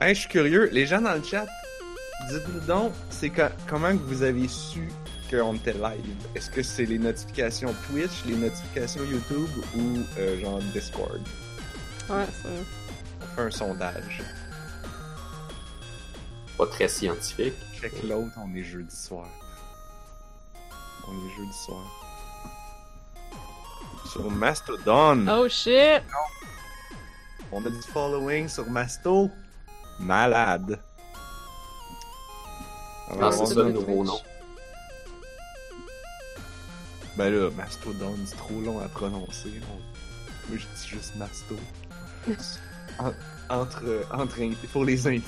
[0.00, 0.68] Hey, je suis curieux.
[0.72, 1.46] Les gens dans le chat,
[2.30, 4.88] dites-nous donc, c'est co- comment que vous avez su
[5.30, 6.16] qu'on était live?
[6.34, 11.20] Est-ce que c'est les notifications Twitch, les notifications YouTube ou euh, genre Discord?
[12.08, 12.48] Ouais, ça.
[13.20, 14.22] On fait un sondage.
[16.56, 17.54] Pas très scientifique.
[17.80, 19.26] Check l'autre, on est jeudi soir.
[21.08, 21.84] On est jeudi soir.
[24.12, 25.26] Sur Mastodon.
[25.28, 26.02] Oh shit!
[27.52, 29.30] On a du following sur Masto.
[30.00, 30.78] Malade.
[33.20, 34.20] Ah, c'est ça le nouveau nom.
[37.16, 39.50] Ben là, Mastodon, c'est trop long à prononcer.
[39.72, 41.56] On- Moi, je dis juste Masto.
[43.00, 43.12] En-
[43.48, 44.38] entre, entre
[44.72, 45.22] pour les intimes.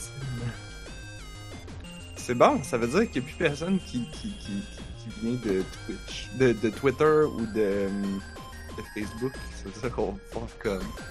[2.17, 4.63] C'est bon, ça veut dire qu'il n'y a plus personne qui, qui, qui,
[4.99, 7.89] qui, vient de Twitch, de, de Twitter ou de,
[8.77, 9.33] de Facebook.
[9.63, 10.83] C'est ça qu'on faire comme.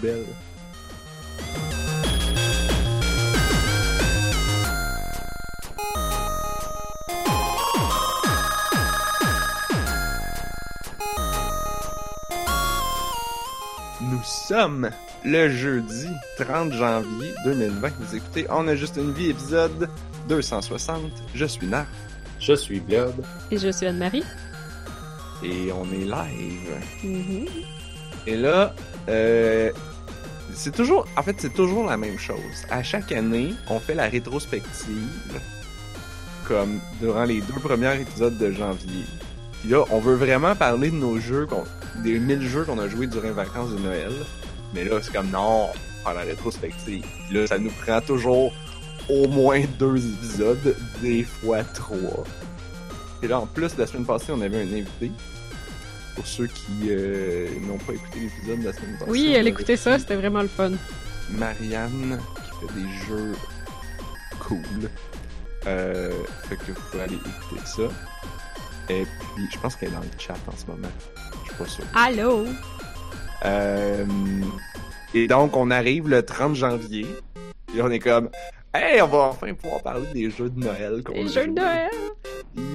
[0.00, 0.28] Mettre
[14.18, 14.90] Nous sommes
[15.24, 16.08] le jeudi
[16.40, 17.88] 30 janvier 2020.
[18.00, 19.88] Vous écoutez On a juste une vie, épisode
[20.28, 21.02] 260.
[21.36, 21.86] Je suis Narf
[22.40, 23.14] Je suis Blob.
[23.52, 24.24] Et je suis Anne-Marie.
[25.44, 26.80] et on est live.
[27.04, 27.46] Mhm.
[28.26, 28.74] Et là,
[29.08, 29.70] euh,
[30.52, 32.64] c'est toujours, en fait, c'est toujours la même chose.
[32.70, 35.40] À chaque année, on fait la rétrospective,
[36.48, 39.04] comme durant les deux premiers épisodes de janvier.
[39.60, 41.64] Puis là, on veut vraiment parler de nos jeux, qu'on-
[42.02, 44.12] des 1000 jeux qu'on a joués durant les vacances de Noël.
[44.74, 45.68] Mais là, c'est comme non,
[46.04, 47.04] faire la rétrospective.
[47.26, 48.52] Puis là, ça nous prend toujours
[49.08, 52.24] au moins deux épisodes, des fois trois.
[53.22, 55.10] Et là, en plus, la semaine passée, on avait un invité.
[56.14, 59.10] Pour ceux qui euh, n'ont pas écouté l'épisode de la semaine passée.
[59.10, 60.72] Oui, elle écoutait ça, c'était vraiment le fun.
[61.30, 63.34] Marianne qui fait des jeux
[64.40, 64.90] cool.
[65.66, 66.10] Euh,
[66.48, 67.82] fait que vous pouvez aller écouter ça.
[68.88, 70.88] Et puis, je pense qu'elle est dans le chat en ce moment.
[71.58, 71.84] Pas sûr.
[71.94, 72.46] Allô?
[73.44, 74.04] Euh,
[75.14, 77.06] et donc, on arrive le 30 janvier.
[77.74, 78.30] Et on est comme,
[78.74, 81.02] hey, on va enfin pouvoir parler des jeux de Noël.
[81.06, 81.52] a jeux de.
[81.52, 81.90] Noël!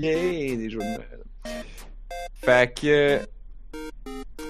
[0.02, 1.24] Yeah, des jeux de Noël.
[2.36, 3.20] Fait que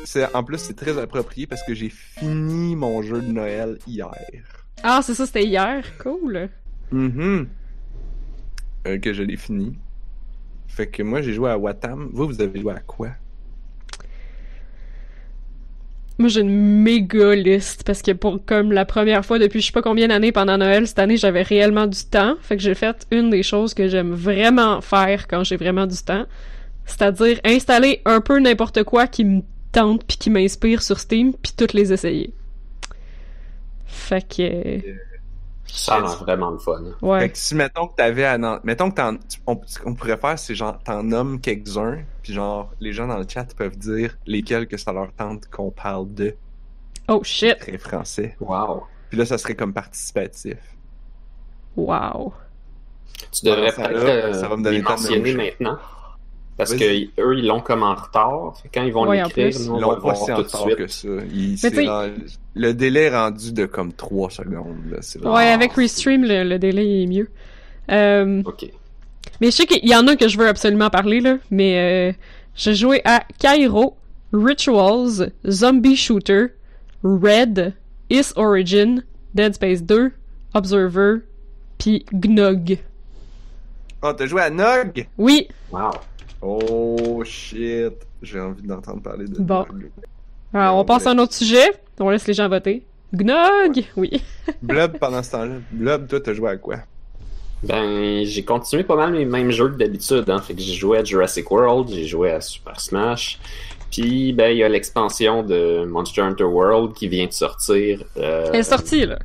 [0.03, 4.11] c'est en plus c'est très approprié parce que j'ai fini mon jeu de Noël hier.
[4.83, 5.83] Ah, c'est ça, c'était hier.
[5.99, 6.49] Cool.
[6.91, 7.47] Mhm.
[8.87, 9.77] Euh, que je l'ai fini.
[10.67, 12.09] Fait que moi j'ai joué à Watam.
[12.13, 13.09] Vous vous avez joué à quoi?
[16.19, 19.71] Moi, j'ai une méga liste parce que pour comme la première fois depuis je sais
[19.71, 22.35] pas combien d'années pendant Noël, cette année, j'avais réellement du temps.
[22.41, 25.97] Fait que j'ai fait une des choses que j'aime vraiment faire quand j'ai vraiment du
[25.97, 26.25] temps.
[26.85, 29.41] C'est-à-dire installer un peu n'importe quoi qui me
[29.71, 32.33] tente puis qui m'inspire sur Steam puis toutes les essayer.
[33.85, 34.81] Fait que...
[35.75, 36.81] Ça a l'air vraiment le fun.
[36.99, 37.29] Fait Ouais.
[37.29, 39.15] que si mettons que t'avais à mettons que t'en
[39.47, 43.17] on, ce qu'on pourrait faire c'est genre t'en nommes quelques-uns puis genre les gens dans
[43.17, 46.35] le chat peuvent dire lesquels que ça leur tente qu'on parle de
[47.07, 47.57] Oh shit!
[47.59, 48.35] très français.
[48.39, 48.83] Wow.
[49.09, 50.57] Puis là ça serait comme participatif.
[51.75, 52.33] Wow.
[53.31, 55.77] Tu devrais Ça, peut-être là, euh, ça va me donner les mentionner maintenant.
[56.57, 56.83] Parce que
[57.19, 58.53] eux, ils l'ont comme en retard.
[58.73, 59.67] Quand ils vont Ouais, l'écrire, plus.
[59.67, 60.75] nous, on Ils va l'ont le pas voir si tout de retard suite.
[60.77, 61.07] que ça.
[61.33, 62.11] Il- dans-
[62.55, 64.77] le délai est rendu de comme 3 secondes.
[64.91, 64.97] Là.
[65.15, 67.27] Vraiment- Ouais, avec Restream, le, le délai est mieux.
[67.91, 68.69] Euh, Ok.
[69.41, 71.37] Mais je sais qu'il y en a que je veux absolument parler, là.
[71.49, 72.13] Mais euh,
[72.55, 73.97] j'ai joué à Cairo,
[74.31, 76.47] Rituals, Zombie Shooter,
[77.03, 77.73] Red,
[78.11, 79.03] Is Origin,
[79.33, 80.11] Dead Space 2,
[80.53, 81.15] Observer,
[81.79, 82.77] puis Gnog.
[84.03, 85.07] Oh, t'as joué à Nog?
[85.17, 85.89] Oui, Wow.
[86.45, 87.93] Oh shit.
[88.21, 89.65] J'ai envie d'entendre parler de Bon.
[90.53, 90.85] Alors on Ouais.
[90.85, 91.71] passe à un autre sujet.
[91.99, 92.83] On laisse les gens voter.
[93.13, 93.83] Gnog!
[93.95, 94.21] Oui.
[94.61, 95.55] Blob pendant ce temps-là.
[95.71, 96.77] Blob, toi, t'as joué à quoi?
[97.63, 100.29] Ben, j'ai continué pas mal les mêmes jeux que d'habitude.
[100.29, 100.39] Hein.
[100.41, 103.39] Fait que j'ai joué à Jurassic World, j'ai joué à Super Smash.
[103.91, 108.03] Puis, ben, il y a l'expansion de Monster Hunter World qui vient de sortir.
[108.17, 109.19] euh, Elle est sortie, là.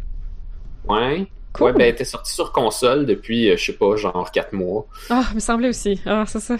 [0.87, 1.27] Ouais.
[1.55, 1.67] Cool.
[1.67, 4.87] Ouais, ben, elle était sortie sur console depuis, euh, je sais pas, genre 4 mois.
[5.11, 5.99] Ah, il me semblait aussi.
[6.07, 6.57] Ah, c'est ça.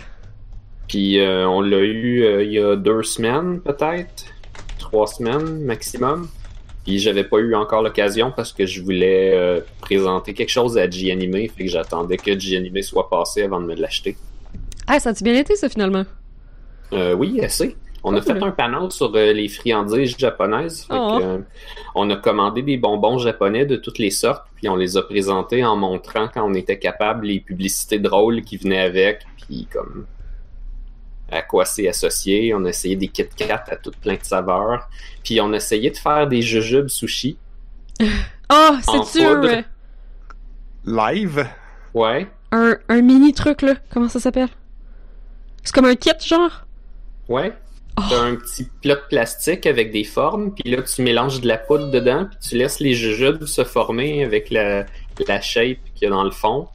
[0.89, 4.25] Puis, euh, on l'a eu euh, il y a deux semaines, peut-être.
[4.79, 6.29] Trois semaines maximum.
[6.85, 10.89] Puis, j'avais pas eu encore l'occasion parce que je voulais euh, présenter quelque chose à
[10.89, 11.49] G-Anime.
[11.49, 14.17] Fait que j'attendais que G-Anime soit passé avant de me l'acheter.
[14.87, 16.05] Ah, ça a-tu bien été, ça, finalement?
[16.95, 17.77] Euh, oui, assez.
[18.03, 18.37] On a Cool.
[18.39, 20.85] fait un panel sur les friandises japonaises.
[20.85, 21.19] Fait Oh.
[21.19, 21.39] que, euh,
[21.95, 25.63] on a commandé des bonbons japonais de toutes les sortes, puis on les a présentés
[25.65, 30.07] en montrant quand on était capable les publicités drôles qui venaient avec, puis comme
[31.31, 32.55] à quoi c'est associé.
[32.55, 34.89] On a essayé des Kit Kat à toutes plein de saveurs,
[35.25, 37.37] puis on a essayé de faire des jujubes sushi.
[38.51, 39.45] Ah, un, poudre.
[39.47, 39.63] euh,
[40.87, 41.47] Live?
[41.93, 42.27] Ouais.
[42.51, 43.75] un, un mini truc, là?
[43.93, 44.49] Comment ça s'appelle?
[45.63, 46.65] C'est comme un kit, genre?
[47.29, 47.53] Ouais.
[47.99, 48.03] Oh.
[48.09, 51.59] T'as un petit plat de plastique avec des formes, puis là, tu mélanges de la
[51.59, 54.87] poudre dedans, puis tu laisses les jujubes se former avec la,
[55.27, 56.69] la shape qu'il y a dans le fond.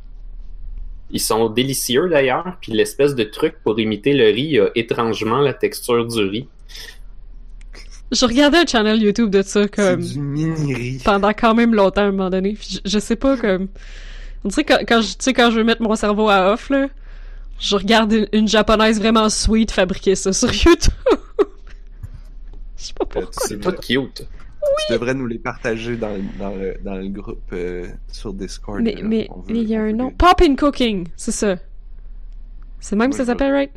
[1.13, 5.54] Ils sont délicieux d'ailleurs, puis l'espèce de truc pour imiter le riz a étrangement la
[5.54, 6.48] texture du riz.
[8.12, 10.01] Je regardais un channel YouTube de ça, comme...
[10.01, 12.54] du pendant quand même longtemps à un moment donné.
[12.54, 13.69] Puis je, je sais pas comme
[14.44, 16.69] on dirait que quand je tu sais quand je veux mettre mon cerveau à off
[16.69, 16.88] là,
[17.59, 20.94] je regarde une, une japonaise vraiment sweet fabriquer ça sur YouTube.
[22.77, 23.31] je sais pas Euh, pourquoi.
[23.48, 24.24] C'est devrais, tout
[24.88, 28.81] tu devrais nous les partager dans, le- dans, le, dans le groupe euh, sur Discord.
[28.81, 29.01] Mais là.
[29.04, 30.07] mais veut- il y a un nom.
[30.10, 31.56] les- Pop in cooking, c'est ça.
[32.80, 33.71] C'est même que ça s'appelle right?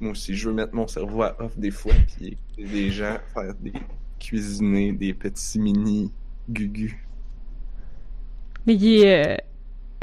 [0.00, 3.16] Moi aussi, je veux mettre mon cerveau à off des fois, puis écouter des gens
[3.32, 3.72] faire des
[4.18, 6.12] cuisiner des petits mini
[6.50, 6.94] gugus.
[8.66, 9.36] Mais il est euh,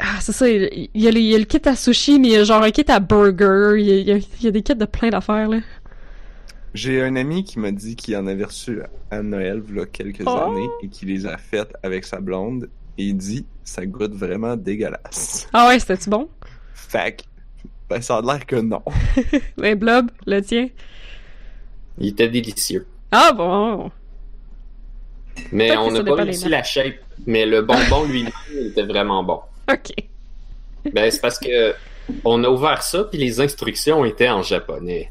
[0.00, 2.32] ah, c'est ça, il y, a il y a le kit à sushi, mais il
[2.32, 4.84] y a genre un kit à burger, y a- il y a des kits de
[4.86, 5.58] plein d'affaires, là.
[6.74, 8.80] J'ai un ami qui m'a dit qu'il en avait reçu
[9.10, 10.30] à Noël, il y a quelques Oh!
[10.30, 12.68] années, et qu'il les a faites avec sa blonde,
[12.98, 15.46] et il dit ça goûte vraiment dégueulasse.
[15.52, 16.28] Ah ouais, c'était-tu bon?
[16.74, 17.22] Fait que,
[17.88, 18.82] ben, ça a l'air que non.
[19.56, 20.68] Ben, Blob, le tien?
[21.98, 22.86] Il était délicieux.
[23.12, 23.90] Ah bon!
[25.52, 26.94] Mais Peut-être on n'a pas réussi la shape.
[27.26, 29.40] Mais le bonbon lui-même il était vraiment bon.
[29.70, 29.92] Ok.
[30.92, 31.74] Ben, c'est parce que
[32.24, 35.10] on a ouvert ça, puis les instructions étaient en japonais.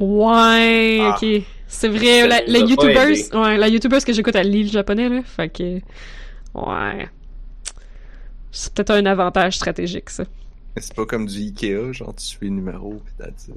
[0.00, 1.16] Ouais, Ah.
[1.22, 1.42] ok.
[1.68, 5.22] C'est vrai, la, la YouTubeuse, ouais, la YouTubeuse que j'écoute, elle lit le japonais, là.
[5.22, 5.74] Fait que,
[6.54, 7.08] ouais.
[8.50, 10.24] C'est peut-être un avantage stratégique, ça.
[10.74, 13.54] Mais C'est pas comme du Ikea, genre tu suis les numéros pis that's it.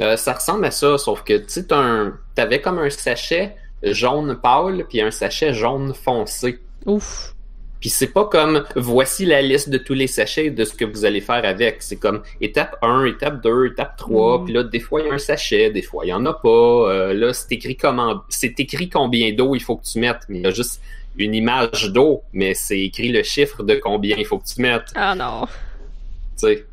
[0.00, 4.86] Euh, ça ressemble à ça, sauf que tu un- t'avais comme un sachet jaune pâle,
[4.88, 6.60] puis un sachet jaune foncé.
[6.86, 7.34] Ouf.
[7.80, 10.84] Puis c'est pas comme voici la liste de tous les sachets et de ce que
[10.84, 11.76] vous allez faire avec.
[11.80, 14.40] C'est comme étape 1, étape 2, étape 3.
[14.40, 14.44] Mm.
[14.44, 16.34] Puis là, des fois, il y a un sachet, des fois, il y en a
[16.34, 16.48] pas.
[16.48, 20.24] Euh, là, c'est écrit comment c'est écrit combien d'eau il faut que tu mettes.
[20.28, 20.80] Mais il y a juste
[21.16, 24.92] une image d'eau, mais c'est écrit le chiffre de combien il faut que tu mettes.
[24.94, 25.46] Ah non.
[25.46, 26.66] Tu sais.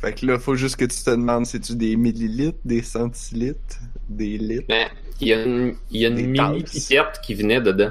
[0.00, 3.78] Fait que là, faut juste que tu te demandes, c'est-tu des millilitres, des centilitres,
[4.08, 4.66] des litres?
[4.68, 4.88] Mais
[5.22, 7.90] il y a une, il y a une mini pipette qui venait dedans.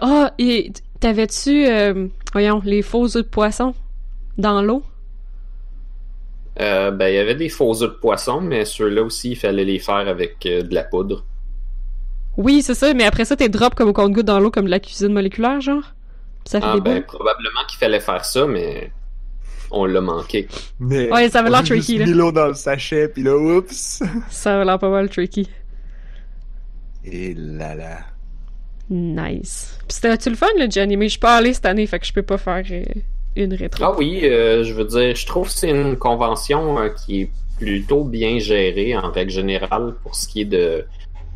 [0.00, 3.74] Ah, et t'avais-tu, euh, voyons, les faux œufs de poisson
[4.38, 4.82] dans l'eau?
[6.60, 9.64] Euh, ben, il y avait des faux œufs de poisson, mais ceux-là aussi, il fallait
[9.64, 11.24] les faire avec euh, de la poudre.
[12.36, 14.70] Oui, c'est ça, mais après ça, t'es drop comme au compte-goutte dans l'eau, comme de
[14.70, 15.82] la cuisine moléculaire, genre?
[16.44, 17.06] Puis ça fait Ah, des ben, boules?
[17.06, 18.90] probablement qu'il fallait faire ça, mais
[19.70, 20.48] on l'a manqué.
[20.80, 22.06] Mais Ouais, ça avait l'air tricky, là.
[22.06, 24.02] mis l'eau dans le sachet, pis là, oups!
[24.30, 25.48] Ça a l'air pas mal tricky.
[27.04, 27.98] Et là là.
[28.90, 29.78] Nice.
[29.86, 30.96] Puis c'était-tu le fun, le Jenny?
[30.96, 32.84] Mais je suis pas cette année, fait que je peux pas faire euh,
[33.36, 33.84] une rétro.
[33.84, 37.30] Ah oui, euh, je veux dire, je trouve que c'est une convention euh, qui est
[37.58, 40.86] plutôt bien gérée en règle générale pour ce qui est de,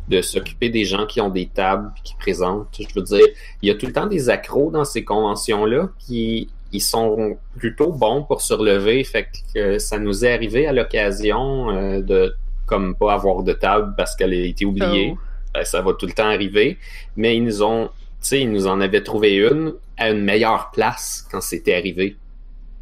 [0.09, 2.67] de s'occuper des gens qui ont des tables qui présentent.
[2.79, 3.25] Je veux dire,
[3.61, 7.91] il y a tout le temps des accros dans ces conventions-là, puis ils sont plutôt
[7.91, 9.03] bons pour se relever.
[9.03, 13.53] Fait que euh, ça nous est arrivé à l'occasion euh, de comme pas avoir de
[13.53, 15.13] table parce qu'elle a été oubliée.
[15.15, 15.19] Oh.
[15.53, 16.77] Ben, ça va tout le temps arriver.
[17.15, 17.91] Mais ils nous ont, tu
[18.21, 22.17] sais, ils nous en avaient trouvé une à une meilleure place quand c'était arrivé.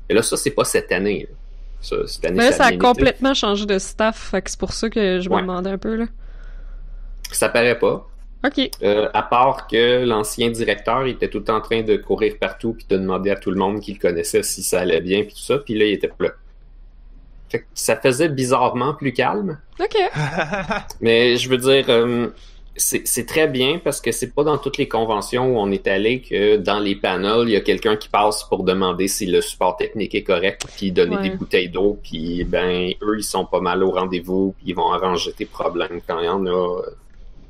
[0.09, 1.27] Et là, ça, c'est pas cette année.
[1.29, 1.35] là.
[1.81, 4.59] Ça, cette année, Mais là, ça ça a complètement changé de staff, fait que c'est
[4.59, 5.41] pour ça que je me Ouais.
[5.41, 6.05] demandais un peu, là.
[7.31, 8.07] Ça paraît pas.
[8.45, 8.69] Ok.
[8.83, 12.35] Euh, à part que l'ancien directeur il était tout le temps en train de courir
[12.39, 15.23] partout puis de demander à tout le monde qui le connaissait si ça allait bien
[15.23, 15.59] puis tout ça.
[15.59, 16.29] Puis là, il était pas là.
[17.49, 19.59] Fait que ça faisait bizarrement plus calme.
[19.79, 19.95] Ok.
[21.01, 22.29] Mais je veux dire, euh,
[22.77, 26.21] c'est très bien parce que c'est pas dans toutes les conventions où on est allé
[26.21, 29.75] que dans les panels, il y a quelqu'un qui passe pour demander si le support
[29.75, 31.29] technique est correct, puis donner Ouais.
[31.29, 34.91] des bouteilles d'eau, puis ben eux ils sont pas mal au rendez-vous, puis ils vont
[34.91, 36.81] arranger tes problèmes quand il y en a.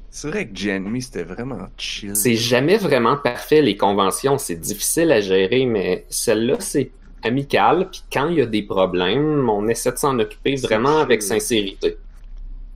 [0.10, 2.16] C'est vrai que Jenny, c'était vraiment chill.
[2.16, 6.92] C'est jamais vraiment parfait les conventions, c'est difficile à gérer, mais celle-là c'est
[7.24, 11.22] amical, puis quand il y a des problèmes, on essaie de s'en occuper vraiment avec
[11.22, 11.96] sincérité.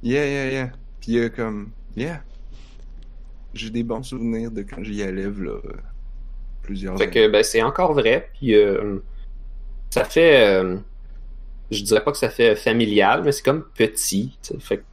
[0.03, 0.69] Yeah, yeah, yeah.
[1.01, 1.69] Puis il y a comme...
[1.97, 2.21] Yeah.
[3.55, 5.61] J'ai des bons souvenirs de quand j'y allais, là, euh,
[6.61, 8.29] plusieurs Fait que ben, c'est encore vrai.
[8.37, 8.97] Puis euh,
[9.89, 10.45] ça fait.
[10.61, 10.77] euh,
[11.71, 14.37] je dirais pas que ça fait familial, mais c'est comme petit.
[14.59, 14.83] Fait que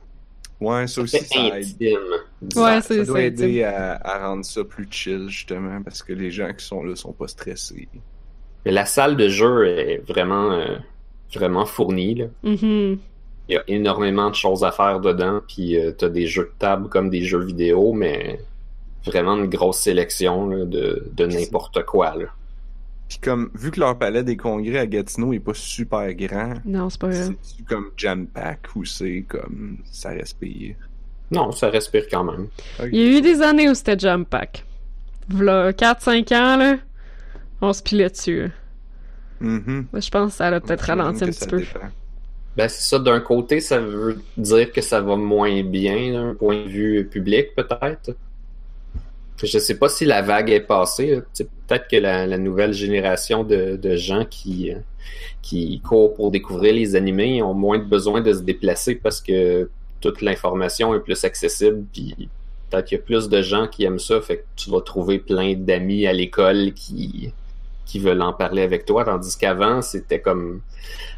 [0.61, 1.66] Ouais, ça ça aussi, ça aide.
[1.83, 3.23] Ouais, Ça c'est doit ça.
[3.25, 6.95] aider à, à rendre ça plus chill, justement, parce que les gens qui sont là
[6.95, 7.88] sont pas stressés.
[8.64, 10.76] Mais la salle de jeu est vraiment, euh,
[11.35, 12.14] vraiment fournie.
[12.14, 12.26] Là.
[12.45, 12.99] Mhm.
[13.49, 15.40] Il y a énormément de choses à faire dedans.
[15.49, 18.38] Puis euh, t'as des jeux de table comme des jeux vidéo, mais
[19.04, 22.16] vraiment une grosse sélection là, de, de n'importe quoi.
[22.16, 22.26] Là.
[23.09, 26.88] Puis comme, vu que leur palais des congrès à Gatineau est pas super grand, Non,
[26.88, 30.76] c'est pas c'est comme jam pack ou c'est comme ça respire.
[31.30, 32.49] Non, ça respire quand même.
[32.90, 34.64] Il y a eu des années où c'était jump pack.
[35.28, 36.78] V'là 4-5 ans, là,
[37.61, 38.50] on se pilait dessus.
[39.40, 39.87] Mhm.
[39.92, 41.59] Je pense que ça a peut-être ralenti un petit peu.
[41.59, 41.80] dépend.
[42.56, 46.64] Ben c'est ça, d'un côté, ça veut dire que ça va moins bien d'un point
[46.64, 48.14] de vue public, peut-être.
[49.42, 51.20] Je sais pas si la vague est passée.
[51.34, 54.76] Tu Peut-être que la, nouvelle génération de, gens qui, euh,
[55.40, 59.70] qui courent pour découvrir les animés ont moins de besoin de se déplacer parce que
[60.00, 61.84] toute l'information est plus accessible.
[61.92, 62.28] Puis
[62.68, 64.20] peut-être qu'il y a plus de gens qui aiment ça.
[64.20, 67.32] Fait que tu vas trouver plein d'amis à l'école qui,
[67.87, 69.04] qui veulent en parler avec toi.
[69.04, 70.61] Tandis qu'avant, c'était comme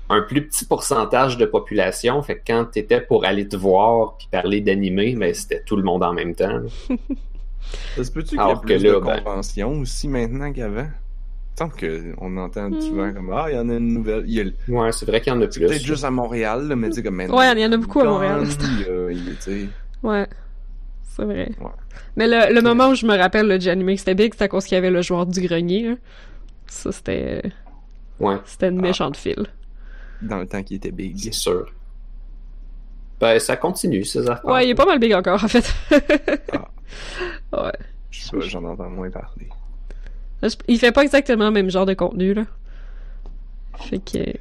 [0.08, 2.22] un plus petit pourcentage de population.
[2.22, 5.82] Fait que quand t'étais pour aller te voir puis parler d'animé, mais c'était tout le
[5.82, 6.60] monde en même temps.
[7.96, 10.88] Ça se peut-tu qu'il y ait plus là, de ben- conventions aussi maintenant qu'avant?
[11.56, 11.72] Semble
[12.16, 12.80] qu'on entend Hmm.
[12.80, 14.24] souvent comme Ah, il y en a une nouvelle.
[14.26, 15.60] Il y a le- Ouais, c'est vrai qu'il y en a plus.
[15.60, 17.38] peut-être juste à Montréal, là, mais tu sais, comme maintenant.
[17.38, 18.42] Ouais, il y en a beaucoup à Montréal.
[18.44, 19.10] Il a-
[19.52, 19.68] il
[20.02, 20.26] Ouais.
[21.04, 21.48] C'est vrai.
[21.60, 21.70] Ouais.
[22.16, 24.48] Mais le, le moment où je me rappelle le Janime que c'était big, c'était à
[24.48, 25.96] cause qu'il y avait le joueur du grenier.
[26.66, 27.40] Ça, c'était
[28.18, 28.82] Ouais, c'était une Ah.
[28.82, 29.46] méchante file.
[30.22, 31.16] dans le temps qu'il était big.
[31.18, 31.66] c'est sûr.
[33.20, 34.44] Ben, ça continue, ces affaires.
[34.44, 35.72] Ouais, il est pas mal big encore, en fait.
[36.52, 36.68] Ah.
[37.64, 37.72] ouais.
[38.10, 39.48] Je sais pas, j'en entends moins parler.
[40.68, 42.44] Il fait pas exactement le même genre de contenu, là.
[43.78, 44.38] Fait que...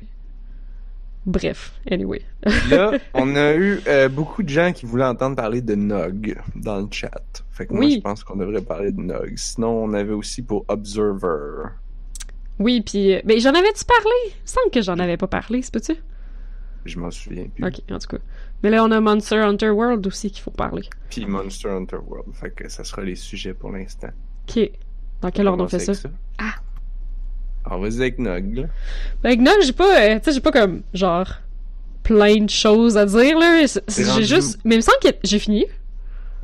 [1.26, 2.22] Bref, anyway.
[2.70, 6.80] Là, on a eu euh, beaucoup de gens qui voulaient entendre parler de Nog dans
[6.82, 7.44] le chat.
[7.52, 9.32] Fait que moi, je pense qu'on devrait parler de Nog.
[9.38, 11.70] Sinon, on avait aussi pour Observer.
[12.60, 13.14] Oui, puis...
[13.16, 14.12] euh, Ben, j'en avais-tu parlé?
[14.26, 15.96] Il me semble que j'en avais pas parlé, c'est peux-tu?
[16.84, 17.66] Je m'en souviens plus.
[17.66, 18.18] Ok, en tout cas.
[18.64, 20.84] Mais là, on a Monster Hunter World aussi qu'il faut parler.
[21.10, 22.34] Puis Monster Hunter World.
[22.34, 24.10] Fait que ça sera les sujets pour l'instant.
[24.50, 24.70] Ok.
[25.22, 25.92] Dans quel ordre on fait ça?
[25.92, 26.06] avec
[26.38, 26.56] Ah.
[27.66, 28.64] Alors, vas-y avec Nog, là.
[29.22, 31.28] Ben, non, j'ai pas, euh, tu sais, j'ai pas comme, genre,
[32.04, 33.66] plein de choses à dire, là.
[33.88, 35.66] J'ai rendu juste, mais il me semble que j'ai fini.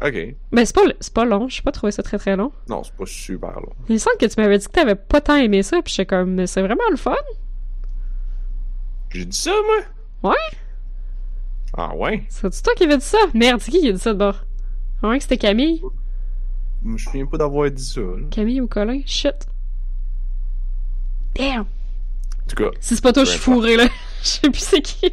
[0.01, 0.35] Ok.
[0.51, 0.83] Mais c'est pas,
[1.13, 2.53] pas long, j'ai pas trouvé ça très très long.
[2.69, 3.73] Non, c'est pas super long.
[3.89, 6.05] Il me semble que tu m'avais dit que t'avais pas tant aimé ça, puis j'étais
[6.05, 7.15] comme, mais c'est vraiment le fun.
[9.09, 10.31] J'ai dit ça, moi?
[10.31, 10.57] Ouais?
[11.77, 12.23] Ah ouais?
[12.29, 13.17] C'est toi qui avais dit ça?
[13.33, 14.43] Merde, c'est qui qui a dit ça de bord?
[15.03, 15.81] Ouais, que c'était Camille?
[16.83, 18.25] Je me souviens pas d'avoir dit ça, là.
[18.31, 19.01] Camille ou Colin?
[19.05, 19.47] Shit.
[21.35, 21.61] Damn!
[21.61, 21.65] En
[22.49, 23.87] tout cas, Si c'est pas toi, je suis fourré, là.
[24.23, 25.05] Je sais plus c'est qui.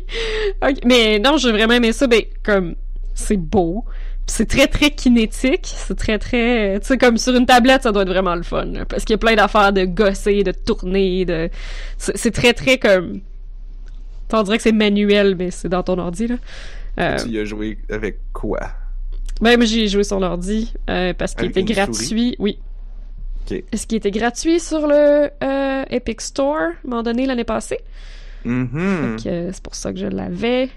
[0.63, 2.07] Ok, Mais non, j'ai vraiment aimé ça.
[2.09, 2.75] Ben, comme,
[3.15, 3.85] c'est beau.
[4.27, 5.67] C'est très, très kinétique.
[5.77, 6.81] C'est très, très...
[6.81, 8.65] Tu sais, comme sur une tablette, ça doit être vraiment le fun.
[8.65, 11.49] là, parce qu'il y a plein d'affaires de gosser, de tourner, de...
[11.99, 13.21] C'est c'est très, très comme...
[14.33, 16.37] On dirait que c'est manuel, mais c'est dans ton ordi, là.
[16.99, 18.61] Euh, tu y as joué avec quoi?
[19.40, 22.37] ben, moi, j'ai joué sur l'ordi euh, parce qu'il était gratuit.
[22.38, 22.59] Oui.
[23.45, 23.62] Ok.
[23.73, 27.80] Est-ce qu'il était gratuit sur le euh, Epic Store, à un moment donné, l'année passée?
[28.47, 29.16] Euh,
[29.52, 30.71] c'est pour ça que je l'avais.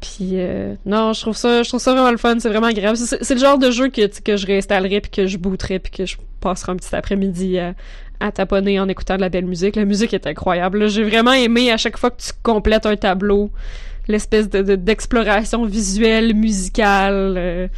[0.00, 2.96] Puis euh, non, je trouve ça, je trouve ça vraiment le fun, c'est vraiment agréable.
[2.96, 6.04] C'est, le genre de jeu que, que je réinstallerais puis que je booterais puis que
[6.04, 7.74] je passerai un petit après-midi à,
[8.20, 9.76] à taponner en écoutant de la belle musique.
[9.76, 10.88] La musique est incroyable.
[10.88, 13.50] J'ai vraiment aimé à chaque fois que tu complètes un tableau,
[14.08, 17.34] l'espèce de, de- d'exploration visuelle, musicale.
[17.36, 17.68] euh,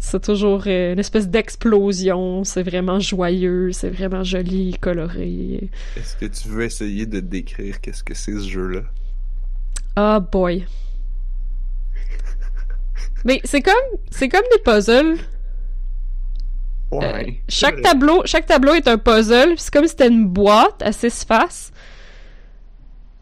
[0.00, 2.44] c'est toujours euh, une espèce d'explosion.
[2.44, 5.68] C'est vraiment joyeux, c'est vraiment joli, coloré.
[5.96, 8.82] Est-ce que tu veux essayer de décrire qu'est-ce que c'est ce jeu-là?
[9.96, 10.64] Ah boy.
[13.24, 13.74] Mais c'est comme
[14.10, 15.16] c'est comme des puzzles.
[16.92, 17.40] Euh, Ouais.
[17.48, 19.54] chaque tableau chaque tableau est un puzzle.
[19.56, 21.70] C'est comme si c'était une boîte à six faces.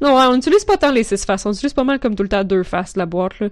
[0.01, 1.47] Non, on n'utilise pas tant les six faces.
[1.47, 3.49] On utilise pas mal comme tout le temps deux faces la boîte là.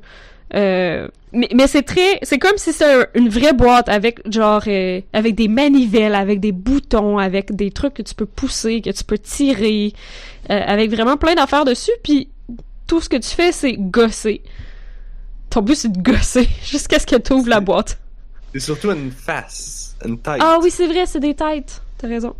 [0.54, 4.62] Euh, mais mais c'est très c'est comme si c'était un- une vraie boîte avec genre
[4.68, 8.90] euh, avec des manivelles, avec des boutons, avec des trucs que tu peux pousser, que
[8.90, 9.94] tu peux tirer,
[10.50, 11.90] euh, avec vraiment plein d'affaires dessus.
[12.04, 12.28] Puis
[12.86, 14.42] tout ce que tu fais, c'est gosser.
[15.50, 17.98] Ton but, c'est de gosser jusqu'à ce que tu ouvres la boîte.
[18.52, 20.40] C'est surtout une face, une tête.
[20.40, 21.82] Ah oui, c'est vrai, c'est des têtes.
[21.98, 22.34] T'as raison.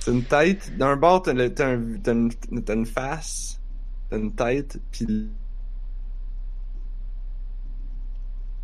[0.00, 0.76] C'est une tête.
[0.76, 2.30] D'un bord, t'as, le- t'as un- t'as une,
[2.64, 3.60] t'as une face,
[4.10, 5.30] t'as une tête, puis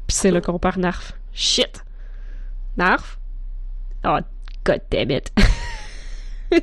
[0.06, 1.12] Puis c'est là qu'on perd Narf.
[1.32, 1.84] Shit.
[2.76, 3.18] Narf?
[4.04, 4.18] Oh,
[4.64, 5.32] god damn it.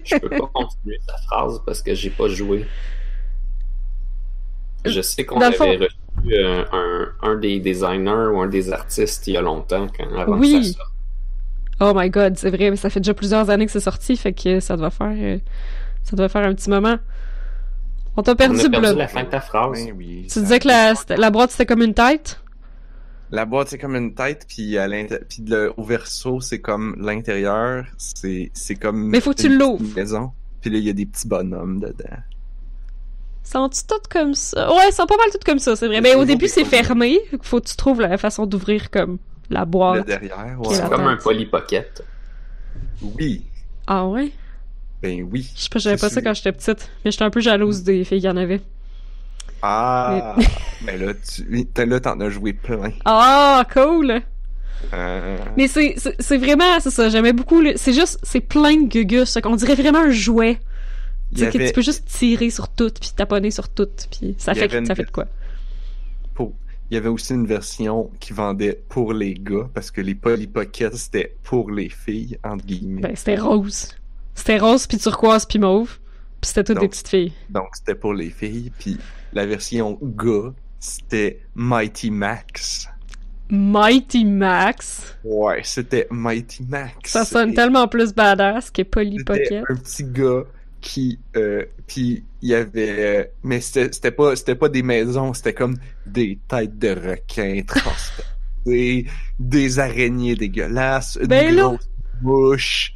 [0.03, 2.65] Je peux pas continuer sa phrase parce que j'ai pas joué.
[4.85, 8.71] Je sais qu'on Dans avait fond- reçu euh, un, un des designers ou un des
[8.71, 10.59] artistes il y a longtemps, quand, avant Oui.
[10.59, 10.91] que ça sorte.
[11.79, 14.33] Oh my god, c'est vrai, mais ça fait déjà plusieurs années que c'est sorti, fait
[14.33, 15.13] que ça doit faire...
[15.15, 15.37] euh,
[16.03, 16.97] ça doit faire un petit moment.
[18.15, 18.97] On t'a On perdu, a perdu Blood.
[18.97, 19.85] la fin de ta phrase.
[19.85, 20.23] Ben oui.
[20.23, 22.41] Tu ça- disais que la, boîte, c'était comme une tête?
[23.29, 27.85] La boîte, c'est comme une tête, puis à puis le au verso, c'est comme l'intérieur,
[27.97, 29.83] c'est c'est comme Mais faut que tu l'ouvres.
[29.95, 30.31] maison.
[30.61, 32.17] Puis là, il y a des petits bonhommes dedans.
[33.43, 34.69] Sont-tu toutes comme ça?
[34.73, 36.01] Ouais, ils sont pas mal toutes comme ça, c'est vrai.
[36.01, 37.19] Mais au toujours début, c'est fermé.
[37.41, 39.19] Faut que tu trouves la façon d'ouvrir comme
[39.49, 40.05] la boîte.
[40.07, 40.75] derrière, ouais.
[40.75, 41.23] C'est comme un tête.
[41.23, 42.03] Polly Pocket.
[43.01, 43.43] Oui,
[43.85, 44.31] Ah ouais?
[45.01, 45.51] ben oui.
[45.55, 46.89] Je sais pas, j'avais C'est pas ça quand j'étais petite.
[47.05, 48.61] Mais j'étais un peu jalouse des filles qui en avaient.
[49.61, 50.35] Ah,
[50.81, 52.91] ben là, tu, là, t'en as joué plein.
[53.05, 54.21] Ah, cool!
[54.93, 55.95] Euh, Mais c'est,
[56.37, 57.61] vraiment, c'est ça, j'aimais beaucoup.
[57.61, 59.37] le- C'est juste, c'est plein de gugus.
[59.45, 60.59] On dirait vraiment un jouet.
[61.35, 64.85] Tu que peux juste tirer sur tout, puis taponner sur tout, puis ça fait, une
[64.85, 65.25] fait de quoi?
[66.89, 70.47] Il y avait aussi une version qui vendait pour les gars, parce que les Polly
[70.47, 73.01] Pocket, c'était pour les filles, entre guillemets.
[73.01, 73.95] Ben, c'était rose.
[74.35, 75.97] C'était rose, puis turquoise, puis mauve.
[76.39, 77.33] Puis c'était toutes Donc- des petites filles.
[77.49, 78.71] Donc, c'était pour les filles.
[78.79, 78.97] Puis
[79.33, 82.87] la version gars, c'était Mighty Max.
[83.49, 85.15] Mighty Max?
[85.23, 87.11] Ouais, c'était Mighty Max.
[87.11, 89.63] Ça sonne Et tellement plus badass que Polly Pocket.
[89.69, 90.43] un petit gars
[90.81, 91.19] qui...
[91.35, 93.19] Euh, puis il y avait...
[93.19, 99.05] euh, mais c'était pas, c'était pas des maisons, c'était comme des têtes de requins transpercées,
[99.39, 101.63] des araignées dégueulasses, une Ben là.
[101.63, 101.89] grosse
[102.21, 102.93] mouche...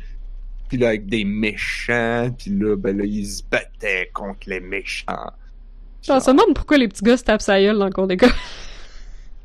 [0.69, 5.29] Puis là, avec des méchants, puis là, ben là, ils se battaient contre les méchants.
[6.01, 8.31] Je me demande pourquoi les petits gars se tapent sa gueule dans le cours d'école?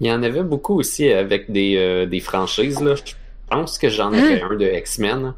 [0.00, 2.81] Il y en avait beaucoup aussi avec des, euh, des franchises.
[2.81, 2.95] Là.
[2.95, 3.12] Je
[3.50, 5.35] pense que j'en avais un de X-Men.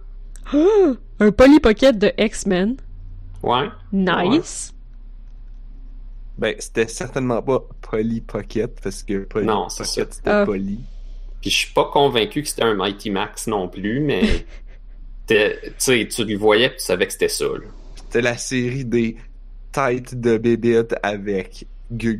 [1.20, 2.76] un Polly Pocket de X-Men.
[3.42, 3.68] Ouais.
[3.92, 4.74] Nice.
[6.38, 9.84] Ben, c'était certainement pas Polly Pocket, parce que Polly Non, Pocket, ça.
[9.84, 10.44] c'était Ah.
[10.46, 10.80] Polly.
[11.40, 14.22] Puis je suis pas convaincu que c'était un Mighty Max non plus, mais
[15.26, 17.44] t'es- tu sais, tu le voyais tu savais que c'était ça.
[17.46, 17.66] Là.
[17.96, 19.16] C'était la série des
[19.72, 21.66] têtes de bébites avec,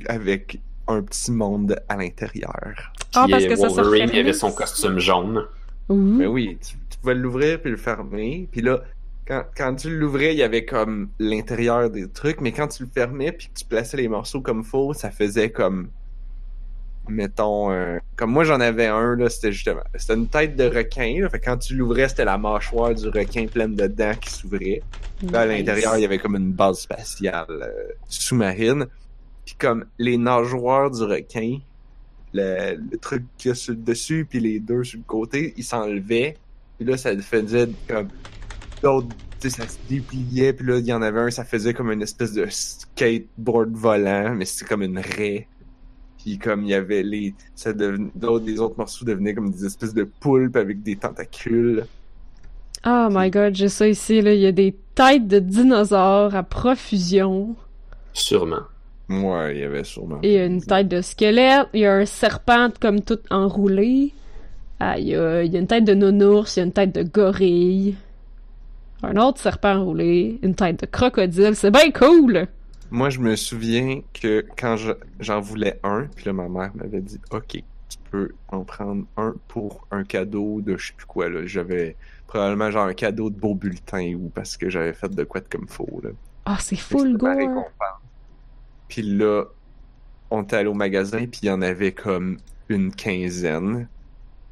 [0.08, 2.92] avec un petit monde à l'intérieur.
[3.14, 5.44] Ah, Puis, parce euh, que ça se Wolverine, il avait son costume jaune.
[5.88, 6.18] Ouh.
[6.18, 8.48] Ben oui, tu, tu pouvais l'ouvrir puis le fermer.
[8.50, 8.82] Puis là,
[9.28, 12.88] quand, quand tu l'ouvrais, il y avait comme l'intérieur des trucs, mais quand tu le
[12.88, 15.90] fermais puis que tu plaçais les morceaux comme faux, ça faisait comme
[17.10, 21.22] mettons euh, comme moi j'en avais un là, c'était justement c'était une tête de requin
[21.22, 24.30] là, fait que quand tu l'ouvrais, c'était la mâchoire du requin pleine de dents qui
[24.30, 24.82] s'ouvrait.
[25.30, 28.86] Là, à l'intérieur, il y avait comme une base spatiale euh, sous-marine.
[29.44, 31.58] Puis comme les nageoires du requin,
[32.32, 35.54] le, le truc qu'il y a sur le dessus, puis les deux sur le côté,
[35.56, 36.36] ils s'enlevaient.
[36.76, 38.08] Puis là, ça faisait comme
[38.82, 39.08] d'autres,
[39.40, 40.52] tu sais, ça se dépliait.
[40.52, 44.34] Puis là, il y en avait un, ça faisait comme une espèce de skateboard volant,
[44.34, 45.46] mais c'était comme une raie.
[46.18, 49.94] Puis comme il y avait les, ça d'autres, des autres morceaux devenaient comme des espèces
[49.94, 51.86] de poulpes avec des tentacules.
[52.86, 54.34] Oh my god, j'ai ça ici, là.
[54.34, 57.56] Il y a des têtes de dinosaures à profusion.
[58.12, 58.62] Sûrement.
[59.08, 60.18] Ouais, il y avait sûrement.
[60.22, 61.68] Et une tête de squelette.
[61.72, 64.12] Il y a un serpent comme tout enroulé.
[64.80, 66.72] Ah, il y a, il y a une tête de nounours, il y a une
[66.72, 67.96] tête de gorille.
[69.02, 70.38] Un autre serpent enroulé.
[70.42, 71.54] Une tête de crocodile.
[71.54, 72.46] C'est bien cool!
[72.90, 77.00] Moi, je me souviens que quand je- j'en voulais un, puis là, ma mère m'avait
[77.02, 81.28] dit, OK, tu peux en prendre un pour un cadeau de je sais plus quoi,
[81.28, 81.44] là.
[81.44, 85.40] J'avais probablement genre un cadeau de beau bulletin ou parce que j'avais fait de quoi
[85.42, 86.10] de comme faux, là.
[86.46, 87.36] Ah, c'est full gore.
[88.88, 89.44] Puis là,
[90.30, 92.38] on était allé au magasin, puis il y en avait comme
[92.70, 93.86] une quinzaine.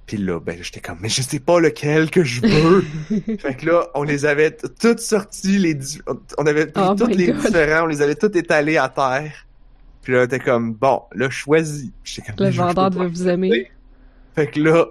[0.07, 2.85] Puis là, ben, j'étais comme, mais je sais pas lequel que je veux.
[3.39, 5.77] fait que là, on les avait toutes sorties, les
[6.39, 7.37] on avait pris Oh tous my les God.
[7.41, 9.47] différents, on les avait tous étalés à terre.
[10.03, 11.91] Puis là, t'es comme, bon, là, choisis.
[12.05, 13.73] J'étais comme, Le vendeur devait vous aimer.
[14.37, 14.87] Fait que là,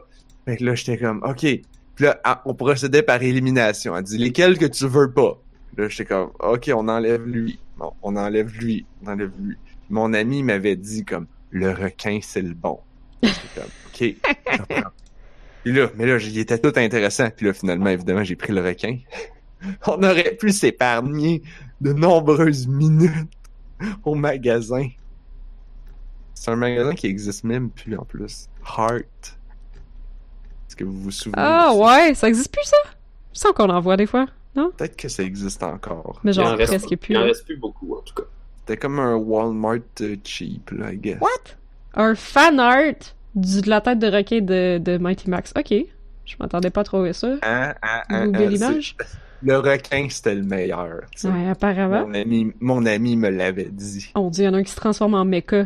[0.45, 1.39] fait que là, j'étais comme, OK.
[1.39, 3.95] Puis là, ah, on procédait par élimination.
[3.95, 5.41] Elle dit, lesquels que tu veux pas?
[5.77, 7.57] Là, j'étais comme, OK, on enlève lui.
[7.77, 8.85] Bon, on enlève lui.
[9.05, 9.55] On enlève lui.
[9.89, 12.79] Mon ami m'avait dit, comme, le requin, c'est le bon.
[13.23, 14.15] J'étais comme, OK,
[14.51, 14.89] je prends.
[15.65, 17.31] Puis là, mais là, il était tout intéressant.
[17.35, 18.99] Puis là, finalement, évidemment, j'ai pris le requin.
[19.87, 21.41] On aurait pu s'épargner
[21.81, 23.31] de nombreuses minutes
[24.03, 24.87] au magasin.
[26.35, 28.47] C'est un magasin qui existe même plus en plus.
[28.77, 29.39] Heart.
[30.67, 31.41] Est-ce que vous vous souvenez?
[31.43, 32.77] Ah ouais, ça existe plus ça?
[33.33, 34.27] Je sens qu'on en voit des fois.
[34.53, 36.19] Peut-être que ça existe encore.
[36.23, 37.15] Mais Il en genre reste presque plus.
[37.15, 38.27] Il en reste plus beaucoup, en tout cas.
[38.59, 41.19] C'était comme un Walmart euh, cheap, là, I guess.
[41.19, 41.55] What?
[41.95, 43.15] Un fan art?
[43.35, 45.53] Du, de la tête de requin de, de Mighty Max.
[45.57, 45.73] Ok.
[46.25, 47.27] Je m'attendais pas à trouver ça.
[47.43, 48.95] Hein, hein, hein, hein, l'image?
[49.43, 51.01] Le requin, c'était le meilleur.
[51.23, 52.07] Ouais, apparemment.
[52.07, 54.11] Mon ami, mon ami me l'avait dit.
[54.15, 55.65] On dit, il y en a un qui se transforme en mecha.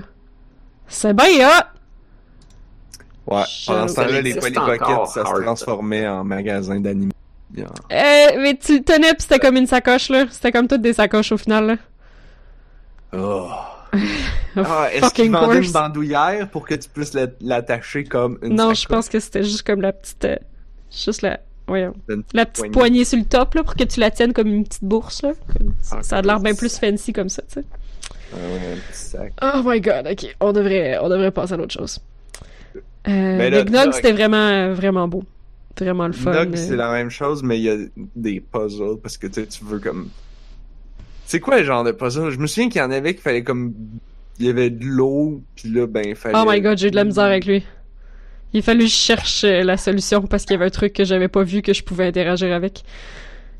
[0.87, 1.63] C'est bien hot!
[3.27, 3.43] Ouais.
[3.67, 7.13] Pendant ce temps-là, les Polly Pocket, encore, ça se transformait en magasin d'animaux.
[7.51, 7.67] Bien.
[7.91, 10.25] Euh, mais tu le tenais pis c'était comme une sacoche, là.
[10.29, 11.75] C'était comme toutes des sacoches au final, là.
[13.13, 13.49] Oh.
[14.55, 15.67] Ah, est-ce vendaient course.
[15.67, 19.43] une bandoulière pour que tu puisses la- l'attacher comme une Non, je pense que c'était
[19.43, 20.23] juste comme la petite.
[20.25, 20.35] euh,
[20.91, 21.39] juste la.
[21.67, 21.93] Voyons.
[22.33, 22.71] La petite poignée.
[22.71, 25.33] poignée sur le top, là, pour que tu la tiennes comme une petite bourse, là.
[25.55, 27.63] Comme- Ah, ça a l'air bien plus fancy comme ça, tu sais.
[28.33, 29.33] Ah ouais, un petit sac.
[29.41, 30.35] Oh my god, ok.
[30.39, 31.99] On devrait, on devrait passer à l'autre chose.
[32.75, 32.79] Euh,
[33.37, 35.23] Mais là- Big Nog, là- c'était vraiment, vraiment beau.
[35.79, 36.31] Vraiment le fun.
[36.31, 36.55] Nog, euh.
[36.57, 37.77] c'est la même chose, mais il y a
[38.15, 40.09] des puzzles parce que tu veux comme.
[41.29, 42.31] C'est quoi le genre de puzzle?
[42.31, 43.75] Je me souviens qu'il y en avait qu'il fallait comme.
[44.39, 46.35] Il y avait de l'eau, puis là, ben, il fallait.
[46.35, 47.63] Oh my god, j'ai eu de la misère avec lui.
[48.51, 50.91] Il a fallu que je cherche euh, la solution parce qu'il y avait un truc
[50.93, 52.81] que j'avais pas vu que je pouvais interagir avec.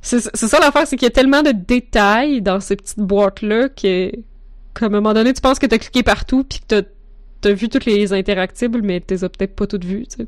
[0.01, 4.13] C'est ça l'affaire, c'est qu'il y a tellement de détails dans ces petites boîtes-là que,
[4.73, 6.81] qu'à un moment donné, tu penses que t'as cliqué partout puis que t'as,
[7.41, 10.27] t'as vu toutes les interactibles, mais t'es as peut-être pas toutes vues, tu sais.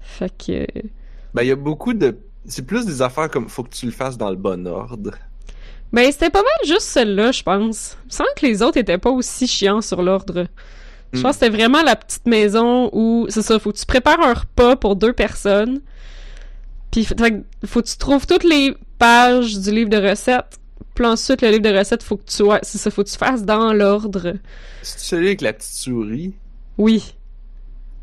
[0.00, 0.52] Fait que...
[0.52, 0.88] euh,
[1.34, 2.16] Ben, il y a beaucoup de.
[2.46, 5.10] C'est plus des affaires comme faut que tu le fasses dans le bon ordre.
[5.92, 7.96] Ben, c'était pas mal juste celle-là, je pense.
[8.06, 10.46] Me semble que les autres étaient pas aussi chiants sur l'ordre.
[11.12, 11.22] Je Hmm.
[11.22, 14.34] pense que c'était vraiment la petite maison où, c'est ça, faut que tu prépares un
[14.34, 15.80] repas pour deux personnes.
[16.92, 17.16] Puis, fait
[17.66, 20.58] faut que tu trouves toutes les pages du livre de recettes.
[20.94, 23.44] Puis ensuite, le livre de recettes, faut que tu, c'est ça, faut que tu fasses
[23.44, 24.34] dans l'ordre.
[24.82, 26.34] C'est celui avec la petite souris?
[26.78, 27.14] Oui.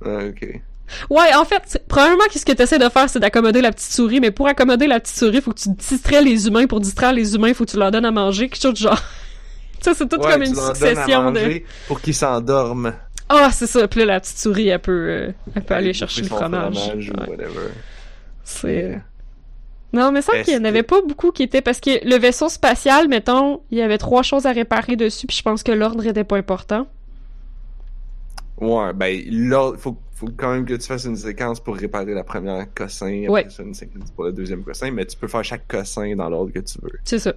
[0.05, 0.61] Ah, ok.
[1.09, 3.91] Ouais, en fait, probablement que ce que tu essaies de faire, c'est d'accommoder la petite
[3.91, 6.67] souris, mais pour accommoder la petite souris, faut que tu distrais les humains.
[6.67, 9.01] Pour distraire les humains, faut que tu leur donnes à manger, quelque chose de genre.
[9.81, 11.61] ça, c'est tout Ouais, comme une succession de.
[11.87, 12.93] Pour qu'ils s'endorment.
[13.29, 13.87] Ah, c'est ça.
[13.87, 16.77] Puis là, la petite souris, elle peut, euh, elle peut aller Aller chercher le fromage.
[16.95, 17.47] ou Ouais.
[18.43, 19.01] C'est.
[19.93, 22.49] Non, mais ça qu'il y en avait pas beaucoup qui étaient parce que le vaisseau
[22.49, 26.05] spatial, mettons, il y avait trois choses à réparer dessus, puis je pense que l'ordre
[26.05, 26.87] était pas important.
[28.59, 32.23] Ouais, ben là, faut, faut quand même que tu fasses une séquence pour réparer la
[32.23, 33.49] première cossin, après Ouais.
[33.49, 36.51] ça une séquence pour le deuxième cossin, mais tu peux faire chaque cossin dans l'ordre
[36.51, 36.99] que tu veux.
[37.03, 37.31] C'est ça.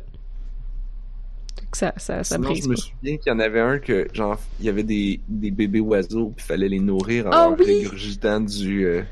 [1.57, 4.09] Donc ça, ça, ça Sinon, brise je me souviens qu'il y en avait un que,
[4.15, 7.67] genre, il y avait des, des bébés oiseaux, puis fallait les nourrir en leur oui!
[7.67, 9.03] régurgitant du, euh,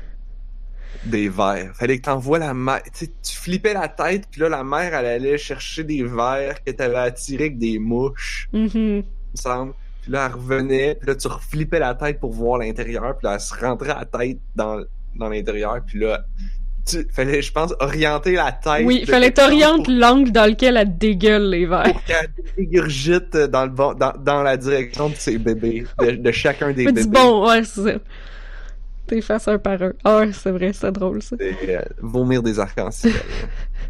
[1.05, 1.71] des verres.
[1.75, 4.93] Fallait que t'envoies la mère, tu sais, tu flippais la tête, puis là, la mère,
[4.95, 8.69] elle allait chercher des verres que t'avais attirés avec des mouches, Mhm.
[8.73, 9.03] il me
[9.35, 9.73] semble.
[10.09, 13.35] Puis là, elle revenait, puis là, tu reflippais la tête pour voir l'intérieur, puis là,
[13.35, 14.81] elle se rentrait la tête dans,
[15.15, 16.25] dans l'intérieur, puis là,
[16.83, 18.87] tu, fallait, je pense, orienter la tête.
[18.87, 19.43] Oui, fallait pour-
[19.87, 21.83] l'angle dans lequel elle dégueule les verres.
[21.83, 26.31] pour qu'elle régurgite dans le bon, dans, dans la direction de ses bébés, de, de
[26.31, 27.03] chacun des bébés.
[27.05, 27.99] bon, ouais, c'est ça.
[29.05, 29.93] T'es face un par un.
[30.03, 31.35] Ah ouais, c'est vrai, c'est drôle ça.
[31.39, 33.13] Et, euh, vomir des arcs-en-ciel.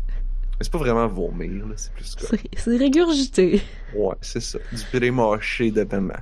[0.60, 2.38] Mais c'est pas vraiment vomir, là, c'est plus comme...
[2.58, 3.62] C'est régurgité.
[3.96, 4.60] Ouais, c'est ça.
[4.74, 6.14] Du purée mâché de paiement.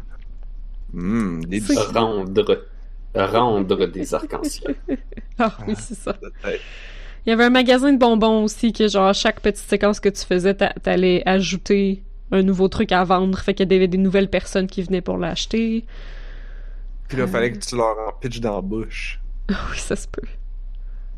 [0.93, 2.63] Hum, des C'est- Rendre.
[3.15, 4.75] Rendre des arcs-en-ciel.
[5.39, 6.15] Ah oui, c'est ça.
[7.25, 10.09] Il y avait un magasin de bonbons aussi que genre à chaque petite séquence que
[10.09, 13.37] tu faisais, t'a- t'allais ajouter un nouveau truc à vendre.
[13.39, 15.85] Fait qu'il y avait des nouvelles personnes qui venaient pour l'acheter.
[17.07, 19.19] Puis là, fallait que tu leur en pitches dans la bouche.
[19.49, 20.27] Ah oui, ça se peut.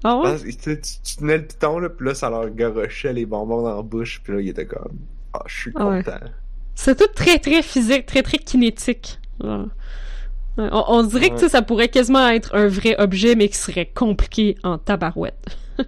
[0.04, 0.24] Ah ouais?
[0.24, 3.76] Parce tu, tu, tenais le piton, là, puis là, ça leur garochait les bonbons dans
[3.76, 4.98] la bouche, puis là, ils étaient comme...
[5.34, 6.04] Ah, je suis Ah ouais.
[6.04, 6.20] content.
[6.76, 9.20] C'est tout très très physique, très très kinétique.
[9.44, 9.66] Ouais,
[10.58, 14.56] On, on dirait que ça pourrait quasiment être un vrai objet, mais qui serait compliqué
[14.64, 15.58] en tabarouette.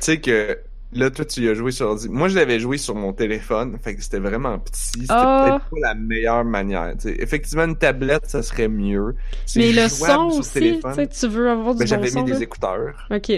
[0.00, 0.58] Tu sais que
[0.94, 2.08] là, toi, tu y as joué sur ordi.
[2.08, 4.80] Moi, je l'avais joué sur mon téléphone, fait que c'était vraiment petit.
[5.00, 5.58] C'était Ah.
[5.60, 6.94] peut-être pas la meilleure manière.
[7.04, 9.14] Effectivement, une tablette, ça serait mieux.
[9.56, 10.80] Mais le son aussi,
[11.18, 12.36] tu veux avoir du Ben, bon j'avais mis là?
[12.36, 13.06] des écouteurs.
[13.10, 13.32] Ok.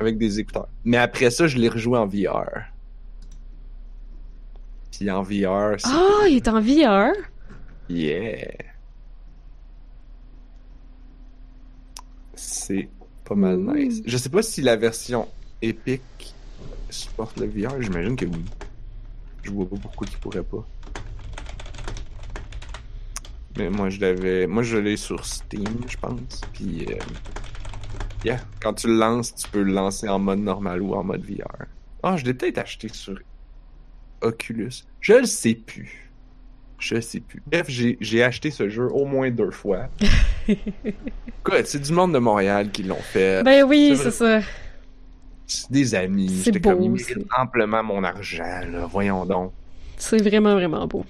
[0.00, 0.68] Avec des écouteurs.
[0.84, 2.48] Mais après ça, je l'ai rejoué en VR.
[4.90, 5.76] Puis en VR.
[5.84, 7.12] Ah, il est en VR?
[7.88, 8.48] Yeah!
[12.34, 12.88] C'est
[13.24, 14.02] pas mal nice.
[14.04, 15.28] Je sais pas si la version
[15.60, 16.02] Epic
[16.92, 18.44] supporte le VR, j'imagine que oui.
[19.42, 20.66] Je vois pas pourquoi il pourrait pas.
[23.56, 24.46] Mais moi je l'avais.
[24.46, 26.40] Moi je l'ai sur Steam, je pense.
[26.52, 26.96] Puis euh,
[28.24, 31.24] Yeah, quand tu le lances, tu peux le lancer en mode normal ou en mode
[31.24, 31.66] VR.
[32.04, 33.18] Ah, je l'ai peut-être acheté sur
[34.20, 34.84] Oculus.
[35.00, 36.10] Je le sais plus.
[36.78, 37.42] Je sais plus.
[37.46, 39.88] Bref, j'ai acheté ce jeu au moins deux fois.
[41.44, 43.42] Quoi, c'est du monde de Montréal qui l'ont fait.
[43.42, 44.40] Ben oui, c'est ça.
[45.70, 46.28] Des amis.
[46.28, 46.96] c'est J'étais comme,
[47.38, 48.86] amplement mon argent, là.
[48.90, 49.52] Voyons donc.
[49.96, 51.04] C'est vraiment, vraiment beau.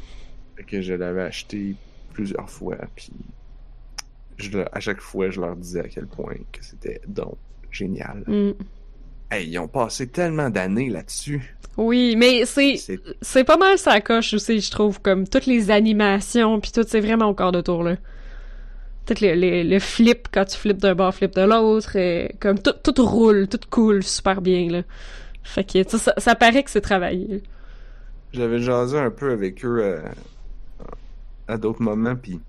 [0.56, 1.74] Fait que je l'avais acheté
[2.12, 3.10] plusieurs fois, puis
[4.36, 7.36] je, à chaque fois, je leur disais à quel point que c'était donc
[7.70, 8.24] génial.
[8.26, 8.52] Mm.
[9.30, 11.56] Hey, ils ont passé tellement d'années là-dessus.
[11.78, 12.76] Oui, mais c'est
[13.22, 17.00] C'est pas mal ça coche aussi, je trouve, comme toutes les animations, puis tout, c'est
[17.00, 17.96] vraiment au quart de tour, là.
[19.06, 22.58] Tout le, le, le flip, quand tu flippes d'un bord, flip de l'autre, et comme
[22.58, 24.82] tout, tout roule, tout coule super bien, là.
[25.42, 27.42] Fait que, ça, ça paraît que c'est travaillé.
[28.32, 30.02] J'avais jasé un peu avec eux euh,
[31.48, 32.40] à d'autres moments, puis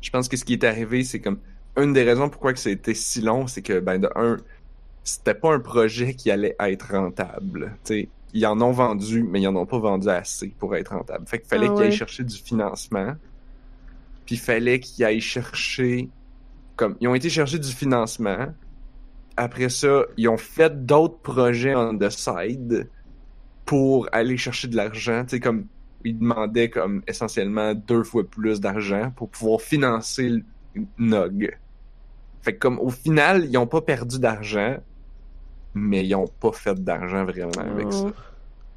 [0.00, 1.38] je pense que ce qui est arrivé, c'est comme
[1.76, 4.36] une des raisons pourquoi que ça a été si long, c'est que ben de un,
[5.02, 7.76] c'était pas un projet qui allait être rentable.
[7.84, 11.24] sais ils en ont vendu, mais ils en ont pas vendu assez pour être rentable.
[11.26, 13.14] Fait qu'il fallait Ah qu'ils aillent chercher du financement.
[14.26, 16.08] Puis il fallait qu'ils aillent chercher
[16.76, 18.46] comme ils ont été chercher du financement.
[19.36, 22.88] Après ça, ils ont fait d'autres projets on the side
[23.64, 25.24] pour aller chercher de l'argent.
[25.24, 25.66] Tu comme
[26.04, 30.44] ils demandaient comme essentiellement deux fois plus d'argent pour pouvoir financer le
[30.98, 31.56] Nog.
[32.42, 34.76] Fait que comme au final, ils ont pas perdu d'argent,
[35.72, 38.04] mais ils ont pas fait d'argent vraiment avec ça.
[38.06, 38.12] Oh.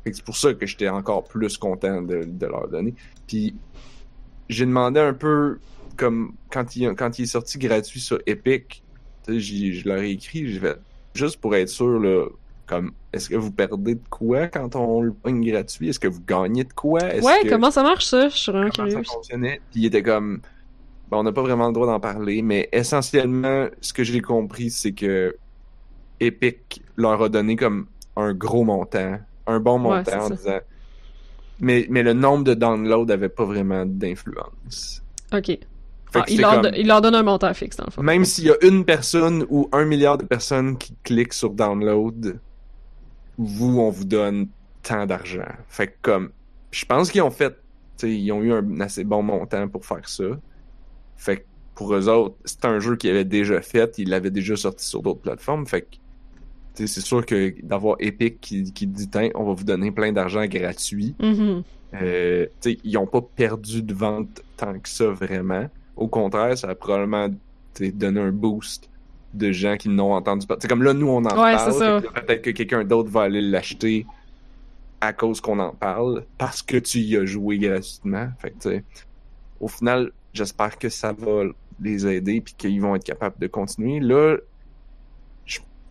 [0.04, 2.96] Fait que c'est pour ça que j'étais encore plus content de, de leur donner.
[3.28, 3.56] Puis
[4.50, 5.62] j'ai demandé un peu
[5.98, 8.86] comme quand il, quand il est sorti gratuit sur Epic,
[9.24, 10.78] tu sais, j'ai- je leur ai écrit, j'ai fait
[11.16, 12.28] juste pour être sûr là,
[12.66, 15.90] comme est-ce que vous perdez de quoi quand on le pogne gratuit?
[15.90, 17.02] Est-ce que vous gagnez de quoi?
[17.20, 18.30] Ouais, que- comment ça marche ça?
[18.30, 19.62] Je suis vraiment comment ça fonctionnait?
[19.72, 20.42] Puis il était comme,
[21.08, 24.72] bon, on n'a pas vraiment le droit d'en parler, mais essentiellement, ce que j'ai compris,
[24.72, 25.38] c'est que
[26.20, 30.32] Epic leur a donné comme un gros montant, un bon Ouais, montant en ça.
[30.32, 30.60] disant,
[31.60, 35.02] mais, mais le nombre de downloads avait pas vraiment d'influence.
[35.34, 35.58] Ok.
[36.14, 38.02] Ah, il, leur comme- do- il leur donne un montant fixe, dans le fond.
[38.02, 42.40] même s'il y a une personne ou un milliard de personnes qui cliquent sur download,
[43.38, 44.48] vous, on vous donne
[44.84, 45.46] tant d'argent.
[45.68, 46.32] Fait que comme,
[46.72, 47.56] je pense qu'ils ont fait,
[48.04, 50.24] ils ont eu un assez bon montant pour faire ça.
[51.18, 51.44] Fait que
[51.76, 55.02] pour eux autres, c'est un jeu qu'ils avaient déjà fait, ils l'avaient déjà sorti sur
[55.04, 55.68] d'autres plateformes.
[55.68, 55.98] Fait que,
[56.86, 60.46] c'est sûr que d'avoir Epic qui, qui dit, Tiens, on va vous donner plein d'argent
[60.46, 61.16] gratuit.
[61.20, 61.64] Mhm.
[62.02, 62.46] Euh,
[62.84, 65.68] ils ont pas perdu de vente tant que ça vraiment.
[65.96, 67.34] Au contraire, ça a probablement
[67.80, 68.90] donné un boost
[69.34, 70.58] de gens qui n'ont entendu pas.
[70.60, 72.02] C'est comme là, nous, on en Ouais, parle.
[72.02, 74.06] Peut-être que quelqu'un d'autre va aller l'acheter
[75.00, 78.30] à cause qu'on en parle, parce que tu y as joué gratuitement.
[78.40, 78.82] Fait que,
[79.60, 81.44] au final, j'espère que ça va
[81.80, 84.00] les aider puis qu'ils vont être capables de continuer.
[84.00, 84.38] Là,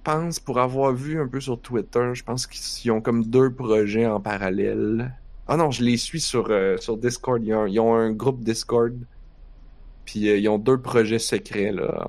[0.07, 4.07] pense, pour avoir vu un peu sur Twitter, je pense qu'ils ont comme deux projets
[4.07, 5.13] en parallèle.
[5.49, 7.43] Ah non, je les suis sur, euh, sur Discord.
[7.45, 8.95] Ils ont, ils ont un groupe Discord.
[10.05, 12.09] Puis euh, ils ont deux projets secrets, là.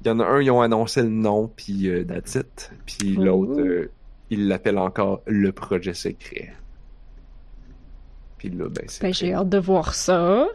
[0.00, 2.72] Il y en a un, ils ont annoncé le nom, puis euh, that's it.
[2.86, 3.24] Puis Ouh.
[3.24, 3.90] l'autre, euh,
[4.30, 6.54] ils l'appellent encore le projet secret.
[8.38, 9.02] Puis là, ben, c'est...
[9.02, 10.46] Ben, j'ai hâte de voir ça.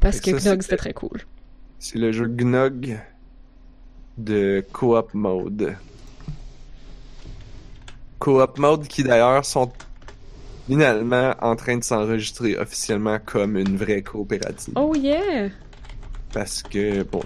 [0.00, 1.20] Parce Fait que ça, Gnog, c'était très cool.
[1.78, 2.98] C'est le jeu Gnog
[4.16, 5.76] de Co-op Mode.
[8.18, 9.72] Co-op Mode qui d'ailleurs sont
[10.66, 14.74] finalement en train de s'enregistrer officiellement comme une vraie coopérative.
[14.76, 15.50] Oh yeah!
[16.32, 17.20] Parce que, bon,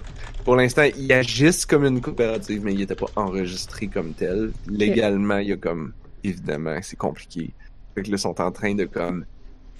[0.45, 4.51] pour l'instant, ils agissent comme une coopérative, mais ils n'étaient pas enregistrés comme tel.
[4.67, 7.53] Légalement, il y a comme, évidemment, c'est compliqué.
[7.95, 9.25] Fait que là, ils sont en train de comme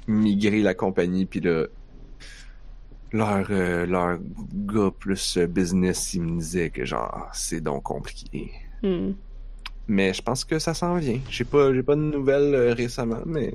[0.07, 1.67] migrer la compagnie, puis là,
[3.11, 4.19] leur, euh, leur
[4.53, 8.51] gars plus euh, business, il me disait que genre, c'est donc compliqué.
[8.83, 9.11] Hmm.
[9.87, 11.19] Mais je pense que ça s'en vient.
[11.29, 13.53] J'ai pas, j'ai pas de nouvelles euh, récemment, mais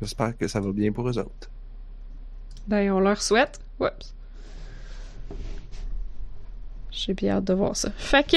[0.00, 1.50] j'espère que ça va bien pour eux autres.
[2.66, 3.60] Ben, on leur souhaite.
[3.78, 4.14] Oups.
[6.90, 7.90] J'ai bien hâte de voir ça.
[7.96, 8.36] Fait que,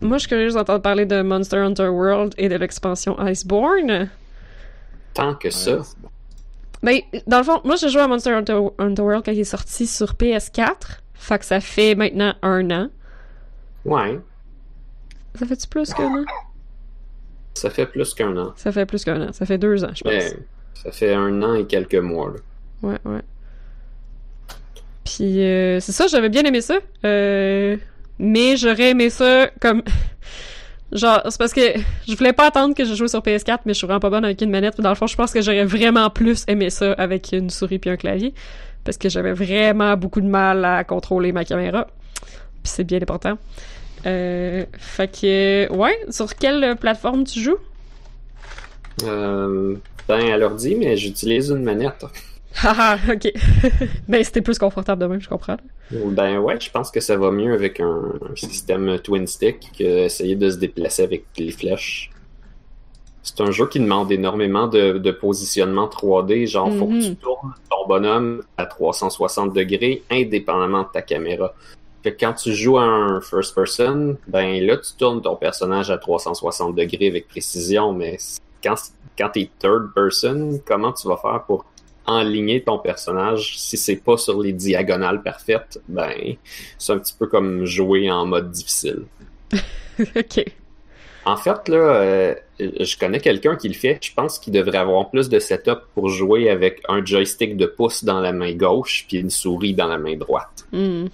[0.00, 4.10] moi, je suis curieuse d'entendre parler de Monster Hunter World et de l'expansion Iceborne.
[5.14, 5.78] Tant que ça.
[5.78, 5.82] Ouais.
[6.82, 9.44] Ben, dans le fond, moi, j'ai joué à Monster Hunter, Hunter World quand il est
[9.44, 11.00] sorti sur PS4.
[11.14, 12.88] Fait que ça fait maintenant un an.
[13.84, 14.20] Ouais.
[15.34, 16.24] Ça fait-tu plus qu'un an?
[17.54, 18.52] Ça fait plus qu'un an.
[18.56, 19.32] Ça fait plus qu'un an.
[19.32, 20.12] Ça fait deux ans, je pense.
[20.12, 20.32] Mais
[20.74, 22.30] ça fait un an et quelques mois.
[22.32, 22.88] là.
[22.88, 23.22] Ouais, ouais.
[25.04, 26.78] Puis euh, c'est ça, j'avais bien aimé ça.
[27.04, 27.76] Euh,
[28.18, 29.82] mais j'aurais aimé ça comme.
[30.92, 31.60] Genre, c'est parce que
[32.08, 34.24] je voulais pas attendre que je joue sur PS4, mais je suis vraiment pas bonne
[34.24, 34.74] avec une manette.
[34.74, 37.78] Puis dans le fond, je pense que j'aurais vraiment plus aimé ça avec une souris
[37.78, 38.34] puis un clavier.
[38.84, 41.88] Parce que j'avais vraiment beaucoup de mal à contrôler ma caméra.
[42.62, 43.36] Puis c'est bien important.
[44.06, 47.58] Euh, fait que, ouais, sur quelle plateforme tu joues?
[49.04, 49.74] Euh,
[50.08, 52.06] ben, à l'ordi, mais j'utilise une manette.
[52.62, 53.32] Haha, ok.
[54.08, 55.56] ben, c'était plus confortable de même, je comprends.
[55.90, 59.84] Ben ouais, je pense que ça va mieux avec un, un système twin stick que
[59.84, 62.10] essayer de se déplacer avec les flèches.
[63.22, 67.02] C'est un jeu qui demande énormément de, de positionnement 3D, genre faut que Mhm.
[67.02, 71.52] tu tournes ton bonhomme à 360 degrés indépendamment de ta caméra.
[72.02, 75.90] Fait que quand tu joues à un first person, ben là tu tournes ton personnage
[75.90, 78.16] à 360 degrés avec précision, mais
[78.62, 78.74] quand,
[79.18, 81.64] quand t'es third person, comment tu vas faire pour
[82.06, 85.80] enligner ton personnage si c'est pas sur les diagonales parfaites?
[85.88, 86.36] Ben,
[86.78, 89.04] c'est un petit peu comme jouer en mode difficile.
[90.00, 90.44] ok.
[91.26, 93.98] En fait, là, euh, je connais quelqu'un qui le fait.
[94.00, 98.04] Je pense qu'il devrait avoir plus de setup pour jouer avec un joystick de pouce
[98.04, 100.66] dans la main gauche puis une souris dans la main droite.
[100.72, 101.06] Hmm.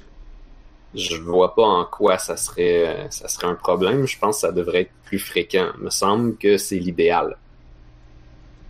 [0.94, 4.07] Je vois pas en quoi ça serait, ça serait un problème.
[4.07, 5.68] Je pense que ça devrait être plus fréquent.
[5.78, 7.38] Il me semble que c'est l'idéal.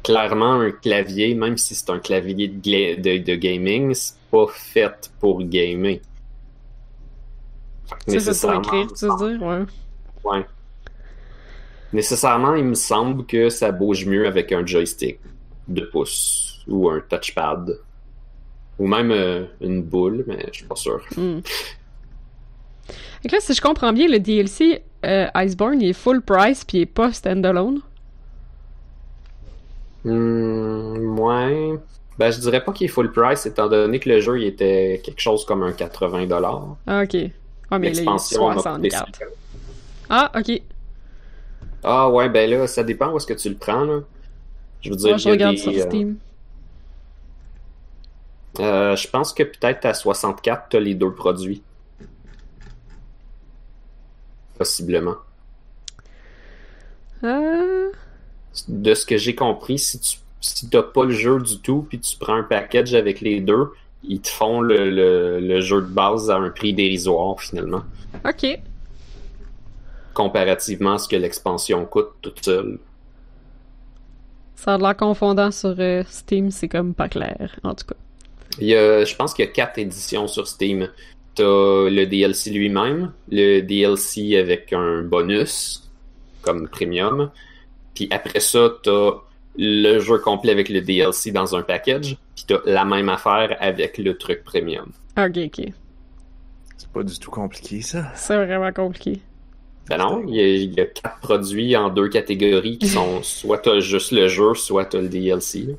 [0.03, 4.47] Clairement, un clavier, même si c'est un clavier de, gla- de, de gaming, c'est pas
[4.49, 6.01] fait pour gamer.
[7.85, 9.63] C'est fait pour nécessairement, écrire, tu veux dire, ouais.
[10.25, 10.47] Ouais.
[11.93, 15.21] Nécessairement, il me semble que ça bouge mieux avec un joystick
[15.69, 17.79] de pouce ou un touchpad.
[18.79, 21.01] Ou même euh, une boule, mais je suis pas sûr.
[21.17, 21.41] Hmm.
[23.23, 26.65] Fait que là, si je comprends bien, le DLC euh, Iceborne, il est full price
[26.65, 27.81] puis il est pas standalone.
[30.05, 31.79] Hmm, ouais.
[32.19, 35.01] Ben, je dirais pas qu'il est full price, étant donné que le jeu il était
[35.05, 36.77] quelque chose comme un 80$.
[36.87, 37.17] Ah, ok.
[37.71, 39.19] Ah, mais là, il est L'expansion m'a coûté 64.
[39.19, 39.29] 50.
[40.11, 40.63] Ah, ok.
[41.85, 44.01] Ah ouais, ben là, ça dépend où est-ce que tu le prends, là.
[44.83, 46.17] Je veux dire, Moi, je regarde des, sur euh, Steam.
[48.61, 51.63] euh, je pense que peut-être à 64, t'as les deux produits.
[54.59, 55.17] Possiblement.
[57.25, 57.91] Euh...
[58.69, 62.01] de ce que j'ai compris, si tu si t'as pas le jeu du tout, puis
[62.01, 63.69] tu prends un package avec les deux,
[64.03, 67.83] ils te font le, le, le jeu de base à un prix dérisoire finalement,
[68.29, 68.59] Ok.
[70.15, 72.79] comparativement à ce que l'expansion coûte toute seule.
[74.57, 77.97] Ça a l'air confondant sur euh, Steam, c'est comme pas clair, en tout cas.
[78.59, 80.89] Il y a, je pense qu'il y a quatre éditions sur Steam.
[81.35, 81.45] T'as
[81.89, 85.89] le DLC lui-même, le DLC avec un bonus
[86.43, 87.31] comme premium,
[87.95, 89.11] puis après ça t'as
[89.59, 93.99] le jeu complet avec le DLC dans un package, puis t'as la même affaire avec
[93.99, 94.91] le truc premium.
[95.19, 95.67] Ok, ok.
[96.79, 98.07] C'est pas du tout compliqué, ça.
[98.15, 99.21] C'est vraiment compliqué.
[99.89, 103.21] Ben non, il y, a, il y a quatre produits en deux catégories qui sont
[103.23, 105.77] soit t'as juste le jeu, soit t'as le DLC.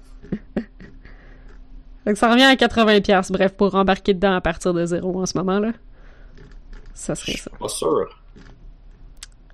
[2.04, 5.26] Fait que ça revient à 80$, bref, pour embarquer dedans à partir de zéro en
[5.26, 5.72] ce moment-là.
[6.94, 7.52] Ça Je serait suis ça.
[7.58, 8.20] pas sûr.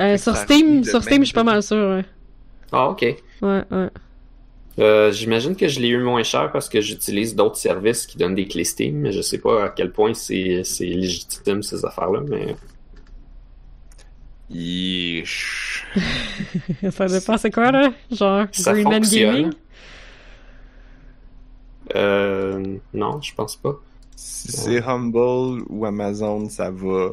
[0.01, 2.05] Euh, sur ça Steam, sur Steam, je suis pas mal sûr, ouais.
[2.71, 3.01] Ah, ok.
[3.41, 3.89] Ouais, ouais.
[4.79, 8.35] Euh, J'imagine que je l'ai eu moins cher parce que j'utilise d'autres services qui donnent
[8.35, 12.21] des clés Steam, mais je sais pas à quel point c'est c'est légitime ces affaires-là,
[12.27, 12.55] mais
[14.49, 15.85] Yeesh.
[16.91, 17.91] ça dépend, c'est quoi, là?
[18.11, 19.35] Genre, Ça Green Man fonctionne.
[19.35, 19.53] Gaming?
[21.95, 23.75] euh, non, je pense pas.
[24.15, 27.11] Si c'est Humble ou Amazon, ça va.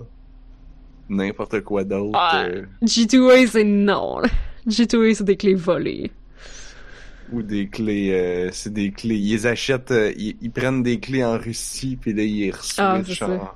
[1.08, 2.18] N'importe quoi d'autre.
[2.18, 2.44] Ah.
[2.46, 4.22] euh, G2A, c'est non.
[4.66, 4.72] Là.
[4.72, 6.10] G2A, c'est des clés volées.
[7.32, 8.10] ou des clés.
[8.12, 9.16] euh, c'est des clés.
[9.16, 9.90] Ils les achètent.
[9.90, 13.50] euh, ils, ils prennent des clés en Russie, puis là, ils Ah, switchent c'est en,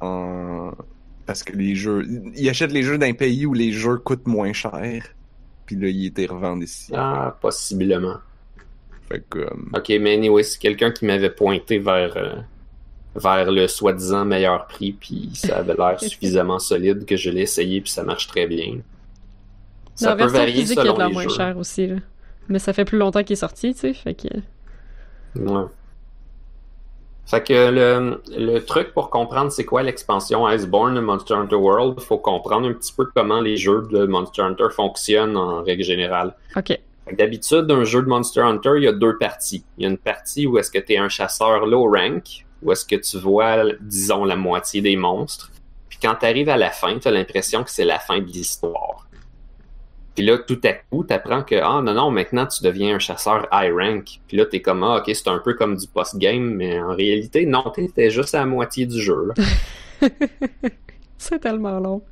[0.00, 0.72] en.
[1.26, 2.06] Parce que les jeux.
[2.36, 5.04] Ils achètent les jeux d'un pays où les jeux coûtent moins cher.
[5.66, 6.92] Puis là, ils étaient revendus ici.
[6.94, 8.16] Ah, possiblement.
[9.08, 9.38] Fait que.
[9.38, 12.34] euh, Ok, mais anyway, c'est quelqu'un qui m'avait pointé vers, euh,
[13.14, 17.80] vers le soi-disant meilleur prix, puis ça avait l'air suffisamment solide que je l'ai essayé,
[17.80, 18.78] puis ça marche très bien.
[20.02, 21.28] Ça La peut version varier physique, il est selon de la les moins jeux.
[21.30, 21.96] cher aussi, là.
[22.48, 24.28] Mais ça fait plus longtemps qu'il est sorti, tu sais, fait que...
[25.36, 25.64] Ouais.
[27.24, 32.00] Fait que le, le truc pour comprendre c'est quoi l'expansion Iceborne de Monster Hunter World,
[32.00, 36.34] faut comprendre un petit peu comment les jeux de Monster Hunter fonctionnent en règle générale.
[36.56, 36.78] Ok.
[37.16, 39.64] D'habitude, un jeu de Monster Hunter, il y a deux parties.
[39.78, 42.72] Il y a une partie où est-ce que tu es un chasseur low rank, où
[42.72, 45.50] est-ce que tu vois, disons, la moitié des monstres.
[45.88, 48.26] Puis quand tu arrives à la fin, tu as l'impression que c'est la fin de
[48.26, 48.91] l'histoire.
[50.14, 52.98] Puis là, tout à coup, tu apprends que, ah non, non, maintenant tu deviens un
[52.98, 54.20] chasseur high rank.
[54.28, 56.94] Puis là, tu es comme, ah ok, c'est un peu comme du post-game, mais en
[56.94, 59.30] réalité, non, t'étais juste à la moitié du jeu.
[61.18, 62.02] c'est tellement long.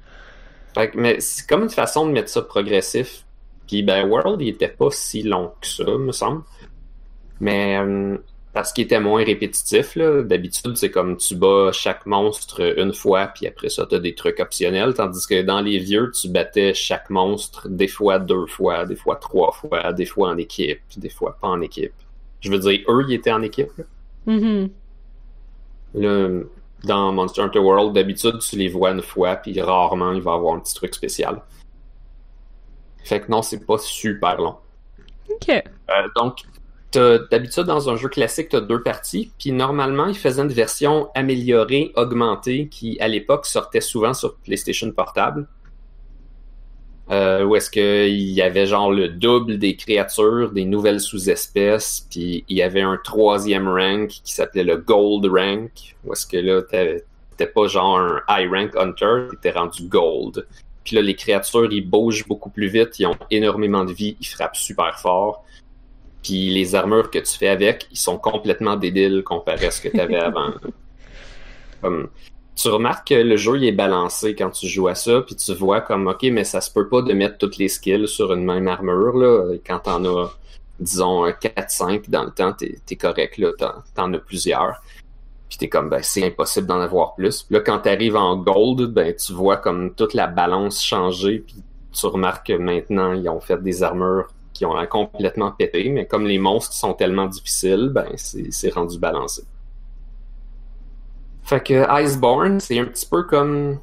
[0.74, 3.24] Fait que, mais c'est comme une façon de mettre ça progressif.
[3.66, 6.42] Puis ben World, il était pas si long que ça, me semble.
[7.40, 8.16] Mais euh,
[8.52, 9.96] parce qu'il était moins répétitif.
[9.96, 14.40] D'habitude, c'est comme tu bats chaque monstre une fois, puis après ça, t'as des trucs
[14.40, 14.94] optionnels.
[14.94, 19.16] Tandis que dans les vieux, tu battais chaque monstre des fois deux fois, des fois
[19.16, 21.94] trois fois, des fois en équipe, des fois pas en équipe.
[22.40, 23.70] Je veux dire, eux, ils étaient en équipe.
[23.78, 23.84] là.
[24.26, 24.70] Mhm.
[25.94, 26.28] Là,
[26.84, 30.34] dans Monster Hunter World, d'habitude, tu les vois une fois, puis rarement, il va y
[30.34, 31.42] avoir un petit truc spécial.
[33.04, 34.56] Fait que non, c'est pas super long.
[35.28, 35.48] Ok.
[35.48, 35.62] Euh,
[36.16, 36.42] donc,
[36.92, 41.08] d'habitude, dans un jeu classique, tu as deux parties, puis normalement, ils faisaient une version
[41.14, 45.46] améliorée, augmentée, qui, à l'époque, sortait souvent sur PlayStation Portable.
[47.10, 52.44] Euh, où est-ce qu'il y avait genre le double des créatures, des nouvelles sous-espèces, puis
[52.48, 56.62] il y avait un troisième rank qui s'appelait le Gold Rank, où est-ce que là,
[56.62, 60.46] t'étais pas genre un High Rank Hunter, t'étais rendu Gold.
[60.84, 64.26] Puis là, les créatures, ils bougent beaucoup plus vite, ils ont énormément de vie, ils
[64.26, 65.44] frappent super fort.
[66.22, 69.88] Puis les armures que tu fais avec, ils sont complètement débiles comparé à ce que
[69.88, 70.50] tu avais avant.
[71.80, 72.08] Comme,
[72.60, 75.54] tu remarques que le jeu il est balancé quand tu joues à ça, puis tu
[75.54, 78.44] vois comme ok, mais ça se peut pas de mettre toutes les skills sur une
[78.44, 79.54] même armure là.
[79.66, 80.30] Quand t'en as,
[80.78, 83.52] disons, 4-5 dans le temps, t'es es correct là,
[83.94, 84.82] t'en as plusieurs.
[85.48, 87.44] Puis t'es comme ben c'est impossible d'en avoir plus.
[87.44, 91.56] Puis là, quand t'arrives en gold, ben tu vois comme toute la balance changer, puis
[91.92, 94.28] tu remarques que maintenant ils ont fait des armures
[94.60, 99.42] qui ont complètement pété, mais comme les monstres sont tellement difficiles, ben c'est rendu balancé.
[101.44, 103.78] Fait que Iceborne, c'est un petit peu comme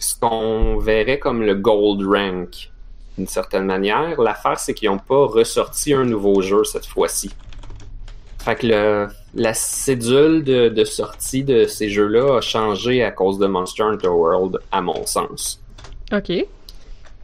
[0.00, 2.72] ce qu'on verrait comme le Gold Rank,
[3.16, 4.20] d'une certaine manière.
[4.20, 7.30] L'affaire, c'est qu'ils n'ont pas ressorti un nouveau jeu cette fois-ci.
[8.40, 13.46] Fait que la cédule de, de, sortie de ces jeux-là a changé à cause de
[13.46, 15.62] Monster Hunter World, à mon sens.
[16.12, 16.32] OK.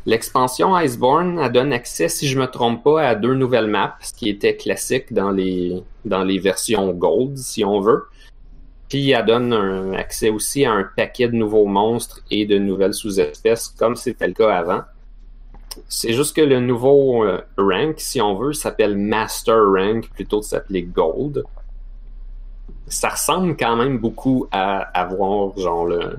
[0.04, 4.28] L'expansion Iceborne donne accès, si je me trompe pas, à deux nouvelles maps, ce qui
[4.28, 8.06] était classique dans les, dans les versions Gold, si on veut.
[8.88, 12.94] Puis elle donne un accès aussi à un paquet de nouveaux monstres et de nouvelles
[12.94, 14.82] sous-espèces, comme c'était le cas avant.
[15.88, 20.46] C'est juste que le nouveau euh, rank, si on veut, s'appelle Master Rank plutôt que
[20.46, 21.44] s'appeler Gold.
[22.88, 26.18] Ça ressemble quand même beaucoup à avoir genre le,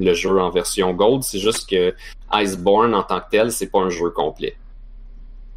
[0.00, 1.22] le jeu en version Gold.
[1.22, 1.94] C'est juste que
[2.32, 4.56] Iceborne en tant que tel, c'est pas un jeu complet.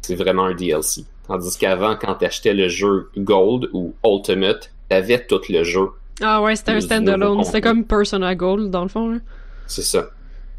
[0.02, 1.04] C'est vraiment un DLC.
[1.26, 5.88] Tandis qu'avant, quand tu achetais le jeu Gold ou Ultimate, t'avais tout le jeu.
[6.20, 7.42] Ah ouais, c'était un standalone.
[7.44, 9.20] C'était comme Persona Gold, dans le fond.
[9.66, 10.10] C'est ça.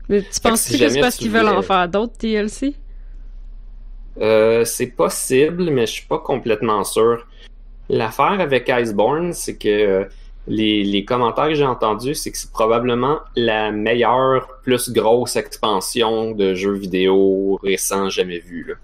[0.10, 2.76] Mais tu penses que c'est parce qu'ils veulent en faire d'autres DLC?
[4.20, 7.26] Euh, c'est possible, mais je suis pas complètement sûr.
[7.90, 10.08] L'affaire avec Iceborne, c'est que
[10.48, 16.32] les, les, commentaires que j'ai entendus, c'est que c'est probablement la meilleure, plus grosse expansion
[16.32, 18.66] de jeux vidéo récents jamais vue.
[18.68, 18.76] Là.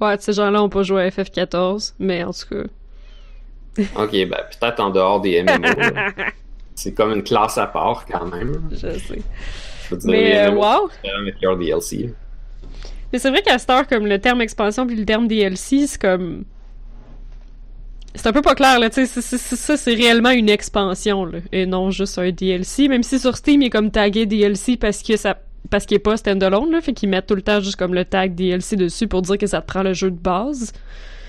[0.00, 3.82] Ouais, ces gens-là ont pas joué à FF14, mais en tout cas.
[4.02, 5.68] ok, ben peut-être en dehors des MMO.
[6.74, 8.68] c'est comme une classe à part quand même.
[8.72, 9.22] Je sais.
[9.90, 10.90] Je mais euh, wow!
[11.56, 12.12] DLC.
[13.12, 16.00] Mais c'est vrai qu'à cette heure, comme le terme expansion puis le terme DLC, c'est
[16.00, 16.44] comme.
[18.16, 21.66] C'est un peu pas clair, là, tu sais, ça, c'est réellement une expansion, là, et
[21.66, 25.16] non juste un DLC, même si sur Steam, il est comme tagué DLC parce que
[25.16, 25.38] ça
[25.70, 28.04] parce qu'il est pas standalone, là, fait qu'ils mettent tout le temps juste comme le
[28.04, 30.72] tag DLC dessus pour dire que ça te prend le jeu de base.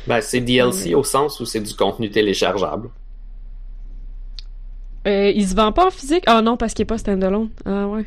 [0.05, 2.89] Ben, c'est DLC au sens où c'est du contenu téléchargeable.
[5.07, 6.23] Euh, il se vend pas en physique?
[6.27, 7.49] Ah non, parce qu'il est pas standalone.
[7.65, 8.05] Ah ouais.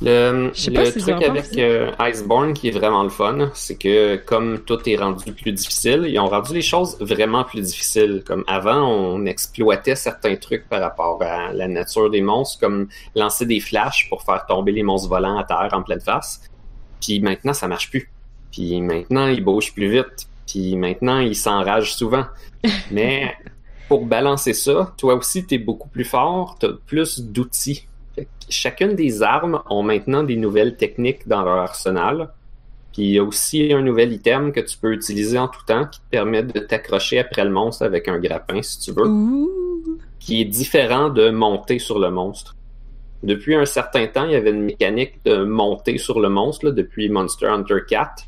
[0.00, 4.88] Le, le truc avec euh, Iceborne qui est vraiment le fun, c'est que comme tout
[4.88, 8.22] est rendu plus difficile, ils ont rendu les choses vraiment plus difficiles.
[8.24, 12.86] Comme avant, on exploitait certains trucs par rapport à la nature des monstres, comme
[13.16, 16.42] lancer des flashs pour faire tomber les monstres volants à terre en pleine face.
[17.00, 18.08] Puis maintenant, ça marche plus.
[18.52, 20.28] Puis maintenant, ils bougent plus vite.
[20.46, 22.24] Puis maintenant, ils s'enragent souvent.
[22.92, 23.34] Mais
[23.88, 27.87] pour balancer ça, toi aussi, tu es beaucoup plus fort, tu as plus d'outils
[28.50, 32.30] chacune des armes ont maintenant des nouvelles techniques dans leur arsenal.
[32.92, 35.86] Puis il y a aussi un nouvel item que tu peux utiliser en tout temps
[35.86, 39.04] qui te permet de t'accrocher après le monstre avec un grappin si tu veux.
[40.18, 42.56] Qui est différent de monter sur le monstre.
[43.22, 47.08] Depuis un certain temps, il y avait une mécanique de monter sur le monstre depuis
[47.08, 48.24] Monster Hunter 4.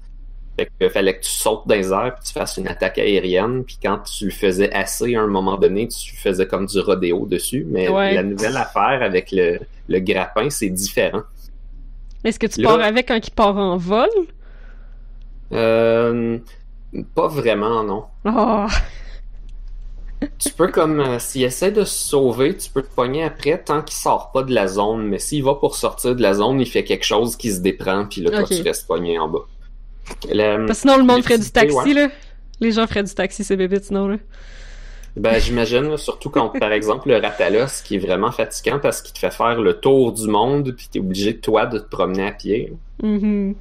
[0.56, 3.64] Fait que fallait que tu sautes dans les airs puis tu fasses une attaque aérienne.
[3.64, 7.26] Puis quand tu le faisais assez à un moment donné, tu faisais comme du rodéo
[7.26, 7.66] dessus.
[7.68, 9.58] Mais la nouvelle affaire avec le,
[10.00, 11.22] grappin, c'est différent.
[12.24, 14.08] Est-ce que tu pars avec quand il part en vol?
[15.52, 16.38] Euh,
[17.14, 18.04] pas vraiment, non.
[18.24, 18.66] Oh.
[20.38, 23.82] tu peux comme euh, s'il essaie de se sauver, tu peux te pogner après tant
[23.82, 25.06] qu'il sort pas de la zone.
[25.06, 28.06] Mais s'il va pour sortir de la zone, il fait quelque chose qui se déprend,
[28.06, 29.46] puis là, toi, tu restes pogné en bas.
[30.06, 32.08] Parce sinon, le monde ferait du taxi, là.
[32.60, 34.16] Les gens feraient du taxi, c'est bébé, sinon, là.
[35.16, 39.18] Ben, j'imagine, surtout quand, par exemple, le Ratalos, qui est vraiment fatigant parce qu'il te
[39.18, 42.72] fait faire le tour du monde, puis t'es obligé, toi, de te promener à pied.
[43.02, 43.54] Mm-hmm.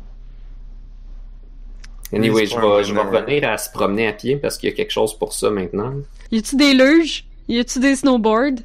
[2.14, 4.76] Anyway, je vais, je vais revenir à se promener à pied parce qu'il y a
[4.76, 5.94] quelque chose pour ça maintenant.
[6.32, 7.26] Y a-tu des luges?
[7.48, 8.62] Y a-tu des snowboards?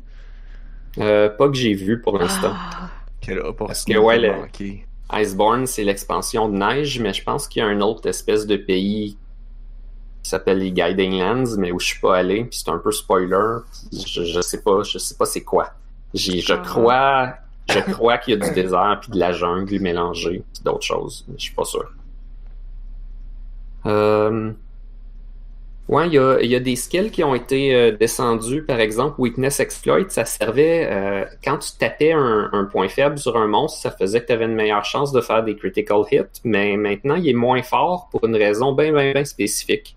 [0.99, 2.53] Euh, pas que j'ai vu pour l'instant.
[2.55, 2.91] Ah.
[3.59, 4.33] Parce que, ouais, le,
[5.13, 8.57] Iceborne, c'est l'expansion de neige, mais je pense qu'il y a un autre espèce de
[8.57, 9.19] pays
[10.23, 12.91] qui s'appelle les Guiding Lands, mais où je suis pas allé, puis c'est un peu
[12.91, 13.59] spoiler.
[13.93, 15.71] Je, je sais pas, je sais pas c'est quoi.
[16.15, 16.57] je ah.
[16.59, 17.35] crois,
[17.69, 21.35] je crois qu'il y a du désert puis de la jungle mélangée, d'autres choses, mais
[21.37, 21.91] je suis pas sûr.
[23.87, 24.53] Euh,
[25.87, 28.63] Ouais, il y a, des skills qui ont été euh, descendus.
[28.63, 33.37] Par exemple, Weakness Exploit, ça servait euh, quand tu tapais un, un, point faible sur
[33.37, 36.41] un monstre, ça faisait que tu avais une meilleure chance de faire des critical hits.
[36.43, 39.95] Mais maintenant, il est moins fort pour une raison bien, bien, bien spécifique.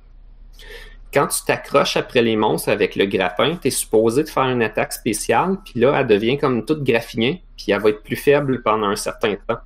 [1.14, 4.62] Quand tu t'accroches après les monstres avec le grappin, tu es supposé de faire une
[4.62, 8.62] attaque spéciale, puis là, elle devient comme toute graffinée, puis elle va être plus faible
[8.62, 9.60] pendant un certain temps.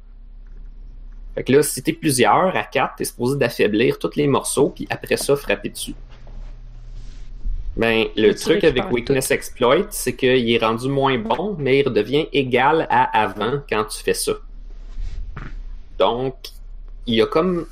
[1.33, 4.85] Fait que là, si t'es plusieurs, à quatre, t'es supposé d'affaiblir tous les morceaux, puis
[4.91, 5.95] après ça, frapper dessus.
[7.77, 12.27] Ben, le truc avec Weakness Exploit, c'est qu'il est rendu moins bon, mais il redevient
[12.33, 14.33] égal à avant quand tu fais ça.
[15.97, 16.35] Donc,
[17.07, 17.65] il y a comme.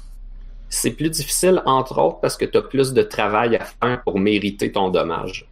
[0.72, 4.20] C'est plus difficile, entre autres, parce que tu as plus de travail à faire pour
[4.20, 5.48] mériter ton dommage.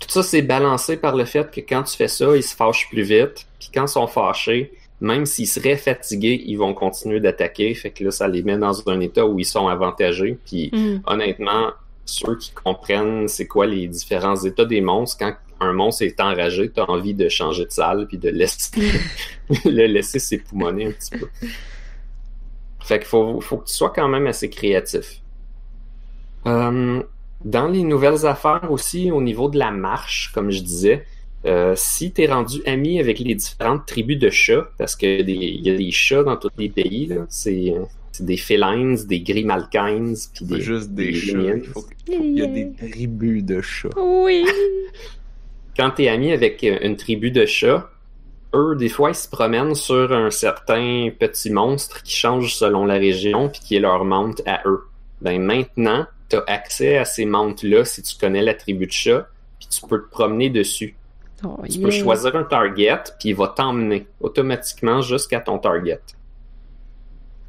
[0.00, 2.88] Tout ça, c'est balancé par le fait que quand tu fais ça, ils se fâchent
[2.88, 3.46] plus vite.
[3.60, 7.72] Puis quand ils sont fâchés, même s'ils seraient fatigués, ils vont continuer d'attaquer.
[7.74, 10.36] Fait que là, ça les met dans un état où ils sont avantagés.
[10.44, 11.02] Puis Mm.
[11.06, 11.70] honnêtement,
[12.08, 16.70] ceux qui comprennent c'est quoi les différents états des monstres, quand un monstre est enragé,
[16.70, 18.80] t'as envie de changer de salle puis de laisser
[19.64, 21.28] le laisser s'époumoner un petit peu.
[22.80, 25.20] Fait qu'il faut, faut que tu sois quand même assez créatif.
[26.46, 27.02] Euh,
[27.44, 31.04] dans les nouvelles affaires aussi, au niveau de la marche, comme je disais,
[31.44, 35.70] euh, si tu es rendu ami avec les différentes tribus de chats, parce qu'il y
[35.70, 37.74] a des chats dans tous les pays, c'est
[38.22, 41.38] des felines, des grimalkines, puis des, juste des, des chats.
[41.38, 43.88] Il, faut que- il y a des tribus de chats.
[43.96, 44.44] Oui.
[45.76, 47.88] Quand tu es ami avec euh, une tribu de chats,
[48.54, 52.94] eux, des fois, ils se promènent sur un certain petit monstre qui change selon la
[52.94, 54.84] région, puis qui est leur menthe à eux.
[55.20, 59.28] Ben maintenant, tu as accès à ces menthes-là si tu connais la tribu de chats,
[59.58, 60.96] puis tu peux te promener dessus.
[61.44, 66.00] Oh, Tu peux choisir un target, puis il va t'emmener automatiquement jusqu'à ton target.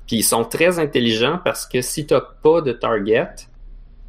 [0.10, 3.30] Puis ils sont très intelligents parce que si t'as pas de target,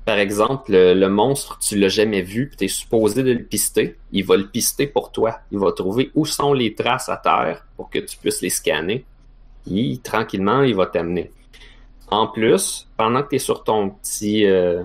[0.07, 4.25] par exemple, le, monstre, tu l'as jamais vu, puis t'es supposé de le pister, il
[4.25, 5.41] va le pister pour toi.
[5.53, 9.05] Il va trouver où sont les traces à terre pour que tu puisses les scanner.
[9.67, 11.31] Puis tranquillement, il va t'amener.
[12.11, 14.83] En plus, pendant que tu es sur ton petit euh,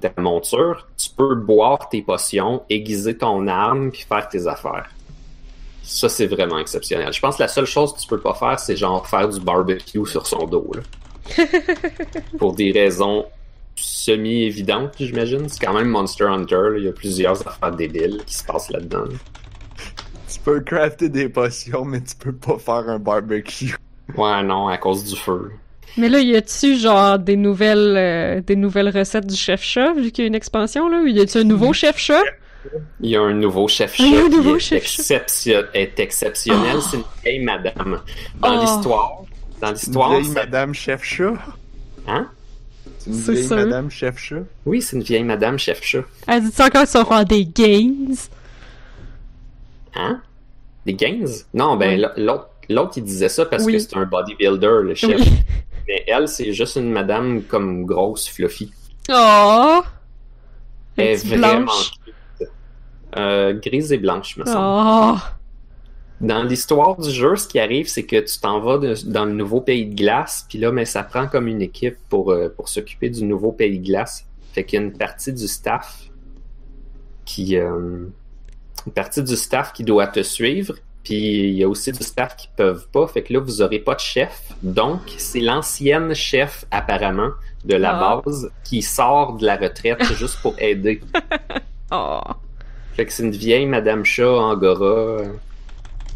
[0.00, 4.90] ta monture, tu peux boire tes potions, aiguiser ton arme, puis faire tes affaires.
[5.88, 7.12] Ça, c'est vraiment exceptionnel.
[7.12, 9.38] Je pense que la seule chose que tu peux pas faire, c'est genre faire du
[9.40, 10.68] barbecue sur son dos.
[10.74, 11.44] Là.
[12.38, 13.24] Pour des raisons
[13.76, 15.48] semi-évidentes, j'imagine.
[15.48, 16.54] C'est quand même Monster Hunter.
[16.72, 16.78] là.
[16.78, 19.04] Il y a plusieurs affaires débiles qui se passent là-dedans.
[19.04, 19.16] là.
[20.32, 23.74] Tu peux crafter des potions, mais tu peux pas faire un barbecue.
[24.16, 25.50] Ouais, non, à cause du feu.
[25.96, 30.10] Mais là, y a-tu genre des nouvelles, euh, des nouvelles recettes du chef chat vu
[30.10, 31.02] qu'il y a une expansion là?
[31.06, 32.22] Y a-tu un nouveau chef chat?
[33.00, 35.02] Il y a un nouveau chef-chat Ah, il y a un qui nouveau est, chef-chat.
[35.02, 36.76] exceptio- est exceptionnel.
[36.76, 36.80] Oh.
[36.80, 38.00] C'est une vieille madame.
[38.40, 38.60] Dans Oh.
[38.60, 39.12] l'histoire,
[39.60, 41.32] dans Une l'histoire, vieille ça- madame chef-chat.
[42.08, 42.28] hein?
[42.98, 43.56] C'est une C'est vieille sûr.
[43.56, 44.36] madame chef-chat.
[44.64, 46.02] Oui, c'est une vieille madame chef-chat.
[46.26, 48.14] Elle dit encore qu'ils faire des games?
[49.94, 50.20] Hein?
[50.84, 51.24] Des gains?
[51.54, 52.06] Non, ben Oui.
[52.24, 53.72] l'autre, l'autre il disait ça parce Oui.
[53.74, 55.20] que c'est un bodybuilder, le chef.
[55.20, 55.32] Oui.
[55.88, 58.72] Mais elle, c'est juste une madame comme grosse, fluffy.
[59.08, 59.82] Oh!
[60.96, 61.90] Elle est vraiment blanche?
[62.04, 62.14] cute.
[63.18, 64.58] Euh, grise et blanche, me semble.
[64.58, 65.16] Oh!
[66.20, 69.32] Dans l'histoire du jeu, ce qui arrive, c'est que tu t'en vas de- dans le
[69.32, 72.68] nouveau pays de glace, puis là, mais ça prend comme une équipe pour, euh, pour
[72.68, 74.24] s'occuper du nouveau pays de glace.
[74.52, 76.08] Fait qu'il y a une partie du staff
[77.24, 77.56] qui...
[77.58, 78.06] euh,
[78.86, 82.36] une partie du staff qui doit te suivre, puis il y a aussi du staff
[82.36, 84.42] qui peuvent pas, fait que là, vous aurez pas de chef.
[84.62, 87.30] Donc, c'est l'ancienne chef, apparemment,
[87.64, 88.22] de la Ah.
[88.24, 91.00] base, qui sort de la retraite juste pour aider.
[91.92, 92.20] Oh!
[92.96, 95.18] Fait que c'est une vieille Madame Chat Angora,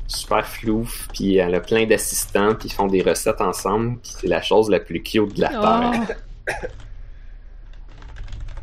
[0.09, 4.27] super flouf, puis elle a plein d'assistants, puis ils font des recettes ensemble, puis c'est
[4.27, 6.17] la chose la plus cute de la Terre.
[6.49, 6.53] Oh!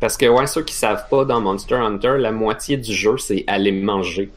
[0.00, 3.44] Parce que, ouais, ceux qui savent pas, dans Monster Hunter, la moitié du jeu, c'est
[3.48, 4.30] aller manger.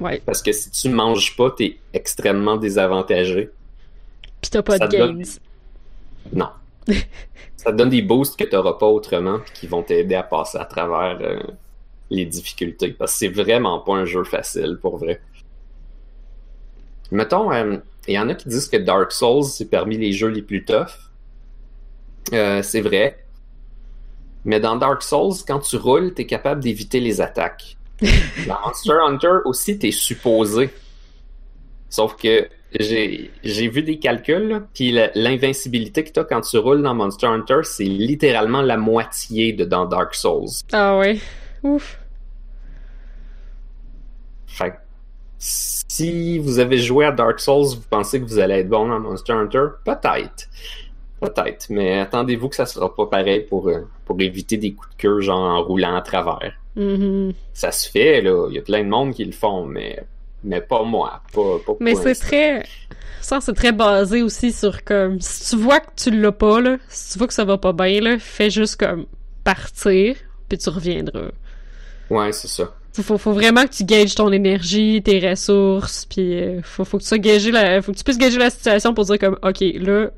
[0.00, 0.22] Ouais.
[0.24, 3.50] Parce que si tu manges pas, t'es extrêmement désavantagé.
[4.40, 5.26] Pis t'as pas Ça de donne- games.
[6.32, 6.48] Non.
[7.56, 10.56] Ça te donne des boosts que t'auras pas autrement, puis qui vont t'aider à passer
[10.58, 11.40] à travers euh,
[12.10, 12.92] les difficultés.
[12.92, 15.20] Parce que c'est vraiment pas un jeu facile, pour vrai.
[17.10, 20.28] Mettons, euh, il y en a qui disent que Dark Souls, c'est parmi les jeux
[20.28, 20.86] les plus toughs.
[22.32, 23.24] Euh, c'est vrai.
[24.44, 27.76] Mais dans Dark Souls, quand tu roules, t'es capable d'éviter les attaques.
[28.46, 30.70] Dans Monster Hunter aussi, t'es supposé.
[31.90, 32.48] Sauf que
[32.78, 37.60] j'ai j'ai vu des calculs, puis l'invincibilité que t'as quand tu roules dans Monster Hunter,
[37.64, 40.48] c'est littéralement la moitié de dans Dark Souls.
[40.72, 41.18] Ah ouais.
[41.62, 41.98] Ouf.
[44.46, 44.76] Fait que
[45.38, 48.98] si vous avez joué à Dark Souls, vous pensez que vous allez être bon dans
[48.98, 49.66] Monster Hunter?
[49.84, 50.48] Peut-être.
[51.20, 55.02] Peut-être, mais attendez-vous que ça sera pas pareil pour, euh, pour éviter des coups de
[55.02, 56.52] queue, genre en roulant à travers.
[56.76, 57.32] Mhm.
[57.52, 58.46] Ça se fait, là.
[58.48, 60.04] Il y a plein de monde qui le font, mais,
[60.44, 61.22] mais pas moi.
[61.32, 62.64] Pas, pas Mais c'est très.
[63.20, 65.20] Ça, c'est très basé aussi sur comme.
[65.20, 67.72] Si tu vois que tu l'as pas, là, si tu vois que ça va pas
[67.72, 69.06] bien, là, fais juste comme
[69.42, 70.14] partir,
[70.48, 71.30] puis tu reviendras.
[72.10, 72.74] Ouais, c'est ça.
[72.96, 76.98] Il faut, faut vraiment que tu gages ton énergie, tes ressources, puis euh, faut, faut
[76.98, 79.38] que tu sois gagé la, faut que tu puisses gager la situation pour dire comme,
[79.42, 80.08] ok, là,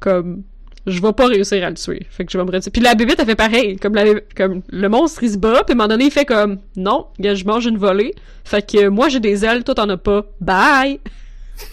[0.00, 0.42] comme,
[0.86, 2.06] je vais pas réussir à le tuer.
[2.10, 2.70] Fait que je vais me retirer.
[2.70, 3.76] Puis la bébête, elle fait pareil.
[3.76, 6.10] Comme, la, bébé- comme le monstre, il se bat, puis à un moment donné, il
[6.10, 8.14] fait comme, non, gars, je mange une volée.
[8.44, 10.24] Fait que moi, j'ai des ailes, toi, t'en as pas.
[10.40, 11.00] Bye!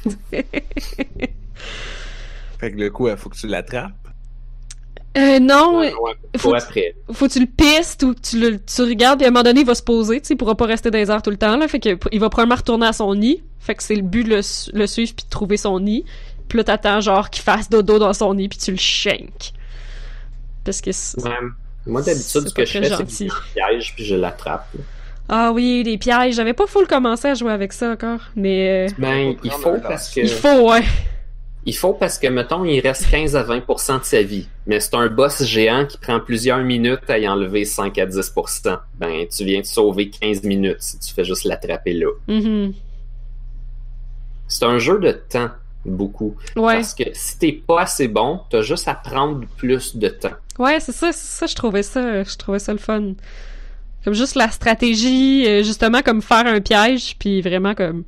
[2.59, 4.00] Fait que le coup, il faut que tu l'attrapes.
[5.17, 6.95] Euh, non, Ouais, ouais, faut après.
[7.11, 9.59] faut que tu le pistes ou tu le tu regardes puis à un moment donné
[9.61, 11.35] il va se poser tu sais il pourra pas rester dans les airs tout le
[11.37, 14.03] temps là fait que il va probablement retourner à son nid fait que c'est le
[14.03, 14.41] but de le,
[14.79, 16.05] le suivre puis de trouver son nid
[16.47, 19.51] puis là t'attends genre qu'il fasse dodo dans son nid puis tu le shank
[20.63, 21.31] parce que c'est- Ouais.
[21.87, 24.67] Moi, d'habitude, ce que je fais, c'est que je piège puis je l'attrape.
[24.75, 24.81] là.
[25.27, 28.93] ah oui les pièges j'avais pas full commencé à jouer avec ça encore mais euh,
[28.97, 30.21] Ben, il faut parce que...
[30.21, 30.83] il faut ouais
[31.65, 34.47] Il faut parce que, mettons, il reste 15 à 20% de sa vie.
[34.65, 38.79] Mais c'est un boss géant qui prend plusieurs minutes à y enlever 5 à 10%.
[38.99, 42.09] Ben, tu viens de sauver 15 minutes si tu fais juste l'attraper là.
[42.27, 42.73] Mhm.
[44.47, 45.49] C'est un jeu de temps,
[45.85, 46.35] beaucoup.
[46.55, 50.33] ouais Parce que si t'es pas assez bon, t'as juste à prendre plus de temps.
[50.59, 53.13] Ouais, c'est ça, c'est ça, je trouvais ça, je trouvais ça le fun.
[54.03, 58.03] Comme juste la stratégie, euh, justement, comme faire un piège, puis vraiment comme,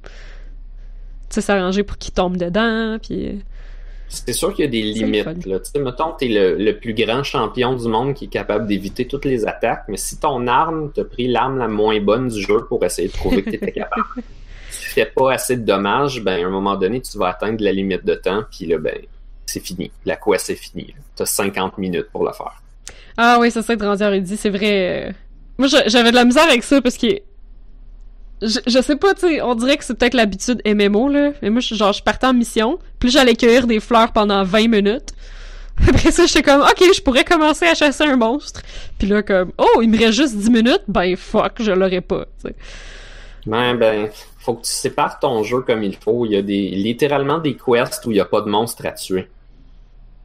[1.42, 3.42] s'arranger pour qu'il tombe dedans, puis...
[4.10, 5.46] C'est sûr qu'il y a des C'est le limites.
[5.48, 5.60] Là.
[5.60, 9.08] Tu sais, mettons, t'es le, le plus grand champion du monde qui est capable d'éviter
[9.08, 12.66] toutes les attaques, mais si ton arme, t'as pris l'arme la moins bonne du jeu
[12.70, 16.48] pour essayer de prouver que t'étais capable, tu fais pas assez de dommages, ben à
[16.48, 18.96] un moment donné, tu vas atteindre la limite de temps, puis là, ben,
[19.48, 19.92] c'est fini.
[20.06, 20.88] La quest est finie.
[20.88, 21.02] là.
[21.16, 22.62] T'as 50 minutes pour le faire.
[23.18, 25.14] Ah oui, c'est ça, être rendu à Rudy, c'est vrai.
[25.58, 27.08] Moi, j'avais de la misère avec ça, parce que...
[28.44, 31.50] Je, je sais pas, tu sais, on dirait que c'est peut-être l'habitude MMO, là, mais
[31.50, 35.10] moi, je, genre, je partais en mission, puis j'allais cueillir des fleurs pendant 20 minutes.
[35.88, 38.62] Après ça, j'étais comme, ok, je pourrais commencer à chasser un monstre.
[39.00, 42.26] Puis là, comme, oh, il me reste juste 10 minutes, ben fuck, je l'aurais pas,
[42.44, 42.56] tu sais.
[43.50, 46.26] Ouais, ben, faut que tu sépares ton jeu comme il faut.
[46.26, 48.92] Il y a des, littéralement des quests où il y a pas de monstres à
[48.92, 49.28] tuer.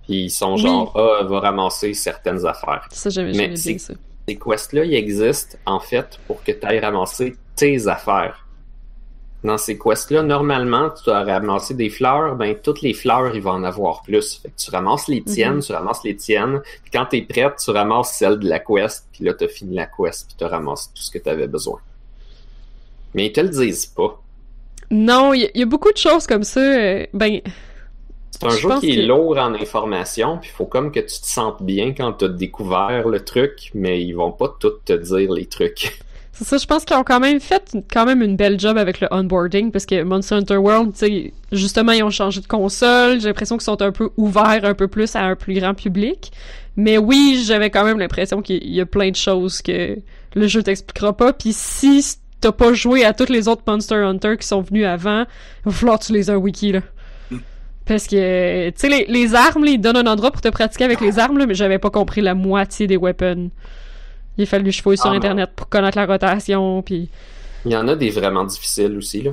[0.06, 0.60] Puis ils sont Oui.
[0.62, 2.86] genre, ah, va ramasser certaines affaires.
[2.92, 3.94] Ça, j'aimais Mais j'aimais c'est- bien ça.
[4.28, 8.44] Ces quests-là, ils existent, en fait, pour que tu ailles ramasser tes affaires.
[9.44, 13.52] Dans ces quests-là, normalement, tu dois ramasser des fleurs, ben, toutes les fleurs, il va
[13.52, 14.40] en avoir plus.
[14.42, 15.62] Fait que tu ramasses les tiennes, Mhm.
[15.62, 19.24] tu ramasses les tiennes, puis quand t'es prête, tu ramasses celle de la quest, puis
[19.24, 21.78] là, t'as fini la quest, puis tu ramasses tout ce que tu avais besoin.
[23.14, 24.20] Mais ils te le disent pas.
[24.90, 26.60] Non, il y, a- il y a beaucoup de choses comme ça.
[26.60, 27.40] euh, ben,
[28.30, 31.06] C'est un Je jeu qui est lourd en information, puis il faut comme que tu
[31.20, 34.92] te sentes bien quand tu as découvert le truc, mais ils vont pas tout te
[34.92, 35.98] dire les trucs.
[36.38, 39.00] c'est ça, je pense qu'ils ont quand même fait quand même une belle job avec
[39.00, 40.92] le onboarding parce que Monster Hunter World,
[41.50, 43.20] justement, ils ont changé de console.
[43.20, 46.30] J'ai l'impression qu'ils sont un peu ouverts un peu plus à un plus grand public.
[46.76, 49.98] Mais oui, j'avais quand même l'impression qu'il y a plein de choses que
[50.36, 51.32] le jeu t'expliquera pas.
[51.32, 52.04] Puis si
[52.40, 55.72] t'as pas joué à tous les autres Monster Hunter qui sont venus avant, il va
[55.72, 56.82] falloir que tu les aies un wiki, là.
[57.84, 61.00] Parce que, tu sais, les, les armes, ils donnent un endroit pour te pratiquer avec
[61.00, 63.50] les armes, là, mais j'avais pas compris la moitié des weapons.
[64.38, 65.14] Il a fallu je fouille sur Ah.
[65.14, 67.08] Internet pour connaître la rotation, puis...
[67.64, 69.32] Il y en a des vraiment difficiles aussi, là.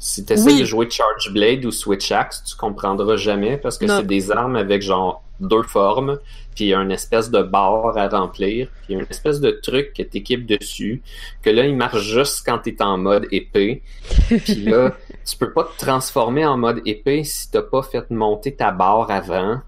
[0.00, 0.60] Si tu essaies Oui.
[0.60, 4.54] de jouer Charge Blade ou Switch Axe, tu comprendras jamais parce que c'est des armes
[4.56, 6.18] avec genre deux formes,
[6.54, 11.02] puis une espèce de barre à remplir, puis une espèce de truc que t'équipes dessus,
[11.42, 13.82] que là, il marche juste quand t'es en mode épée.
[14.28, 14.92] Puis là,
[15.28, 19.10] tu peux pas te transformer en mode épée si t'as pas fait monter ta barre
[19.10, 19.60] avant.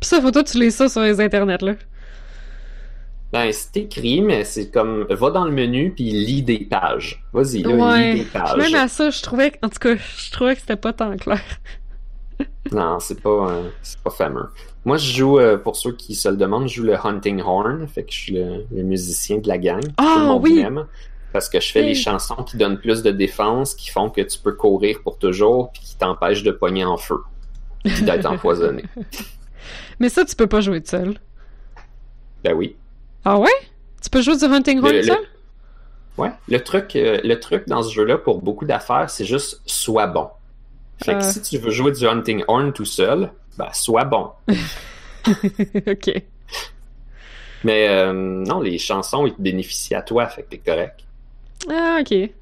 [0.00, 1.74] Puis ça, faut toi, tu lis ça sur les Internets, là.
[3.32, 7.22] Ben, c'est écrit, mais c'est comme, va dans le menu puis lis des pages.
[7.32, 8.12] Vas-y, là, ouais.
[8.14, 8.56] lis des pages.
[8.56, 9.50] Même à ça, je trouvais...
[9.50, 11.40] que- En tout cas, je trouvais que c'était pas tant clair.
[12.70, 14.46] Non, c'est pas, euh, c'est pas fameux.
[14.84, 17.88] Moi, je joue, euh, pour ceux qui se le demandent, je joue le Hunting Horn,
[17.88, 19.82] fait que je suis le, le musicien de la gang.
[19.96, 20.64] Ah, monde oui!
[21.32, 21.86] parce que je fais Oui.
[21.88, 25.72] les chansons qui donnent plus de défense, qui font que tu peux courir pour toujours,
[25.72, 27.18] puis qui t'empêchent de pogner en feu,
[27.84, 28.84] puis d'être empoisonné.
[29.98, 31.18] Mais ça, tu peux pas jouer seul.
[32.44, 32.76] Ben oui.
[33.30, 33.50] Ah ouais?
[34.02, 35.18] Tu peux jouer du Hunting Horn seul?
[36.16, 36.30] Ouais.
[36.48, 40.28] Le truc, euh, le truc dans ce jeu-là, pour beaucoup d'affaires, c'est juste sois bon.
[41.04, 41.20] Fait que Euh.
[41.30, 44.30] si tu veux jouer du Hunting Horn tout seul, ben sois bon.
[45.28, 46.22] ok.
[47.64, 51.00] Mais euh, non, les chansons, ils te bénéficient à toi, fait que t'es correct.
[51.70, 52.08] Ah, ok.
[52.08, 52.32] Tu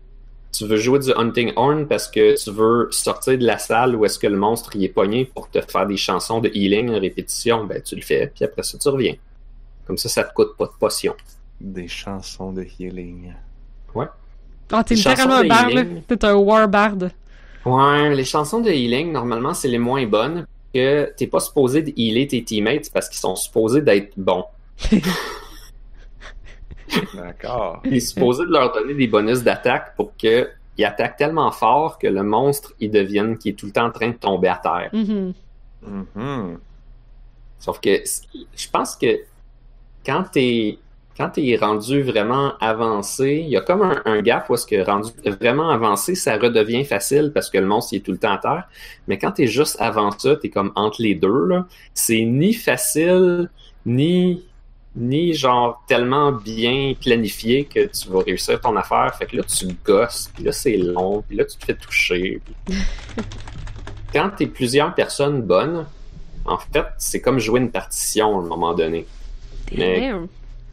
[0.52, 4.04] tu veux jouer du Hunting Horn parce que tu veux sortir de la salle où
[4.06, 7.00] est-ce que le monstre y est pogné pour te faire des chansons de healing en
[7.00, 9.16] répétition, ben tu le fais, puis après ça, tu reviens.
[9.86, 11.14] Comme ça, ça te coûte pas de potion.
[11.60, 13.32] Des chansons de healing.
[13.94, 14.06] Ouais.
[14.72, 15.80] Ah, t'es littéralement un chansons de bard, là.
[15.82, 16.02] healing.
[16.02, 16.96] T'es un warbard.
[17.64, 20.46] Ouais, les chansons de healing, normalement, c'est les moins bonnes.
[20.74, 24.44] Que t'es pas supposé de healer tes teammates parce qu'ils sont supposés d'être bons.
[27.14, 27.80] D'accord.
[27.82, 32.06] T'es supposé de leur donner des bonus d'attaque pour que ils attaquent tellement fort que
[32.06, 34.90] le monstre, il devienne qui est tout le temps en train de tomber à terre.
[34.92, 35.32] Mhm.
[35.82, 36.58] Mhm.
[37.58, 38.02] Sauf que
[38.54, 39.20] je pense que
[40.06, 40.24] quand
[41.16, 45.10] quand t'es rendu vraiment avancé, il y a comme un, gap où est-ce que rendu
[45.40, 48.38] vraiment avancé, ça redevient facile parce que le monstre il est tout le temps à
[48.38, 48.68] terre.
[49.08, 51.48] Mais quand t'es juste avant ça, t'es comme entre les deux,
[51.94, 53.48] c'est ni facile,
[53.86, 54.44] ni
[54.94, 59.14] ni genre tellement bien planifié que tu vas réussir ton affaire.
[59.18, 62.40] Fait que là, tu gosses, puis là, c'est long, puis là, tu te fais toucher.
[64.12, 65.86] quand t'es plusieurs personnes bonnes,
[66.46, 69.06] en fait, c'est comme jouer une partition à un moment donné.
[69.76, 70.12] Mais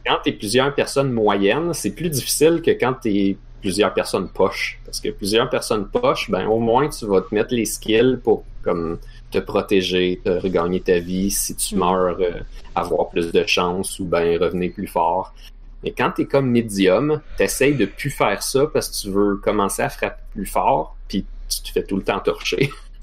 [0.06, 4.78] quand t'es plusieurs personnes moyennes, c'est plus difficile que quand t'es plusieurs personnes poches.
[4.84, 8.44] Parce que plusieurs personnes poches, ben au moins tu vas te mettre les skills pour
[8.62, 8.98] comme
[9.30, 11.78] te protéger, te regagner ta vie si tu Mm.
[11.78, 12.40] meurs, euh,
[12.74, 15.34] avoir plus de chance ou ben revenir plus fort.
[15.82, 19.82] Mais quand t'es comme médium, t'essayes de plus faire ça parce que tu veux commencer
[19.82, 22.70] à frapper plus fort, puis tu te fais tout le temps torcher.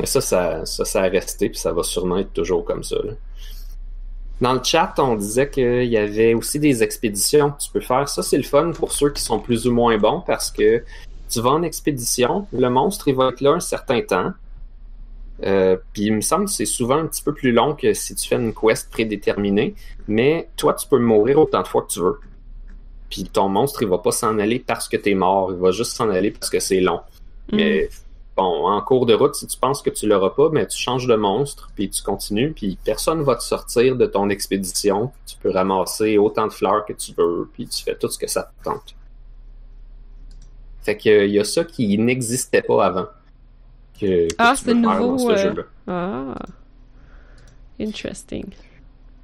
[0.00, 2.96] Et ça, ça, ça, ça a resté, puis ça va sûrement être toujours comme ça.
[2.96, 3.12] là.
[4.40, 8.08] Dans le chat, on disait qu'il y avait aussi des expéditions que tu peux faire.
[8.08, 10.82] Ça, c'est le fun pour ceux qui sont plus ou moins bons parce que
[11.28, 14.32] tu vas en expédition, le monstre, il va être là un certain temps.
[15.42, 18.14] Euh, puis il me semble que c'est souvent un petit peu plus long que si
[18.14, 19.74] tu fais une quest prédéterminée,
[20.08, 22.20] mais toi, tu peux mourir autant de fois que tu veux.
[23.10, 25.92] Puis ton monstre, il va pas s'en aller parce que t'es mort, il va juste
[25.92, 27.00] s'en aller parce que c'est long.
[27.52, 27.88] Mais
[28.36, 31.06] bon, en cours de route, si tu penses que tu l'auras pas, mais tu changes
[31.06, 35.10] de monstre, puis tu continues, puis personne va te sortir de ton expédition.
[35.26, 38.26] Tu peux ramasser autant de fleurs que tu veux, puis tu fais tout ce que
[38.26, 38.94] ça te tente.
[40.82, 43.06] Fait que il y a ça qui n'existait pas avant.
[43.98, 45.62] Que, que Ah, c'est nouveau, dans ce euh, jeu-là.
[45.88, 46.34] Ah.
[47.80, 48.46] Interesting.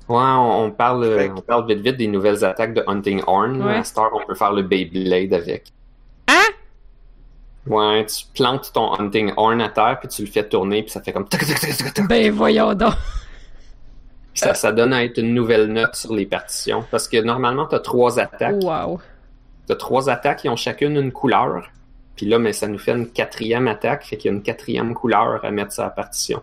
[0.08, 3.62] Ouais, on, on parle, on parle vite vite des nouvelles attaques de Hunting Horn.
[3.62, 3.76] Ouais.
[3.76, 5.72] À on peut faire le Beyblade avec.
[7.66, 11.00] Ouais, tu plantes ton Hunting Horn à terre, puis tu le fais tourner, puis ça
[11.00, 11.28] fait comme...
[12.08, 12.94] Ben voyons donc.
[14.32, 16.84] Puis Ça, ça donne à être une nouvelle note sur les partitions.
[16.90, 18.62] Parce que normalement, tu as trois attaques.
[18.62, 19.00] Wow.
[19.66, 21.70] Tu as trois attaques qui ont chacune une couleur.
[22.16, 24.06] Puis là, mais ça nous fait une quatrième attaque.
[24.06, 26.42] Fait qu'il y a une quatrième couleur à mettre sur la partition.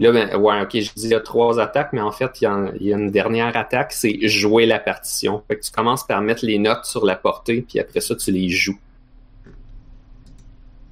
[0.00, 2.44] Là, ben, ouais, ok, je dis il y a trois attaques, mais en fait, il
[2.44, 5.42] y, a, il y a une dernière attaque, c'est jouer la partition.
[5.46, 8.32] Fait que tu commences par mettre les notes sur la portée, puis après ça, tu
[8.32, 8.78] les joues.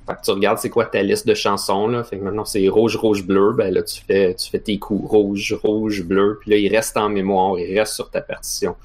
[0.07, 2.03] Fait que tu regardes c'est quoi ta liste de chansons, là.
[2.03, 5.09] Fait que maintenant c'est rouge, rouge, bleu, ben là, tu fais, tu fais tes coups
[5.09, 8.77] rouge, rouge, bleu, puis là, il reste en mémoire, il reste sur ta partition.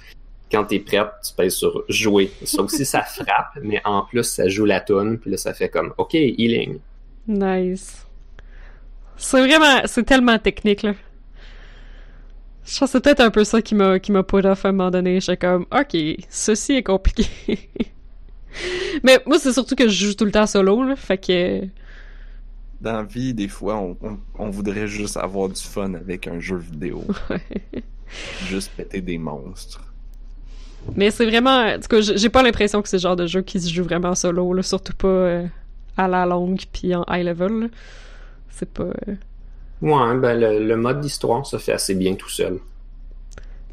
[0.52, 2.32] Quand t'es prête, tu pèses sur jouer.
[2.44, 5.70] Ça aussi, ça frappe, mais en plus, ça joue la tune, puis là, ça fait
[5.70, 6.80] comme, OK, healing.
[7.28, 8.06] Nice.
[9.18, 10.94] C'est vraiment, c'est tellement technique, là.
[12.64, 14.70] Je pense que c'est peut-être un peu ça qui m'a, qui m'a put off à
[14.70, 15.22] un moment donné.
[15.22, 15.98] J'étais comme, ok,
[16.30, 17.26] ceci est compliqué.
[19.04, 20.96] Mais moi, c'est surtout que je joue tout le temps solo, là.
[20.96, 21.68] Fait que,
[22.82, 26.40] Dans la vie, des fois, on, on, on voudrait juste avoir du fun avec un
[26.40, 27.16] jeu vidéo.
[28.40, 29.82] juste péter des monstres.
[30.96, 33.42] mais c'est vraiment, en tout cas, j'ai pas l'impression que c'est le genre de jeu
[33.42, 34.64] qui se joue vraiment solo, là.
[34.64, 35.48] Surtout pas euh,
[35.98, 37.70] à la longue puis en high level.
[38.50, 39.16] C'est pas, euh,
[39.82, 42.60] Ouais, ben le, le mode d'histoire se fait assez bien tout seul.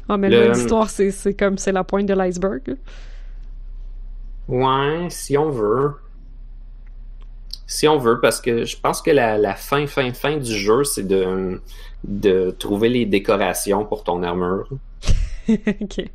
[0.07, 2.75] ah, mais Le- l'histoire, c'est, c'est comme, c'est la pointe de l'iceberg.
[4.47, 5.93] Ouais, si on veut.
[7.67, 10.83] Si on veut, parce que je pense que la, la fin, fin, fin du jeu,
[10.83, 11.59] c'est de,
[12.03, 14.69] de trouver les décorations pour ton armure.
[15.49, 16.05] ok.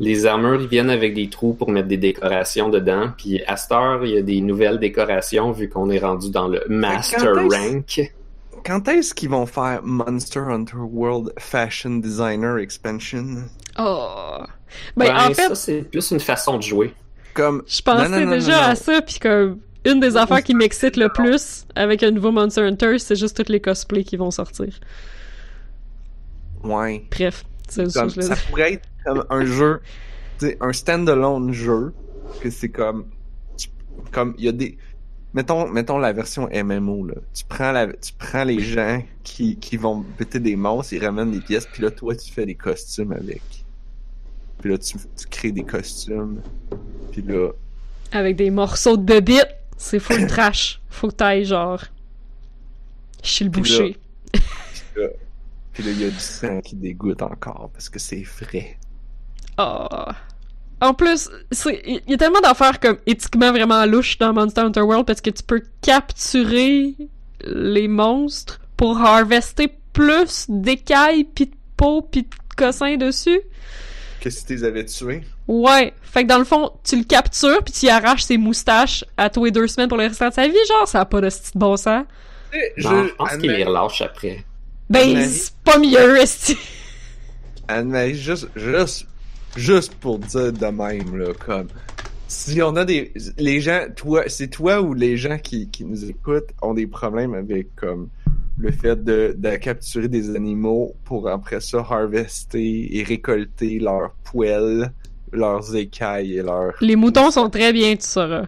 [0.00, 3.10] Les armures, ils viennent avec des trous pour mettre des décorations dedans.
[3.16, 6.48] Puis à cette heure, il y a des nouvelles décorations vu qu'on est rendu dans
[6.48, 8.12] le Master quand Rank.
[8.64, 13.44] Quand est-ce qu'ils vont faire Monster Hunter World Fashion Designer Expansion?
[13.78, 14.38] Oh.
[14.96, 16.94] Ben, en fait, ça, c'est plus une façon de jouer.
[17.34, 17.62] Comme.
[17.66, 20.96] Je pensais Non, non, non, déjà à ça, puis comme une des affaires qui m'excite
[20.96, 24.68] le plus avec un nouveau Monster Hunter, c'est juste tous les cosplays qui vont sortir.
[26.62, 27.04] Ouais.
[27.10, 29.80] Bref, c'est ça je pourrait être comme un jeu,
[30.60, 31.92] un standalone jeu,
[32.40, 33.06] que c'est comme,
[34.12, 34.78] comme il y a des,
[35.34, 39.76] mettons, mettons la version MMO là, tu prends la, tu prends les gens qui qui
[39.76, 43.12] vont péter des monstres, ils ramènent des pièces, puis là toi tu fais des costumes
[43.12, 43.42] avec.
[44.62, 46.40] Puis là, tu, tu crées des costumes.
[47.10, 47.50] Puis là,
[48.12, 50.80] Avec des morceaux de bébite, c'est full trash.
[50.88, 51.82] Faut que t'ailles, genre,
[53.22, 53.98] chez le boucher.
[55.72, 58.78] puis là, il y a du sang qui dégoûte encore parce que c'est frais.
[59.56, 60.14] Ah.
[60.80, 64.80] En plus, c'est- il y a tellement d'affaires comme éthiquement vraiment louches dans Monster Hunter
[64.80, 66.94] World parce que tu peux capturer
[67.44, 73.40] les monstres pour harvester plus d'écailles pis de peau pis de cossins dessus.
[74.22, 75.22] Que si tu les avais tués?
[75.48, 75.92] Ouais.
[76.02, 79.28] Fait que dans le fond, tu le captures puis tu y arraches ses moustaches à
[79.28, 80.54] tous les deux semaines pour le restant de sa vie.
[80.68, 82.04] Genre, ça a pas de style bon sens.
[82.76, 84.44] Je, Non, je pense qu'il les relâche après.
[84.88, 86.56] Ben, c'est pas mieux, esti.
[87.66, 89.08] Anne-Marie, juste, juste,
[89.56, 91.66] juste pour dire de même, là, comme,
[92.28, 96.04] si on a des, les gens, toi, c'est toi ou les gens qui, qui nous
[96.04, 98.08] écoutent ont des problèmes avec, comme,
[98.58, 104.92] le fait de, de capturer des animaux pour après ça harvester et récolter leurs poêles,
[105.32, 106.74] leurs écailles et leurs...
[106.80, 108.46] Les moutons sont très bien, tu sauras.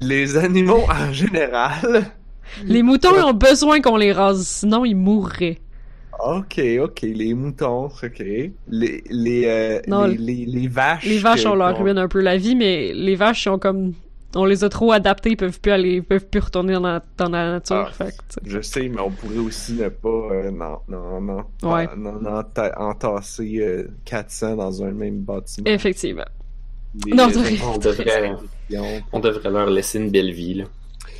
[0.00, 2.04] Les animaux en général.
[2.64, 5.60] Les moutons ont besoin qu'on les rase, sinon ils mourraient.
[6.26, 8.18] Ok, ok, les moutons, ok.
[8.18, 8.52] Les,
[9.08, 11.06] les, euh, Non, les, les, les vaches.
[11.06, 13.94] Les vaches, on leur ruine un peu la vie, mais les vaches, ils ont comme.
[14.36, 17.02] On les a trop adaptés, ils peuvent plus aller, ils peuvent plus retourner dans la,
[17.16, 17.88] dans la nature.
[17.88, 18.14] Ah, fait.
[18.44, 21.86] Je sais, mais on pourrait aussi ne pas euh, non, non, non, Ouais.
[21.88, 25.66] pas- non, non, enta- entasser euh, 400 dans un même bâtiment.
[25.68, 26.24] Effectivement.
[27.06, 27.24] Les- Non.
[27.24, 28.32] On devrait,
[29.12, 30.54] on devrait leur laisser une belle vie.
[30.54, 30.64] Là.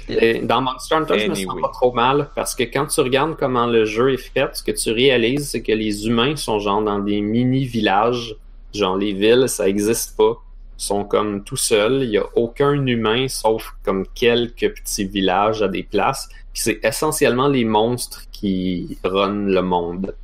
[0.09, 1.63] Et dans Monster Hunter, je me sens Anyway.
[1.63, 4.73] pas trop mal parce que quand tu regardes comment le jeu est fait, ce que
[4.73, 8.35] tu réalises, c'est que les humains sont genre dans des mini-villages.
[8.75, 10.37] Genre les villes, ça existe pas.
[10.81, 12.05] Ils sont comme tout seuls.
[12.05, 16.31] Il y a aucun humain sauf comme quelques petits villages à des places.
[16.55, 20.15] Puis c'est essentiellement les monstres qui runnent le monde.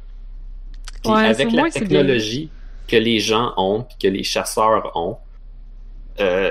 [1.03, 2.49] Puis Ouais, avec la technologie
[2.89, 5.19] que les gens ont, puis que les chasseurs ont,
[6.21, 6.51] euh,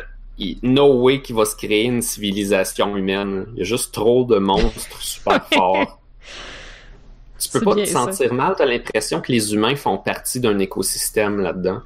[0.62, 3.48] no way qu'il va se créer une civilisation humaine.
[3.54, 6.00] Il y a juste trop de monstres super forts.
[7.40, 8.04] Tu peux pas bien, te ça.
[8.06, 11.82] sentir mal, t'as l'impression que les humains font partie d'un écosystème là-dedans.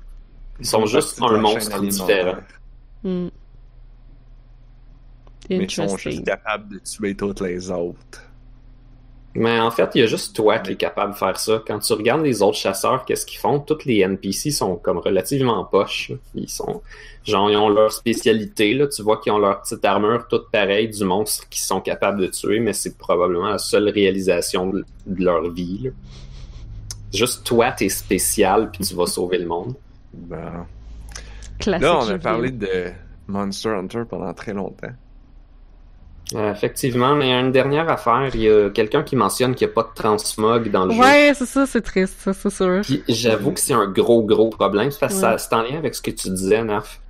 [0.59, 2.37] Ils sont juste un monstre différent.
[3.03, 3.27] Hmm.
[5.49, 8.29] Mais ils sont juste capables de tuer toutes les autres.
[9.35, 11.61] Mais en fait, il y a juste toi qui es capable de faire ça.
[11.65, 13.59] Quand tu regardes les autres chasseurs, qu'est-ce qu'ils font?
[13.59, 16.11] Tous les NPC sont comme relativement poches.
[16.33, 16.81] Ils sont,
[17.23, 18.87] genre, ils ont leur spécialité, là.
[18.87, 22.27] Tu vois qu'ils ont leur petite armure toute pareille du monstre qu'ils sont capables de
[22.27, 25.91] tuer, mais c'est probablement la seule réalisation de, de leur vie, là.
[27.13, 29.73] Juste toi, t'es spécial, puis tu vas sauver le monde.
[30.13, 30.65] Ben,
[31.59, 32.91] Classique Là, on a parlé de
[33.27, 34.87] Monster Hunter pendant très longtemps.
[36.35, 39.75] Euh, effectivement, mais une dernière affaire, il y a quelqu'un qui mentionne qu'il n'y a
[39.75, 40.99] pas de transmog dans le jeu.
[40.99, 42.81] Ouais, c'est ça, c'est triste, ça, c'est sûr.
[43.07, 44.91] J'avoue que c'est un gros, gros problème.
[44.91, 45.37] C'est parce que Ouais.
[45.37, 47.01] ça- c'est en lien avec ce que tu disais, Naf.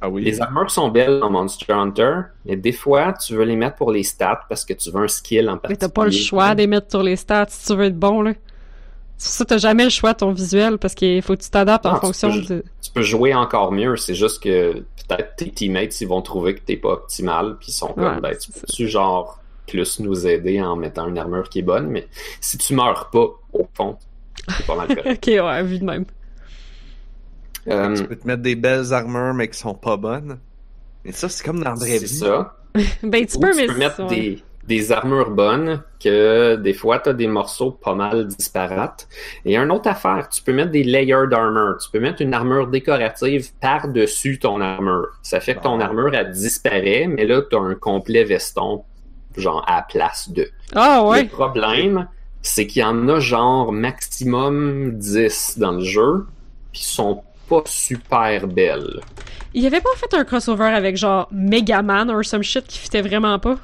[0.00, 0.24] Ah oui?
[0.24, 2.14] Les armures sont belles dans Monster Hunter,
[2.46, 5.08] mais des fois, tu veux les mettre pour les stats parce que tu veux un
[5.08, 5.78] skill en Mais particulier.
[5.78, 8.22] t'as pas le choix de les mettre sur les stats si tu veux être bon,
[8.22, 8.32] là.
[9.22, 11.84] C'est ça t'as jamais le choix de ton visuel parce qu'il faut que tu t'adaptes
[11.84, 12.64] en fonction peux- de.
[12.80, 14.72] Tu peux jouer encore mieux, c'est juste que
[15.06, 18.20] peut-être tes teammates ils vont trouver que t'es pas optimal, puis ils sont comme, Ouais,
[18.20, 21.88] ben, c'est tu peux-tu genre plus nous aider en mettant une armure qui est bonne,
[21.88, 22.08] mais
[22.40, 23.98] si tu meurs pas, au fond,
[24.48, 25.28] c'est pas mal correct.
[25.28, 26.06] ok, ouais, vu de même.
[27.68, 30.38] Euh, Tu peux te mettre des belles armures, mais qui sont pas bonnes.
[31.04, 32.18] Mais ça, c'est comme dans la vraie c'est vie.
[32.18, 32.56] ça.
[33.02, 33.66] Ben, tu peux, tu mais.
[33.66, 34.08] peux mettre ouais.
[34.08, 39.08] des, des armures bonnes que des fois t'as des morceaux pas mal disparates.
[39.44, 41.76] Et une autre affaire, tu peux mettre des layers d'armure.
[41.82, 45.08] Tu peux mettre une armure décorative par-dessus ton armure.
[45.22, 45.84] Ça fait que ton Ah.
[45.86, 48.84] armure elle disparaît, mais là t'as un complet veston
[49.36, 50.48] genre à la place de.
[50.74, 51.22] Ah, ouais.
[51.24, 52.06] Le problème,
[52.42, 56.26] c'est qu'il y en a genre maximum 10 dans le jeu,
[56.72, 59.00] puis sont pas super belles.
[59.54, 63.38] Il avait pas fait un crossover avec genre Megaman ou some shit qui fitait vraiment
[63.40, 63.56] pas?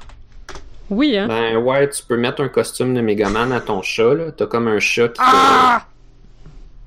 [0.89, 1.27] Oui, hein?
[1.27, 4.31] Ben ouais, tu peux mettre un costume de Megaman à ton chat, là.
[4.31, 5.85] T'as comme un chat qui Ah!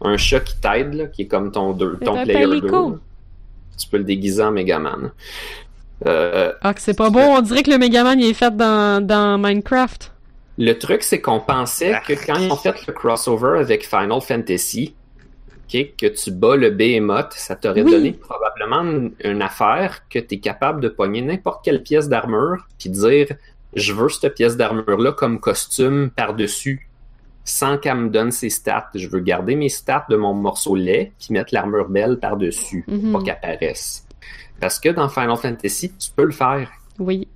[0.03, 2.49] un chat qui t'aide, là, qui est comme ton, deux, C'est ton un player 2.
[2.61, 2.91] pélico.
[2.91, 2.97] là.
[3.79, 5.11] Tu peux le déguiser en Megaman.
[6.07, 9.05] Euh, Ah, que c'est pas beau, on dirait que le Megaman il est fait dans,
[9.07, 10.11] dans Minecraft.
[10.57, 14.95] le truc, c'est qu'on pensait que quand ils ont fait le crossover avec Final Fantasy,
[15.71, 17.93] que tu bats le Behemoth, ça t'aurait Oui.
[17.93, 22.67] donné probablement une, une affaire que tu es capable de pogner n'importe quelle pièce d'armure,
[22.79, 23.29] puis dire
[23.75, 26.89] je veux cette pièce d'armure-là comme costume par-dessus,
[27.45, 28.91] sans qu'elle me donne ses stats.
[28.95, 33.13] Je veux garder mes stats de mon morceau lait, puis mettre l'armure belle par-dessus, Mhm.
[33.13, 34.07] pas qu'elle apparaisse.
[34.61, 36.71] Parce que dans Final Fantasy, tu peux le faire.
[36.99, 37.27] Oui.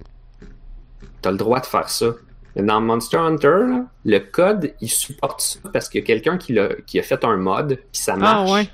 [1.23, 2.07] T'as le droit de faire ça.
[2.55, 6.37] Mais dans Monster Hunter, là, le code, il supporte ça parce qu'il y a quelqu'un
[6.39, 8.51] qui, a fait un mod, puis ça marche.
[8.51, 8.69] Ah ouais.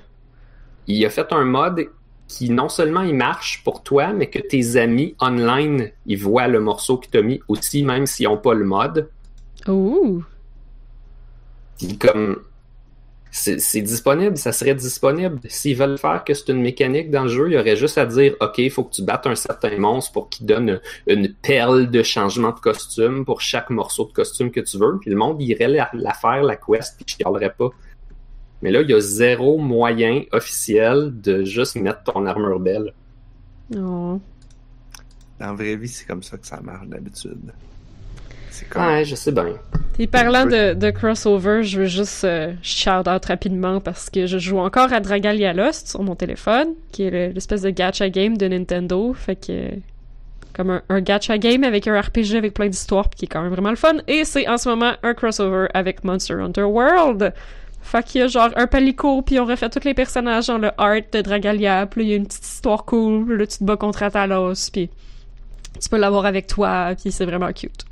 [0.86, 1.80] Il a fait un mod
[2.30, 6.60] qui non seulement il marche pour toi, mais que tes amis online, ils voient le
[6.60, 9.10] morceau que t'as mis aussi, même s'ils n'ont pas le mod.
[9.66, 10.22] Ouh.
[11.76, 12.36] Puis comme
[13.32, 15.40] c'est disponible, ça serait disponible.
[15.48, 18.06] S'ils veulent faire que c'est une mécanique dans le jeu, il y aurait juste à
[18.06, 21.90] dire OK, il faut que tu battes un certain monstre pour qu'il donne une perle
[21.90, 24.98] de changement de costume pour chaque morceau de costume que tu veux.
[25.00, 27.70] Puis le monde irait la, la faire, la quest, puis chialerait pas.
[28.62, 32.92] Mais là, il y a zéro moyen officiel de juste mettre ton armure belle.
[33.74, 34.20] Oh.
[35.38, 37.38] Dans la vraie vie, c'est comme ça que ça marche d'habitude.
[38.50, 38.84] C'est comme.
[38.84, 39.54] Ouais, je sais bien.
[39.98, 44.38] Et parlant de, de crossover, je veux juste euh, shout out rapidement parce que je
[44.38, 48.36] joue encore à Dragalia Lost sur mon téléphone, qui est le- l'espèce de gacha game
[48.36, 49.12] de Nintendo.
[49.14, 49.70] Fait que.
[50.52, 53.52] Comme un, un gacha game avec un RPG avec plein d'histoires, qui est quand même
[53.52, 53.94] vraiment le fun.
[54.08, 57.32] Et c'est en ce moment un crossover avec Monster Hunter World.
[57.91, 60.70] Fait qu'il y a genre un palico, puis on refait tous les personnages dans le
[60.78, 63.76] art de Dragalia, puis il y a une petite histoire cool, là tu te bats
[63.76, 64.91] contre Atalos, puis
[65.80, 67.84] tu peux l'avoir avec toi, puis c'est vraiment cute.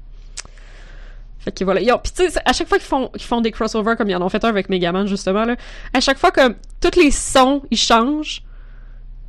[1.41, 1.81] Fait que voilà.
[1.99, 4.23] Puis tu sais, à chaque fois qu'ils font, qu'ils font des crossovers, comme ils en
[4.23, 5.57] ont fait un avec Megaman justement, là,
[5.93, 8.45] à chaque fois comme tous les sons, ils changent.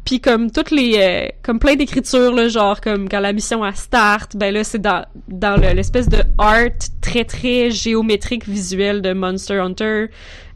[0.09, 0.95] Puis comme toutes les...
[0.97, 4.79] euh, comme plein d'écritures, là, genre comme quand la mission à start, ben là, c'est
[4.81, 10.07] dans, dans le- l'espèce de art très très géométrique visuel de Monster Hunter.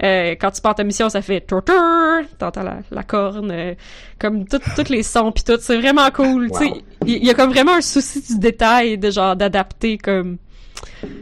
[0.01, 1.75] Euh, quand tu pars ta mission, ça fait torture,
[2.39, 3.75] t'entends la, la corne, euh,
[4.19, 6.49] comme tout- tous les sons puis tout, c'est vraiment cool.
[6.49, 6.71] Tu sais,
[7.05, 10.37] il y, a comme vraiment un souci du détail, de genre d'adapter comme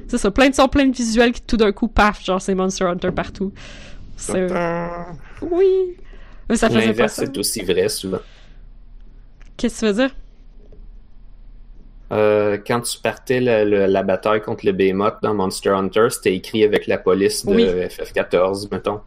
[0.08, 2.56] c'est ça, plein de sons, plein de visuels qui tout d'un coup, paf, genre c'est
[2.56, 3.52] Monster Hunter partout.
[5.42, 5.98] Oui!
[6.52, 7.24] Mais ça faisait pas L'inverse ça.
[7.24, 8.20] est aussi vrai souvent.
[9.58, 10.16] Qu'est-ce que tu veux dire?
[12.12, 16.36] Euh, quand tu partais la, la- la bataille contre le Behemoth dans Monster Hunter, c'était
[16.36, 17.64] écrit avec la police de Oui.
[17.66, 19.00] FF14, mettons.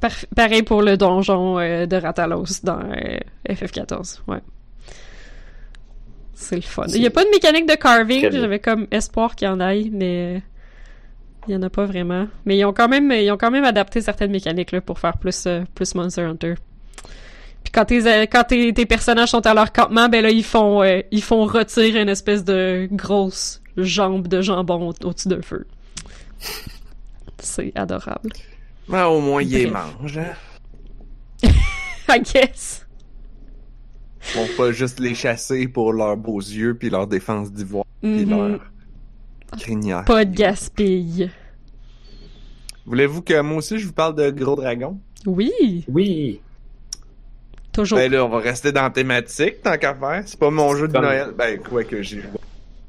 [0.00, 3.18] Par- pareil pour le donjon euh, de Ratalos dans euh,
[3.48, 4.38] FF14, ouais.
[6.32, 6.84] C'est le fun.
[6.88, 9.90] Il y a pas de mécanique de carving, j'avais comme espoir qu'il y en aille,
[9.92, 10.40] mais
[11.48, 12.28] il y en a pas vraiment.
[12.46, 15.18] Mais ils ont quand même, ils ont quand même adapté certaines mécaniques là, pour faire
[15.18, 16.54] plus, plus Monster Hunter.
[17.64, 20.44] Puis quand, tes, euh, quand tes, tes personnages sont à leur campement, ben là ils
[20.44, 25.42] font, euh, ils font retirer une espèce de grosse jambe de jambon au- au-dessus d'un
[25.42, 25.66] feu.
[27.38, 28.30] C'est adorable.
[28.88, 30.18] Mais au moins, ils les mangent.
[30.18, 30.32] Hein?
[32.08, 32.86] I guess.
[34.34, 38.24] Ils vont pas juste les chasser pour leurs beaux yeux puis leur défense d'ivoire puis
[38.26, 38.30] Mhm.
[38.30, 38.60] leur
[39.58, 40.04] crinière.
[40.04, 41.30] Pas de gaspille.
[42.86, 44.98] Voulez-vous que moi aussi je vous parle de Gros Dragon?
[45.26, 46.40] Oui, Oui,
[47.72, 47.98] toujours.
[47.98, 50.22] Ben là, on va rester dans la thématique, tant qu'à faire.
[50.26, 51.32] C'est pas mon jeu de comme- Noël.
[51.36, 52.30] Ben, quoi que j'ai joué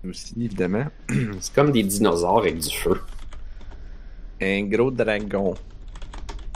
[0.10, 0.86] aussi, évidemment.
[1.40, 3.00] c'est comme des dinosaures avec du feu.
[4.42, 5.54] Un gros dragon.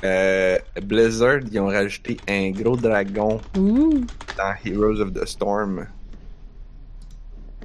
[0.03, 4.05] Euh, Blizzard, ils ont rajouté un gros dragon Ouh.
[4.38, 5.88] dans Heroes of the Storm.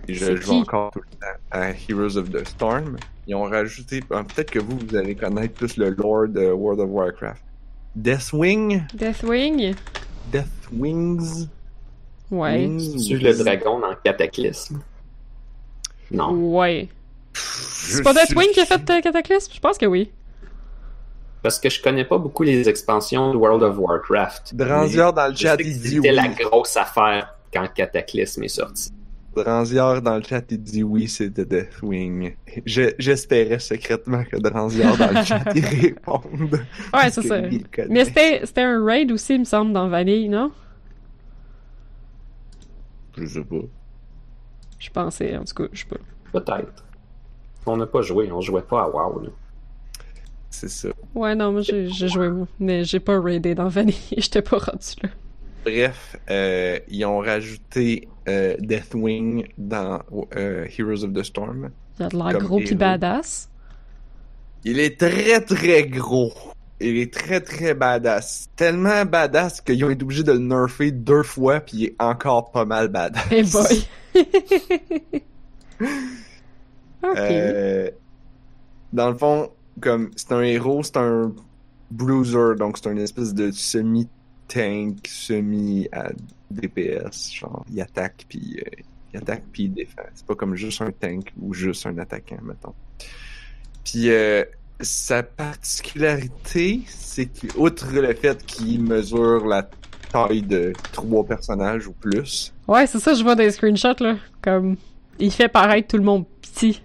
[0.06, 0.59] Et je joue qui?
[0.61, 2.96] encore tout le temps à Heroes of the Storm.
[3.26, 6.80] Ils ont rajouté, ah, peut-être que vous, vous allez connaître plus le lore de World
[6.80, 7.42] of Warcraft.
[7.94, 8.82] Deathwing?
[8.94, 9.74] Deathwing?
[10.33, 11.49] Deathwings?
[12.31, 12.66] Ouais.
[12.66, 13.07] Wings?
[13.07, 14.81] Tu le dragon dans Cataclysme?
[16.11, 16.33] Non.
[16.33, 16.89] Ouais.
[17.35, 19.53] C'est pas Deathwing suis- qui a fait euh, Cataclysme?
[19.55, 20.11] Je pense que oui.
[21.43, 24.55] Parce que je connais pas beaucoup les expansions de World of Warcraft.
[24.57, 26.14] Dranzior dans le chat, C'était oui.
[26.16, 28.91] la grosse affaire quand Cataclysme est sorti.
[29.43, 32.34] Dranzior dans le chat, il dit oui, c'était Deathwing.
[32.66, 36.61] Je- J'espérais secrètement que Dranzior dans le chat, il réponde.
[36.95, 37.41] Ouais, c'est ça.
[37.89, 40.51] Mais c'était c'était un raid aussi, il me semble, dans Vanille, non?
[43.16, 43.57] Je sais pas.
[44.78, 45.97] Je pensais, en tout cas, je sais pas.
[46.32, 46.84] Peut-être.
[47.66, 49.20] On n'a pas joué, on jouait pas à WoW.
[49.24, 49.30] là.
[50.51, 50.89] C'est ça.
[51.14, 52.30] Ouais, non, moi j'ai joué.
[52.59, 55.09] Mais j'ai pas raidé dans Vanille, j'étais pas rendu là.
[55.69, 60.01] Bref, euh, ils ont rajouté euh, Deathwing dans
[60.35, 61.71] euh, Heroes of the Storm.
[61.99, 63.51] Il a de l'air gros pis badass.
[64.64, 66.33] Il est très très gros.
[66.81, 68.49] Il est très très badass.
[68.57, 72.51] Tellement badass qu'ils ont été obligés de le nerfer deux fois puis il est encore
[72.51, 73.31] pas mal badass.
[73.31, 73.87] Hey boy!
[77.03, 77.16] ok.
[77.19, 77.91] Euh,
[78.95, 79.51] dans le fond,
[79.83, 81.35] comme c'est un héros, c'est un
[81.91, 83.51] bruiser, donc c'est une espèce de
[84.49, 85.90] semi-tank, semi-DPS.
[87.34, 88.82] Genre, il attaque puis euh,
[89.12, 90.03] il attaque puis il défend.
[90.14, 92.74] C'est pas comme juste un tank ou juste un attaquant, mettons.
[93.84, 94.44] Puis euh,
[94.80, 99.68] sa particularité, c'est que, outre le fait qu'il mesure la
[100.12, 104.16] taille de trois personnages ou plus, Ouais, c'est ça, je vois des screenshots, là.
[104.42, 104.76] Comme,
[105.18, 106.82] il fait paraître tout le monde petit.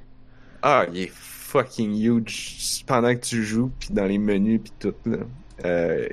[0.61, 4.95] Ah, il est fucking huge pendant que tu joues, puis dans les menus, puis tout,
[5.05, 5.17] là.
[5.65, 6.07] Euh...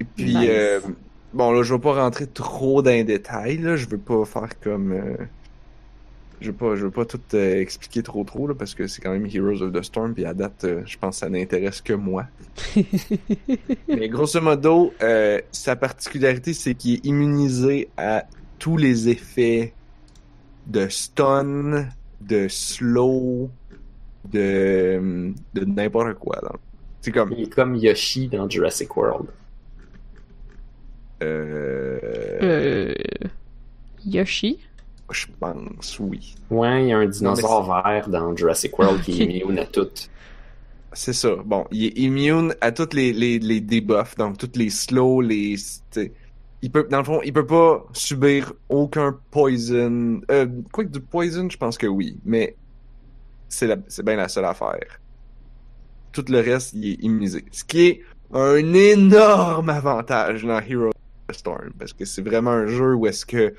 [0.00, 0.48] Et puis, Nice.
[0.48, 0.80] euh,
[1.32, 3.76] bon, là, je vais pas rentrer trop dans les détails, là.
[3.76, 4.92] Je veux pas faire comme...
[4.92, 5.16] euh,
[6.40, 9.00] Je veux pas, je veux pas tout euh, expliquer trop trop, là, parce que c'est
[9.00, 11.80] quand même Heroes of the Storm, puis à date, euh, je pense que ça n'intéresse
[11.80, 12.26] que moi.
[13.88, 18.24] Mais grosso modo, euh, sa particularité, c'est qu'il est immunisé à
[18.58, 19.72] tous les effets
[20.66, 21.88] de stun,
[22.20, 23.50] de slow,
[24.24, 26.38] de, de n'importe quoi.
[26.42, 26.52] là.
[27.02, 29.26] C'est comme, Il est comme Yoshi dans Jurassic World.
[31.24, 32.94] Euh, Euh...
[34.06, 34.58] Yoshi?
[35.10, 36.34] je pense, oui.
[36.50, 39.88] Ouais, il y a un dinosaure vert dans Jurassic World qui est immune à tout.
[40.92, 41.36] C'est ça.
[41.44, 45.56] Bon, il est immune à toutes les, les, les debuffs, donc toutes les slow, les...
[45.90, 46.12] t'sais,
[46.62, 50.20] Il peut, dans le fond, il peut pas subir aucun poison.
[50.30, 52.56] Euh, quoi que du poison, je pense que oui, mais
[53.48, 53.68] c'est
[54.04, 55.00] bien la seule affaire.
[56.12, 57.44] Tout le reste, il est immunisé.
[57.50, 58.00] Ce qui est
[58.32, 60.90] un énorme avantage dans Hero
[61.34, 63.54] Storm, parce que c'est vraiment un jeu où est-ce que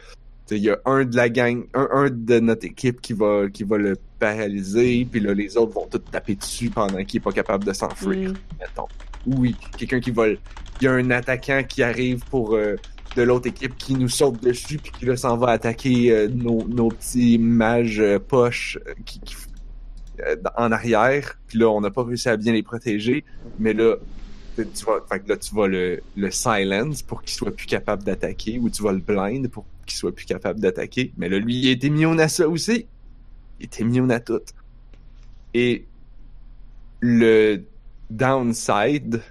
[0.51, 3.63] il y a un de la gang, un, un de notre équipe qui va, qui
[3.63, 7.32] va le paralyser, puis là, les autres vont tout taper dessus pendant qu'il est pas
[7.32, 8.34] capable de s'enfuir, Mm.
[8.59, 8.88] mettons.
[9.26, 10.28] Ou oui, quelqu'un qui va...
[10.30, 10.38] Il
[10.82, 12.53] y a un attaquant qui arrive pour...
[12.55, 12.76] euh,
[13.15, 16.65] de l'autre équipe qui nous saute dessus puis qui là s'en va attaquer euh, nos,
[16.67, 19.36] nos petits mages euh, poches qui, qui-
[20.57, 23.23] en arrière puis là on n'a pas réussi à bien les protéger
[23.57, 23.95] mais là
[24.63, 28.03] tu vas fait que là tu vas le, le silence pour qu'il soit plus capable
[28.03, 31.55] d'attaquer ou tu vas le blind pour qu'il soit plus capable d'attaquer mais là lui
[31.59, 32.85] il était immune à ça aussi
[33.59, 34.41] il était immune à tout
[35.53, 35.85] et
[37.01, 37.63] le
[38.09, 39.21] downside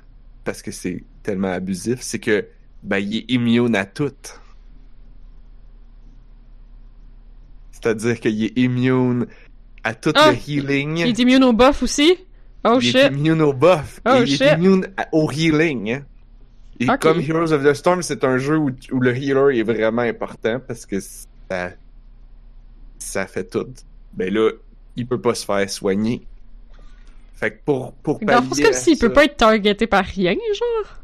[0.44, 2.46] parce que c'est tellement abusif c'est que
[2.82, 4.12] ben, il est immune à tout.
[7.70, 9.26] C'est-à-dire qu'il est immune
[9.82, 10.32] à tout Ah!
[10.32, 10.98] le healing.
[10.98, 12.16] Il est immune au buff aussi?
[12.64, 12.96] Oh il shit!
[12.96, 14.00] est immune au buff.
[14.06, 14.42] Oh, il shit.
[14.42, 15.92] est immune au healing.
[15.92, 16.02] hein.
[16.80, 16.98] Et Ok.
[16.98, 20.60] comme Heroes of the Storm, c'est un jeu où, où le healer est vraiment important
[20.66, 21.70] parce que ça,
[22.98, 23.66] ça fait tout.
[24.14, 24.50] Ben là,
[24.96, 26.22] il peut pas se faire soigner.
[27.36, 29.36] Fait que pour, pour Dans le fond, pallier c'est comme s'il peut ça- pas être
[29.36, 30.96] targeté par rien, genre.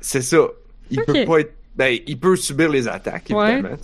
[0.00, 0.46] C'est ça.
[0.90, 1.54] Il peut pas être.
[1.76, 3.76] Ben, il peut subir les attaques, évidemment.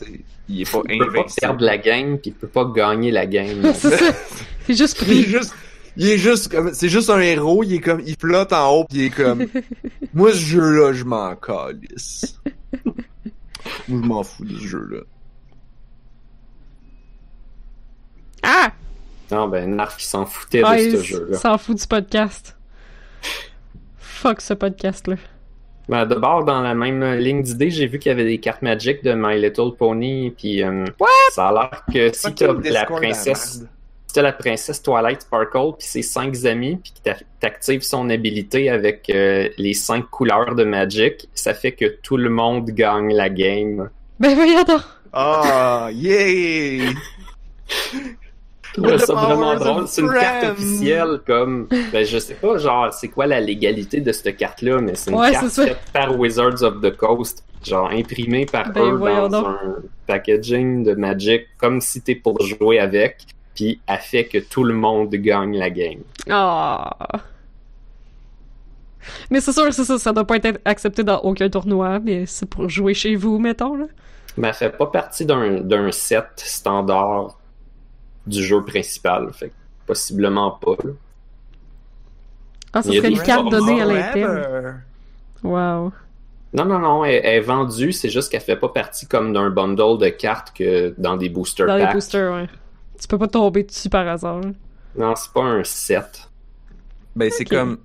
[0.48, 1.40] Il est pas Il peut pas invincible.
[1.40, 3.62] perdre la game, puis il peut pas gagner la game.
[3.74, 4.12] c'est ça.
[4.66, 5.22] C'est juste pris.
[5.24, 5.55] juste.
[5.97, 6.72] Il est juste comme.
[6.72, 8.01] C'est juste un héros, il est comme.
[8.07, 9.47] Il flotte en haut, pis il est comme.
[10.14, 12.41] Moi, ce jeu-là, je m'en calisse.
[13.88, 15.01] Moi, je m'en fous de ce jeu-là.
[18.43, 18.72] Ah!
[19.30, 21.36] Non, ben, Narf, il s'en foutait Ah, de il ce jeu-là.
[21.38, 22.57] s'en fout du podcast.
[23.99, 25.16] Fuck ce podcast-là.
[25.88, 29.03] Ben, D'abord, dans la même ligne d'idée, j'ai vu qu'il y avait des cartes Magic
[29.05, 30.84] de My Little Pony, puis euh,
[31.32, 33.64] ça a l'air que si t'as la princesse,
[34.12, 36.92] t'as la princesse Twilight Sparkle, puis ses cinq amis, puis
[37.40, 42.30] t'actives son habilité avec euh, les cinq couleurs de Magic, ça fait que tout le
[42.30, 43.90] monde gagne la game.
[44.18, 44.82] Ben voyons donc!
[45.12, 45.88] Ah,
[48.72, 49.88] trouvais The ça vraiment drôle.
[49.88, 51.68] C'est une carte officielle, comme.
[51.92, 55.18] Ben, je sais pas, genre, c'est quoi la légalité de cette carte-là, mais c'est une
[55.18, 59.46] Ouais, carte faite par Wizards of the Coast, genre imprimée par Ben, eux dans donc.
[59.46, 64.64] un packaging de Magic, comme si t'es pour jouer avec, puis elle fait que tout
[64.64, 66.01] le monde gagne la game.
[66.28, 66.96] Ah!
[69.30, 72.46] Mais c'est sûr, c'est ça, ça doit pas être accepté dans aucun tournoi, mais c'est
[72.46, 73.86] pour jouer chez vous, mettons, là.
[74.36, 77.38] Mais elle fait pas partie d'un d'un set standard
[78.26, 79.55] du jeu principal, fait que
[79.86, 80.76] possiblement pas.
[80.84, 80.90] là.
[82.72, 84.82] Ah, ça serait une carte donnée à l'interne.
[85.42, 85.92] Wow.
[86.53, 89.50] Non, non, non, elle, elle est vendue, c'est juste qu'elle fait pas partie comme d'un
[89.50, 91.95] bundle de cartes que dans des booster Dans les packs.
[91.95, 92.49] boosters, ouais.
[93.01, 94.43] Tu peux pas tomber dessus par hasard.
[94.95, 96.31] Non, c'est pas un set.
[97.17, 97.79] Ben, c'est comme.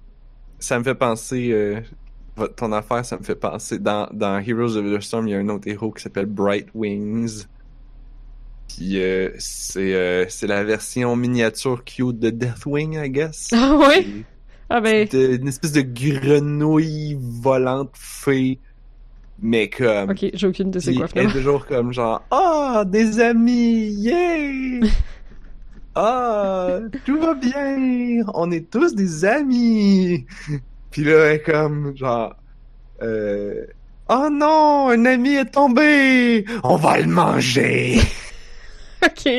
[0.60, 1.52] Ça me fait penser.
[1.52, 1.82] euh,
[2.56, 3.80] ton affaire, ça me fait penser.
[3.80, 6.68] Dans, dans Heroes of the Storm, il y a un autre héros qui s'appelle Bright
[6.74, 7.46] Wings.
[8.68, 13.50] Puis euh, c'est euh, c'est la version miniature cute de Deathwing, I guess.
[13.54, 14.08] Ah ouais?
[14.70, 18.60] Ah ben, C'est une espèce de grenouille volante fée.
[19.42, 20.12] Mais comme.
[20.12, 24.82] ok, j'ai aucune elle est toujours comme genre Ah, des amis, yay!
[25.98, 30.26] Ah, tout va bien, on est tous des amis.
[30.92, 32.36] Puis là, elle est comme genre
[33.02, 33.66] euh,
[34.10, 38.00] Oh non, un ami est tombé, on va le manger.
[39.06, 39.30] Ok.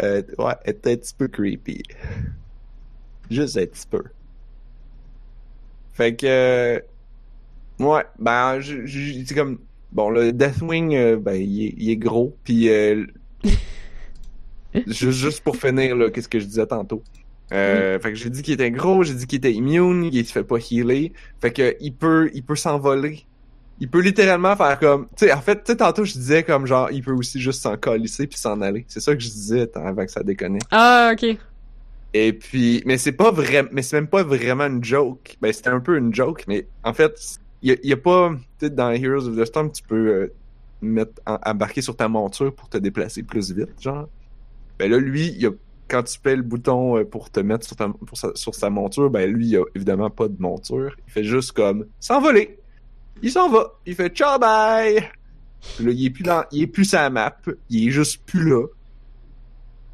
[0.00, 1.82] Euh, ouais, elle est un petit peu creepy.
[3.30, 4.02] Juste un petit peu.
[5.92, 6.80] Fait que, euh,
[7.78, 9.58] ouais, ben, je- je- c'est comme,
[9.92, 13.04] bon, le Deathwing, euh, ben, il est, il est gros, puis euh,
[14.86, 17.02] juste, juste pour finir, là, qu'est-ce que je disais tantôt.
[17.52, 20.32] Euh, Fait que j'ai dit qu'il était gros, j'ai dit qu'il était immune, qu'il se
[20.32, 21.12] fait pas healer.
[21.40, 23.26] Fait que il peut, il peut s'envoler.
[23.78, 26.66] Il peut littéralement faire comme, tu sais, en fait, tu sais, tantôt je disais comme
[26.66, 28.84] genre, il peut aussi juste s'en colisser puis s'en aller.
[28.88, 30.58] C'est ça que je disais tant- avant que ça déconne.
[30.70, 31.36] Ah, ok.
[32.14, 35.36] Et puis, mais c'est pas vrai, mais c'est même pas vraiment une joke.
[35.40, 38.90] Ben, c'était un peu une joke, mais en fait, il y a, pas, tu dans
[38.90, 40.32] Heroes of the Storm, tu peux euh,
[40.82, 44.08] mettre, embarquer sur ta monture pour te déplacer plus vite, genre.
[44.78, 45.50] Ben là, lui, il a,
[45.88, 48.68] quand tu paies le bouton euh, pour te mettre sur, ta, pour sa, sur sa
[48.68, 50.94] monture, ben lui, il a évidemment pas de monture.
[51.06, 52.58] Il fait juste comme s'envoler.
[53.22, 53.78] Il s'en va.
[53.86, 55.08] Il fait ciao bye.
[55.76, 57.36] Puis là, il est plus dans, il est plus la map.
[57.70, 58.66] Il est juste plus là.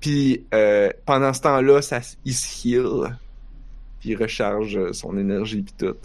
[0.01, 3.17] Puis euh, pendant ce temps-là, ça, il se heal.
[4.01, 5.97] Puis il recharge euh, son énergie puis tout.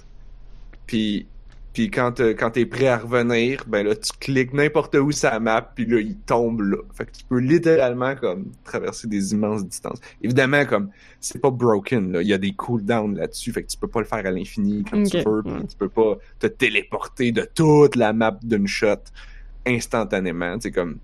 [0.88, 1.28] Puis
[1.74, 5.32] puis quand euh, quand t'es prêt à revenir, ben là tu cliques n'importe où sur
[5.32, 6.78] la map puis là il tombe là.
[6.94, 10.00] Fait que tu peux littéralement comme traverser des immenses distances.
[10.22, 10.90] Évidemment comme
[11.20, 14.02] c'est pas broken là, il y a des cooldowns là-dessus, fait que tu peux pas
[14.02, 17.96] le faire à l'infini quand tu veux, puis tu peux pas te téléporter de toute
[17.96, 18.96] la map d'une shot
[19.66, 21.00] instantanément, c'est comme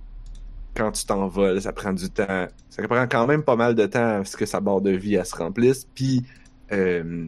[0.80, 2.48] quand tu t'envoles, ça prend du temps.
[2.70, 5.16] Ça prend quand même pas mal de temps à ce que sa barre de vie
[5.16, 5.86] elle se remplisse.
[5.94, 6.24] Puis
[6.72, 7.28] euh,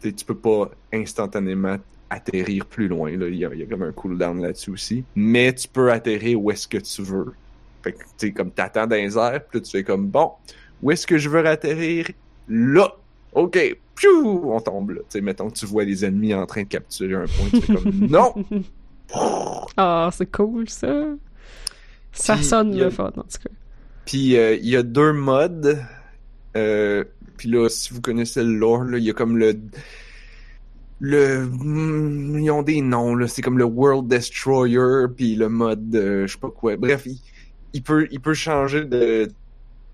[0.00, 1.76] tu peux pas instantanément
[2.10, 3.10] atterrir plus loin.
[3.16, 3.26] Là.
[3.26, 5.04] Il, y a, il y a comme un cooldown là-dessus aussi.
[5.16, 7.34] Mais tu peux atterrir où est-ce que tu veux.
[7.82, 10.30] Fait que tu sais, comme t'attends dans les airs, puis là, tu fais comme bon,
[10.80, 12.08] où est-ce que je veux atterrir?
[12.48, 12.88] Là!
[13.34, 13.58] OK!
[13.96, 14.52] Piou!
[14.52, 15.00] On tombe là.
[15.08, 17.74] Sais, mettons que tu vois les ennemis en train de capturer un point, tu fais
[17.74, 18.34] comme non!
[19.76, 21.08] Ah, c'est cool, ça.
[22.12, 23.50] Ça Puis, sonne a- le fun, en tout cas.
[24.06, 25.78] Puis euh, il y a deux modes.
[26.56, 27.04] Euh,
[27.36, 29.54] puis là, si vous connaissez le lore, il y a comme le
[31.00, 35.94] le hmm, ils ont des noms là, c'est comme le World Destroyer puis le mode
[35.94, 36.76] euh, je sais pas quoi.
[36.76, 37.20] Bref, il,
[37.72, 39.28] il peut il peut changer de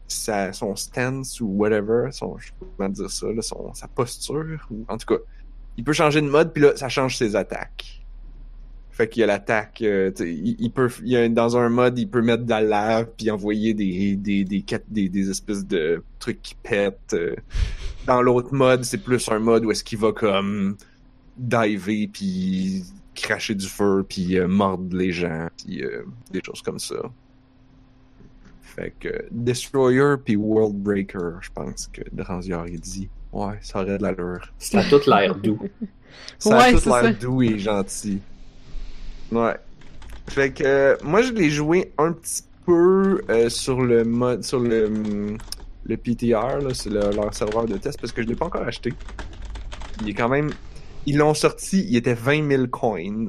[0.09, 3.89] sa son stance ou whatever, son je sais pas comment dire ça là, son sa
[3.89, 5.21] posture ou en tout cas,
[5.77, 8.04] il peut changer de mode puis là ça change ses attaques.
[8.97, 11.57] Fait qu'il y a l'attaque, euh, tu sais, il, il peut, il y a, dans
[11.57, 15.09] un mode, il peut mettre de la lave puis envoyer des, des, des, quat- des,
[15.09, 17.13] des espèces de trucs qui pètent.
[17.15, 17.35] euh.
[18.07, 20.77] Dans l'autre mode, c'est plus un mode où est-ce qu'il va comme
[21.37, 22.85] diver puis
[23.17, 26.95] cracher du feu puis euh, mordre les gens puis euh, des choses comme ça.
[28.63, 33.09] Fait que Destroyer puis World Breaker, je pense que Dranzior il dit.
[33.33, 34.53] Ouais, ça aurait de l'allure.
[34.59, 35.59] Ça a tout l'air doux.
[36.39, 38.21] Ça a Ouais, tout c'est l'air doux et gentil.
[39.33, 39.57] Ouais.
[40.29, 44.61] Fait que euh, moi je l'ai joué un petit peu euh, sur le mode sur
[44.61, 45.39] le hum,
[45.87, 48.63] le PTR là, c'est le- leur serveur de test parce que je l'ai pas encore
[48.63, 48.93] acheté.
[50.01, 50.51] Il est quand même
[51.07, 53.27] ils l'ont sorti, il était 20 000 coins.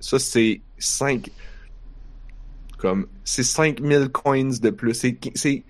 [0.00, 1.30] Ça c'est 5
[2.78, 5.62] comme c'est 5 000 coins de plus, c'est c'est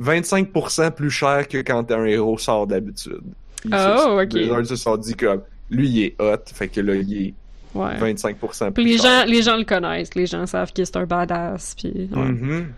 [0.00, 3.20] 25% plus cher que quand un héros sort d'habitude.
[3.64, 4.32] Ils se- Oh, ok.
[4.32, 7.34] Les gens se sont dit comme lui il est hot, fait que là il est
[7.74, 8.12] Ouais.
[8.14, 9.26] 25% plus les cher.
[9.26, 12.08] gens, les gens le connaissent, les gens savent que c'est un badass, puis...
[12.12, 12.32] ouais.
[12.32, 12.72] Mhm.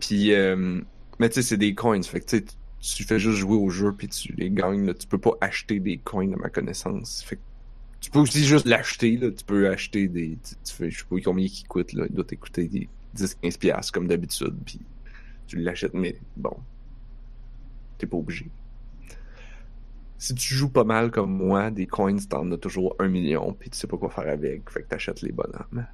[0.00, 0.80] Puis, euh,
[1.18, 2.02] mais tu sais, c'est des coins.
[2.02, 2.36] Fait que
[2.80, 4.86] tu fais juste jouer au jeu puis tu les gagnes.
[4.86, 4.94] Là.
[4.94, 7.22] Tu peux pas acheter des coins à ma connaissance.
[7.26, 7.40] Fait que
[8.00, 9.16] tu peux aussi juste l'acheter.
[9.16, 9.30] Là.
[9.30, 10.38] Tu peux acheter des.
[10.42, 11.92] Tu, tu fais, je sais pas combien qui coûte.
[11.92, 12.06] Là.
[12.08, 14.54] Il doit t'écouter des 10-15$ piastres, comme d'habitude.
[14.64, 14.80] Puis
[15.46, 16.56] tu l'achètes, mais bon.
[17.98, 18.46] T'es pas obligé.
[20.18, 23.70] Si tu joues pas mal comme moi, des coins, t'en as toujours un million, puis
[23.70, 25.86] tu sais pas quoi faire avec, fait que t'achètes les bonhommes.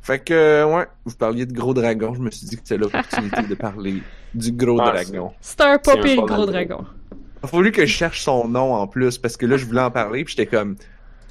[0.00, 2.76] Fait que, euh, ouais, vous parliez de gros dragon, je me suis dit que c'était
[2.76, 4.02] l'opportunité de parler
[4.34, 5.32] du gros Ah, dragon.
[5.40, 6.46] C'est un pas pire gros gros.
[6.46, 6.84] dragon.
[7.12, 9.80] Il a fallu que je cherche son nom en plus, parce que là, je voulais
[9.80, 10.76] en parler, puis j'étais comme,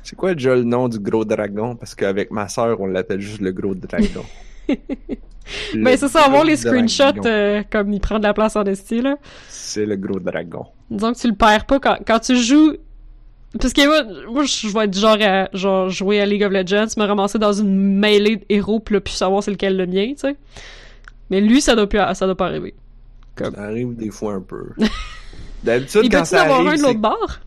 [0.03, 1.75] c'est quoi déjà le nom du gros dragon?
[1.75, 4.25] Parce qu'avec ma sœur, on l'appelle juste le gros dragon.
[5.75, 9.01] Ben c'est ça, avoir les screenshots euh, comme il prend de la place en esti,
[9.01, 9.17] là.
[9.49, 10.65] C'est le gros dragon.
[10.89, 12.77] Disons que tu le perds pas quand, quand tu joues...
[13.59, 16.51] Parce que moi, moi je vais être du genre à genre, jouer à League of
[16.51, 20.13] Legends, me ramasser dans une mêlée de héros, là, plus savoir c'est lequel le mien,
[20.13, 20.35] tu sais.
[21.29, 22.73] Mais lui, ça doit, plus, ça doit pas arriver.
[23.35, 24.69] Comme- Ça arrive des fois un peu.
[25.63, 27.39] D'habitude, Il quand peut-tu en ça avoir arrive, un de l'autre bord?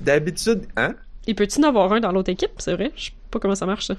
[0.00, 0.94] D'habitude, hein?
[1.26, 2.92] Il peut-tu en avoir un dans l'autre équipe, c'est vrai?
[2.96, 3.94] Je sais pas comment ça marche, ça.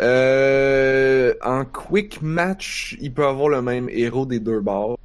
[0.00, 4.98] Euh, en quick match, il peut avoir le même héros des deux bords.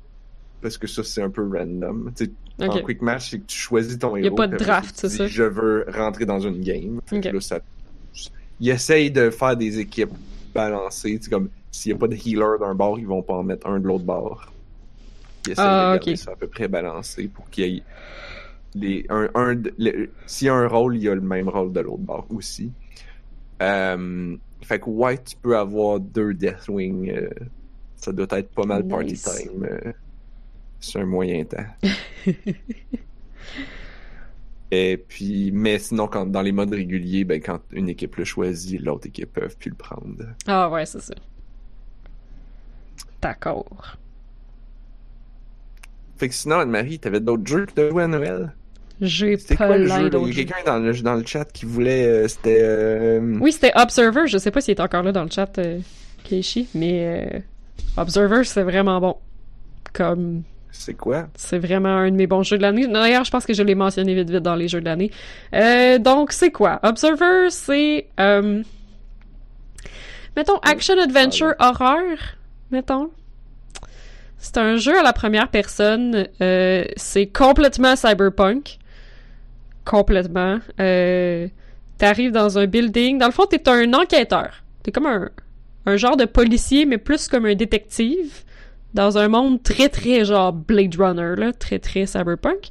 [0.62, 2.12] Parce que ça, c'est un peu random.
[2.60, 4.36] En quick match, c'est que tu choisis ton Y a héros.
[4.36, 5.28] pas de draft, c'est ça?
[5.28, 7.00] Je veux rentrer dans une game.
[7.12, 7.60] Là, ça...
[8.60, 10.14] Il essaye de faire des équipes
[10.56, 11.18] balancées.
[11.20, 13.44] Tu sais, comme s'il n'y a pas de healer d'un bord, ils vont pas en
[13.44, 14.52] mettre un de l'autre bord.
[15.46, 16.18] Il essaye Ah, de garder ok.
[16.18, 17.84] ça à peu près balancé pour qu'il y ait
[18.74, 19.56] les, un, un,
[20.26, 22.72] s'il y a un rôle, il y a le même rôle de l'autre bord aussi.
[23.62, 27.12] Euh, fait que ouais, tu peux avoir deux Deathwing.
[27.12, 27.30] euh,
[27.96, 29.64] ça doit être pas mal party time.
[29.64, 29.92] euh,
[30.80, 31.66] c'est un moyen temps.
[34.70, 38.82] Et puis, mais sinon, quand, dans les modes réguliers, ben, quand une équipe le choisit,
[38.82, 40.26] l'autre équipe peut plus le prendre.
[40.46, 41.16] Ah ouais, c'est ça.
[43.22, 43.98] D'accord.
[46.18, 48.56] Fait que sinon, Anne-Marie, t'avais d'autres jeux que t'as joué à Noël?
[49.02, 49.58] J'ai jeu?
[49.86, 50.00] là?
[50.02, 52.06] Il y a quelqu'un dans le, dans le chat qui voulait...
[52.06, 52.60] euh, c'était...
[52.62, 54.28] euh, Oui, c'était Observer.
[54.28, 55.80] Je sais pas s'il est encore là dans le chat, euh,
[56.24, 57.40] Keishi, mais euh,
[57.98, 59.16] Observer, c'est vraiment bon.
[59.94, 61.28] Comme C'est quoi?
[61.36, 62.88] c'est vraiment un de mes bons jeux de l'année.
[62.88, 65.12] D'ailleurs, je pense que je l'ai mentionné vite vite dans les jeux de l'année.
[66.00, 66.80] Donc, c'est quoi?
[66.84, 68.08] Observer, c'est...
[70.36, 72.18] mettons, action adventure horreur,
[72.72, 73.10] mettons.
[74.40, 76.28] C'est un jeu à la première personne.
[76.42, 78.78] euh, c'est complètement cyberpunk.
[79.88, 80.60] Complètement.
[80.80, 81.48] Euh,
[81.98, 83.18] T'arrives dans un building.
[83.18, 84.64] Dans le fond, t'es un enquêteur.
[84.84, 85.30] T'es comme un,
[85.86, 88.44] un genre de policier, mais plus comme un détective.
[88.94, 91.54] Dans un monde très, très genre Blade Runner, là.
[91.54, 92.68] Très, très cyberpunk.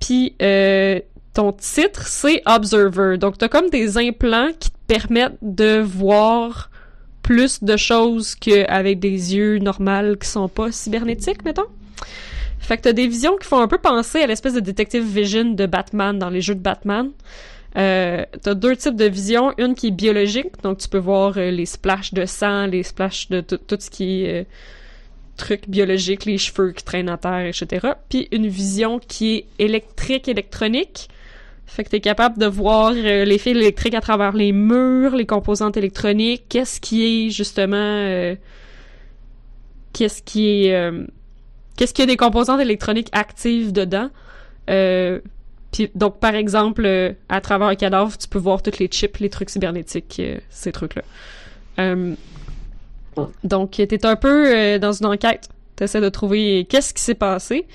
[0.00, 1.00] Puis, euh,
[1.32, 3.16] ton titre, c'est Observer.
[3.18, 6.70] Donc, t'as comme des implants qui te permettent de voir
[7.22, 11.66] plus de choses qu'avec des yeux normaux qui sont pas cybernétiques, mettons.
[12.66, 15.44] Fait que t'as des visions qui font un peu penser à l'espèce de detective vision
[15.44, 17.12] de Batman dans les jeux de Batman.
[17.76, 21.52] Euh, t'as deux types de visions, une qui est biologique, donc tu peux voir euh,
[21.52, 24.44] les splashes de sang, les splashes de tout, ce qui est euh,
[25.36, 27.86] trucs biologiques, les cheveux qui traînent à terre, etc.
[28.08, 31.08] Puis une vision qui est électrique, électronique.
[31.66, 35.26] Fait que t'es capable de voir euh, les fils électriques à travers les murs, les
[35.26, 38.34] composantes électroniques, qu'est-ce qui est justement...
[39.92, 40.90] qu'est-ce qui est...
[41.76, 44.10] qu'est-ce qu'il y a des composantes électroniques actives dedans?
[44.70, 45.20] Euh,
[45.72, 49.18] puis donc, par exemple, euh, à travers un cadavre, tu peux voir toutes les chips,
[49.18, 51.02] les trucs cybernétiques, euh, ces trucs-là.
[51.78, 52.14] Euh,
[53.44, 55.48] donc, t'es un peu dans une enquête.
[55.76, 57.66] T'essaies de trouver qu'est-ce qui s'est passé.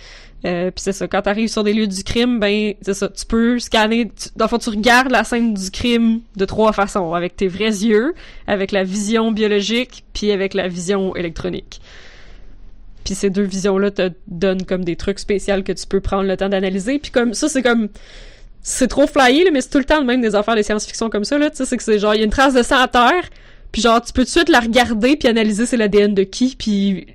[0.44, 3.26] Euh, puis c'est ça, quand t'arrives sur des lieux du crime, ben c'est ça, tu
[3.26, 7.48] peux scanner, tu, dans tu regardes la scène du crime de trois façons, avec tes
[7.48, 8.16] vrais yeux,
[8.48, 11.80] avec la vision biologique, puis avec la vision électronique.
[13.04, 16.38] Puis ces deux visions-là te donnent comme des trucs spéciaux que tu peux prendre le
[16.38, 17.00] temps d'analyser.
[17.00, 17.90] Puis comme ça, c'est comme
[18.62, 21.10] c'est trop flyé, là, mais c'est tout le temps le même des affaires de science-fiction
[21.10, 21.38] comme ça.
[21.38, 22.88] Là, tu sais, c'est que c'est genre il y a une trace de sang à
[22.88, 23.30] terre,
[23.72, 26.56] puis genre tu peux tout de suite la regarder puis analyser c'est l'ADN de qui,
[26.58, 27.08] puis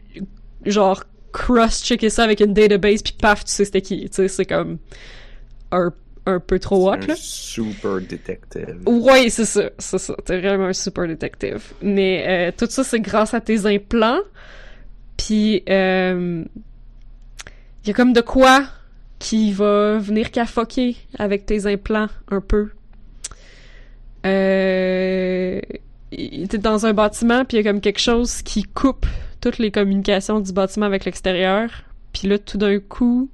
[0.64, 4.00] genre cross-checker ça avec une database puis paf tu sais c'était qui.
[4.08, 4.78] Tu sais, c'est comme
[5.70, 5.92] un,
[6.26, 7.14] un peu trop hot un là.
[7.16, 8.80] super détective.
[8.86, 10.16] Ouais, c'est ça, c'est ça.
[10.24, 11.62] T'es vraiment un super détective.
[11.80, 14.20] Mais euh, tout ça, c'est grâce à tes implants.
[15.16, 16.44] Puis, euh,
[17.84, 18.64] y a comme de quoi
[19.18, 22.70] qui va venir cafoquer avec tes implants un peu.
[24.26, 25.60] Euh,
[26.10, 29.06] t'es dans un bâtiment, puis y a comme quelque chose qui coupe
[29.40, 31.70] toutes les communications du bâtiment avec l'extérieur.
[32.12, 33.30] Puis là, tout d'un coup,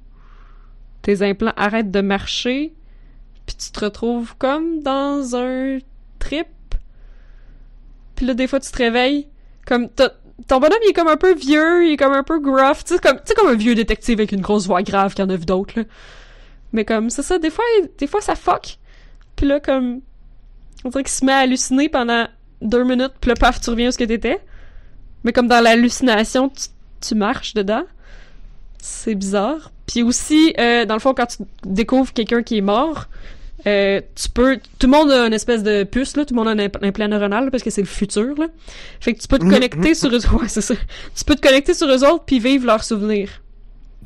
[1.01, 2.73] tes implants arrêtent de marcher,
[3.45, 5.79] puis tu te retrouves comme dans un
[6.19, 6.47] trip.
[8.15, 9.27] Puis là, des fois, tu te réveilles,
[9.65, 10.13] comme t'as-
[10.47, 12.95] ton bonhomme, il est comme un peu vieux, il est comme un peu gruff, tu
[12.95, 15.35] sais, comme, comme un vieux détective avec une grosse voix grave qu'il y en a
[15.35, 15.85] vu d'autres, là.
[16.73, 17.63] Mais comme, c'est ça, des fois,
[17.97, 18.77] des fois, ça fuck.
[19.35, 20.01] Puis là, comme,
[20.83, 22.27] on dirait qu'il se met à halluciner pendant
[22.61, 24.39] deux minutes, puis là, paf, tu reviens où ce que t'étais.
[25.23, 26.63] Mais comme dans l'hallucination, tu,
[27.01, 27.83] tu marches dedans.
[28.79, 29.71] C'est bizarre.
[29.85, 33.07] Puis aussi, euh, dans le fond, quand tu découvres quelqu'un qui est mort,
[33.67, 34.57] euh, tu peux...
[34.79, 36.25] Tout le monde a une espèce de puce, là.
[36.25, 38.35] Tout le monde a un, imp- un plan neuronal, là, parce que c'est le futur,
[38.37, 38.47] là.
[38.99, 39.51] Fait que tu peux te Mhm.
[39.51, 40.19] connecter sur eux...
[40.33, 40.75] Ouais, c'est ça.
[41.15, 43.29] Tu peux te connecter sur eux autres, puis vivre leurs souvenirs.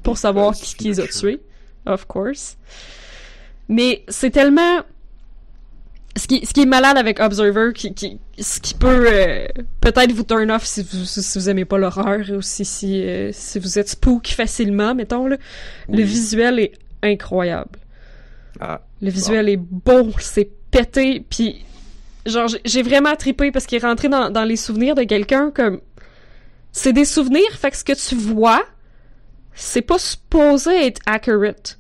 [0.04, 1.40] Pour savoir qui, qui les a tués.
[1.86, 2.58] Of course.
[3.68, 4.82] Mais c'est tellement...
[6.16, 9.46] Ce qui, ce qui est malade avec Observer, qui, qui, ce qui peut euh,
[9.82, 13.30] peut-être vous turn off si vous, si vous aimez pas l'horreur, ou si, si, euh,
[13.34, 15.38] si vous êtes spook facilement, mettons, là.
[15.90, 16.72] Le visuel est
[17.04, 17.70] incroyable.
[18.60, 21.64] Ah, Le visuel est bon, c'est pété, puis
[22.26, 25.80] genre j'ai- vraiment trippé parce qu'il est rentré dans, dans les souvenirs de quelqu'un comme
[26.72, 28.64] c'est des souvenirs, fait que ce que tu vois,
[29.54, 31.80] c'est pas supposé être accurate.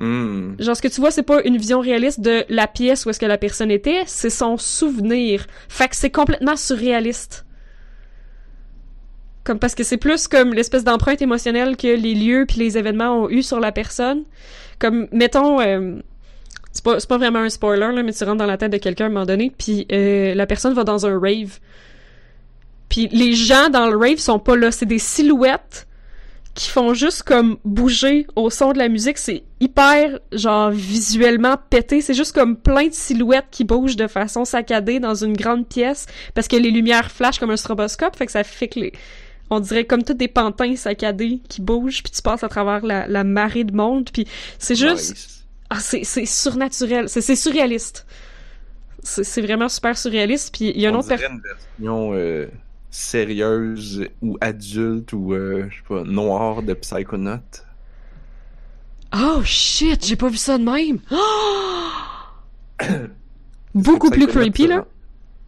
[0.00, 0.54] hmm.
[0.60, 3.18] Genre ce que tu vois, c'est pas une vision réaliste de la pièce où est-ce
[3.20, 5.46] que la personne était, c'est son souvenir.
[5.68, 7.44] Fait que c'est complètement surréaliste.
[9.44, 13.22] Comme parce que c'est plus comme l'espèce d'empreinte émotionnelle que les lieux puis les événements
[13.24, 14.24] ont eu sur la personne.
[14.78, 15.96] Comme mettons euh,
[16.72, 19.04] c'est pas pas vraiment un spoiler là, mais tu rentres dans la tête de quelqu'un
[19.04, 21.58] à un moment donné puis euh, la personne va dans un rave.
[22.88, 25.88] Puis les gens dans le rave sont pas là, c'est des silhouettes
[26.58, 29.16] qui font juste comme bouger au son de la musique.
[29.18, 32.00] C'est hyper, genre, visuellement pété.
[32.00, 36.06] C'est juste comme plein de silhouettes qui bougent de façon saccadée dans une grande pièce
[36.34, 38.16] parce que les lumières flashent comme un stroboscope.
[38.16, 38.92] Fait que ça fait que les...
[39.50, 43.06] On dirait comme tous des pantins saccadés qui bougent, puis tu passes à travers la,
[43.08, 44.26] la marée de monde, puis
[44.58, 45.10] c'est juste...
[45.10, 45.34] Nice.
[45.70, 48.06] Ah, c'est, surnaturel, c'est, surréaliste.
[49.02, 51.08] C'est, vraiment super surréaliste, puis il y a un On autre...
[51.08, 52.46] per- dirait une version euh,
[52.90, 57.40] sérieuse ou adulte ou, euh, je sais pas, noire de Psychonaut.
[59.14, 61.00] Oh shit, j'ai pas vu ça de même.
[63.74, 64.86] Beaucoup plus creepy là.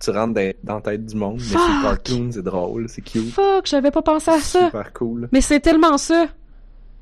[0.01, 3.31] Tu rentres dans, dans la tête du monde, mais c'est cartoon, c'est drôle, c'est cute.
[3.33, 4.67] Fuck, j'avais pas pensé à ça.
[4.67, 5.29] Super cool.
[5.31, 6.27] Mais c'est tellement ça.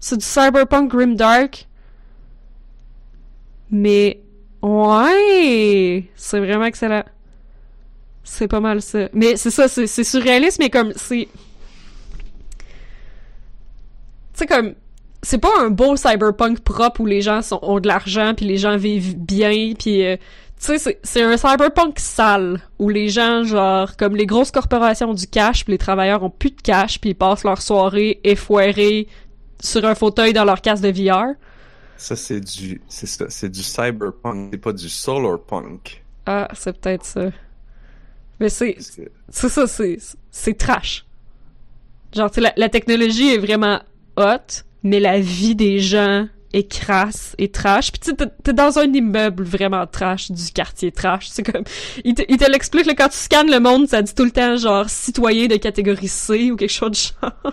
[0.00, 1.68] C'est du cyberpunk grimdark.
[3.70, 4.20] Mais
[4.62, 7.04] ouais, c'est vraiment excellent.
[8.24, 9.08] C'est pas mal ça.
[9.12, 11.28] Mais c'est ça, c'est c'est surréaliste, mais comme c'est,
[12.56, 12.58] tu
[14.34, 14.74] sais comme
[15.22, 18.56] c'est pas un beau cyberpunk propre où les gens sont, ont de l'argent puis les
[18.56, 20.16] gens vivent bien puis euh,
[20.60, 25.14] tu sais c'est un cyberpunk sale où les gens genre comme les grosses corporations ont
[25.14, 29.08] du cash puis les travailleurs ont plus de cash puis ils passent leur soirée effoirés
[29.60, 31.34] sur un fauteuil dans leur casque de VR.
[31.96, 36.04] Ça, c'est du, c'est ça, c'est du cyberpunk, c'est pas du solarpunk.
[36.26, 37.30] Ah, c'est peut-être ça.
[38.38, 38.76] Mais c'est
[39.28, 39.98] c'est ça c'est
[40.30, 41.04] c'est trash.
[42.14, 43.80] Genre tu sais, la, la technologie est vraiment
[44.16, 47.92] hot, mais la vie des gens est crasse et trash.
[47.92, 51.28] Puis tu t'es- t'es dans un immeuble vraiment trash du quartier trash.
[51.30, 51.64] C'est comme
[52.04, 54.30] il te, il te l'explique là, quand tu scannes le monde, ça dit tout le
[54.30, 57.52] temps genre citoyen de catégorie C ou quelque chose du genre.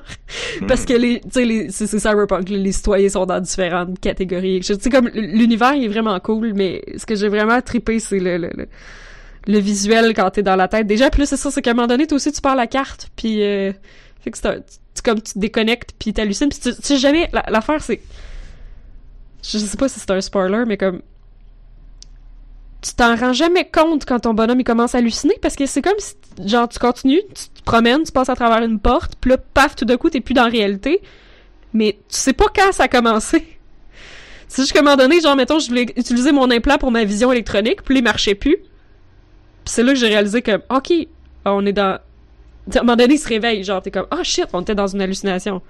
[0.68, 4.62] Parce que les tu sais les c'est c'est cyberpunk, les citoyens sont dans différentes catégories.
[4.62, 8.38] Tu sais comme l'univers est vraiment cool, mais ce que j'ai vraiment trippé c'est le,
[8.38, 8.68] le, le
[9.48, 10.88] le visuel quand t'es dans la tête.
[10.88, 13.10] Déjà, plus c'est ça, c'est qu'à un moment donné, toi aussi, tu parles la carte,
[13.16, 13.72] puis euh,
[14.22, 16.98] fait que c'est un- tu, comme tu te déconnectes, puis t'hallucines, puis tu, tu sais
[16.98, 18.02] jamais, la- l'affaire, c'est...
[19.52, 21.02] Je sais pas si c'est un spoiler, mais comme...
[22.82, 25.82] Tu t'en rends jamais compte quand ton bonhomme, il commence à halluciner, parce que c'est
[25.82, 26.14] comme si,
[26.46, 29.76] genre, tu continues, tu te promènes, tu passes à travers une porte, puis là, paf,
[29.76, 31.02] tout d'un coup, t'es plus dans la réalité,
[31.74, 33.58] mais tu sais pas quand ça a commencé.
[34.48, 37.04] C'est juste qu'à un moment donné, genre, mettons, je voulais utiliser mon implant pour ma
[37.04, 38.58] vision électronique, puis il marchait plus.
[38.58, 40.94] Puis c'est là que j'ai réalisé que, OK,
[41.44, 42.00] on est dans...
[42.74, 44.86] À un moment donné, il se réveille, genre, t'es comme, oh shit, on était dans
[44.86, 45.64] une hallucination.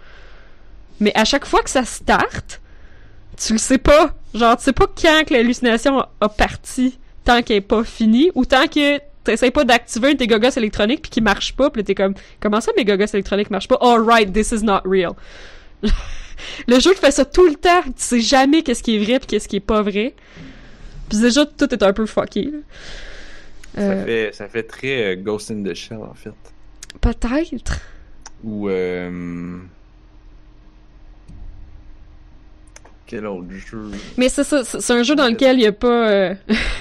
[1.00, 2.60] Mais à chaque fois que ça start,
[3.38, 4.14] tu le sais pas.
[4.34, 8.32] Genre, tu sais pas quand que l'hallucination a, a parti, tant qu'elle est pas finie,
[8.36, 11.96] ou tant que t'essayes pas d'activer tes gogos électroniques puis qu'il marche pas, puis t'es
[11.96, 13.78] comme, comment ça mes gogos électroniques marchent pas?
[13.82, 15.14] Oh right, this is not real.
[16.68, 19.20] le jeu te fait ça tout le temps, tu sais jamais qu'est-ce qui est vrai
[19.20, 20.14] puis qu'est-ce qui est pas vrai.
[21.10, 22.58] Puis déjà, tout est un peu fucké, là.
[23.76, 26.32] Ça, Euh, fait, ça fait très euh, Ghost in the Shell, en fait.
[27.02, 27.80] Peut-être.
[28.44, 29.58] Ou, euh...
[33.08, 33.92] Quel autre jeu?
[34.18, 36.10] Mais c'est ça, c'est un jeu dans lequel il y a pas...
[36.10, 36.34] euh,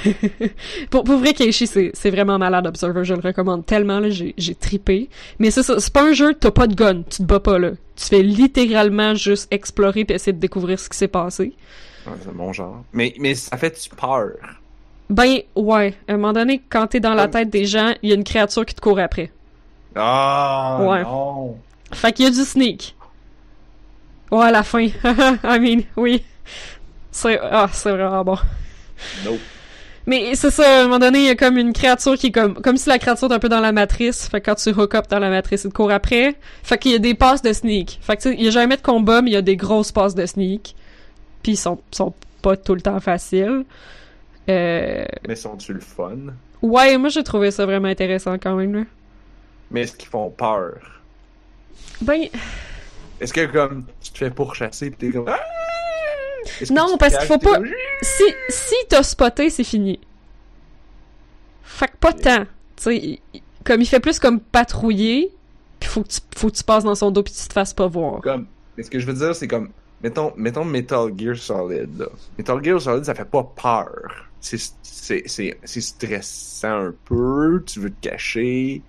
[0.91, 4.55] pour, pour vrai, Keishi, c'est vraiment malade, Observer, je le recommande tellement, là, j'ai j'ai
[4.55, 5.09] tripé.
[5.39, 7.59] Mais c'est ça, c'est pas un jeu, t'as pas de gun, tu te bats pas,
[7.59, 7.73] là.
[7.97, 11.53] Tu fais littéralement juste explorer puis essayer de découvrir ce qui s'est passé.
[12.07, 12.83] Ouais, c'est mon genre.
[12.93, 14.31] Mais, mais ça fait-tu peur?
[15.11, 18.13] Ben, ouais, à un moment donné, quand t'es dans la tête des gens, il y
[18.13, 19.31] a une créature qui te court après.
[19.95, 21.03] Ah, Ouais.
[21.03, 21.57] non!
[21.93, 22.97] Fait qu'il y a du sneak.
[24.31, 24.81] Ouais, à la fin.
[25.45, 26.25] I mean, oui.
[27.11, 28.39] C'est ah, c'est vraiment bon.
[29.25, 29.41] Nope.
[30.07, 32.33] Mais c'est ça, à un moment donné, il y a comme une créature qui est
[32.33, 34.29] comme, comme si la créature est un peu dans la matrice.
[34.29, 36.35] Fait que quand tu hook up dans la matrice, il te court après.
[36.63, 37.99] Fait qu'il y a des passes de sneak.
[38.03, 39.57] Fait que tu sais, il y a jamais de combat, mais il y a des
[39.57, 40.75] grosses passes de sneak.
[41.43, 43.65] Puis ils sont, sont pas tout le temps faciles.
[44.49, 45.05] Euh...
[45.27, 46.19] Mais sont-tu le fun?
[46.61, 48.83] Ouais, moi j'ai trouvé ça vraiment intéressant quand même, là.
[49.71, 50.75] Mais est-ce qu'ils font peur?
[52.03, 52.29] Ben,
[53.20, 55.27] Est-ce que, comme, tu te fais pourchasser pis t'es comme...
[55.28, 55.39] Ah!
[56.70, 57.69] Non, parce qu'il faut pas- comme,
[58.03, 59.99] si, si t'as spoté, c'est fini.
[61.62, 62.45] Fait que pas tant.
[62.77, 65.32] Tu sais, il- il- comme il fait plus comme patrouiller,
[65.81, 67.73] pis faut que tu, faut que tu passes dans son dos pis tu te fasses
[67.73, 68.20] pas voir.
[68.20, 68.47] Comme,
[68.77, 69.70] mais ce que je veux dire, c'est comme,
[70.03, 72.07] mettons, mettons Metal Gear Solid, là.
[72.36, 74.28] Metal Gear Solid, ça fait pas peur.
[74.41, 78.82] C'est, c'est, c'est, c'est stressant un peu, tu veux te cacher,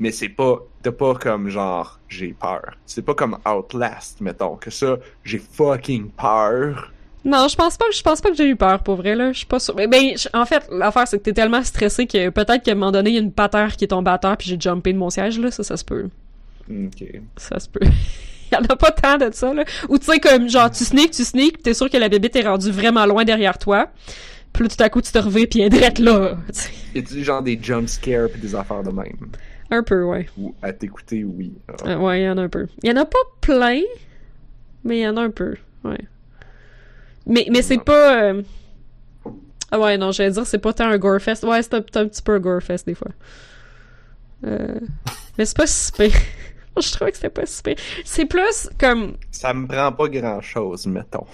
[0.00, 2.72] mais c'est pas, t'as pas comme genre, j'ai peur.
[2.86, 6.90] C'est pas comme Outlast, mettons, que ça, j'ai fucking peur.
[7.24, 9.30] Non, je pense pas que je pense pas que j'ai eu peur pour vrai là.
[9.32, 9.74] Je suis pas sûre.
[9.76, 12.76] Mais ben, je- en fait, l'affaire c'est que t'es tellement stressé que peut-être qu'à un
[12.76, 14.92] moment donné il y a une patère qui est tombée à terre puis j'ai jumpé
[14.94, 15.50] de mon siège là.
[15.50, 16.08] Ça, ça se peut.
[16.70, 17.04] Ok.
[17.36, 17.80] Ça se peut.
[18.52, 19.64] Il y en a pas tant de ça, là.
[19.88, 22.28] Ou tu sais, comme, genre, tu sneaks, tu sneaks, pis t'es sûr que la bébé
[22.34, 23.86] est rendue vraiment loin derrière toi.
[24.52, 26.36] Puis là, tout à coup, tu te reviens pis elle est là.
[26.94, 29.28] Y a-tu genre des jump scares pis des affaires de même?
[29.70, 30.28] Un peu, ouais.
[30.38, 31.52] Ou à t'écouter, oui.
[31.68, 31.90] Ah.
[31.90, 32.66] Euh, ouais, il y en a un peu.
[32.82, 33.80] Il y en a pas plein,
[34.84, 36.00] mais il y en a un peu, ouais.
[37.26, 38.22] Mais, mais c'est pas...
[38.24, 38.42] euh,
[39.70, 41.44] Ah ouais, non, j'allais dire, c'est pas tant un gore-fest.
[41.44, 43.10] Ouais, c'est un, un petit peu un gore-fest, des fois.
[44.46, 44.80] Euh,
[45.38, 46.10] Mais c'est pas si pire.
[46.80, 47.76] Je trouvais que c'était pas si pire.
[48.04, 49.16] C'est plus comme...
[49.30, 51.26] Ça me prend pas grand chose, mettons.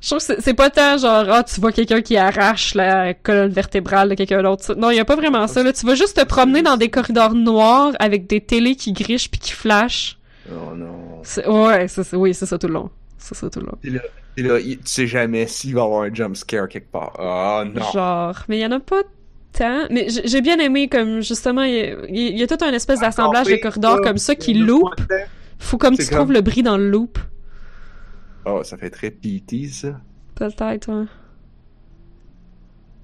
[0.00, 3.52] Je trouve que c'est- pas tant genre, ah, tu vois quelqu'un qui arrache la colonne
[3.52, 4.74] vertébrale de quelqu'un d'autre.
[4.74, 5.72] Non, il y a pas vraiment ça, là.
[5.72, 9.38] Tu vas juste te promener dans des corridors noirs avec des télés qui grichent puis
[9.40, 10.18] qui flashent.
[10.50, 11.22] Oh non.
[11.46, 12.90] Ouais, c'est oui, c'est ça tout le long.
[13.16, 13.78] C'est ça tout le long.
[13.80, 14.00] Puis là,
[14.34, 17.12] puis là, il- tu sais jamais s'il va y avoir un jump scare quelque part.
[17.20, 17.82] Oh non.
[17.92, 19.02] Genre, mais il y en a pas
[19.52, 19.84] tant.
[19.90, 22.98] Mais j'ai bien aimé, comme, justement, il y a, il y a tout un espèce
[23.04, 24.82] d'assemblage de corridors comme ça qui loop.
[25.60, 27.18] Faut comme tu trouves le bris dans le loop.
[28.44, 30.00] Oh, ça fait très PT, ça.
[30.34, 31.06] Peut-être, ouais.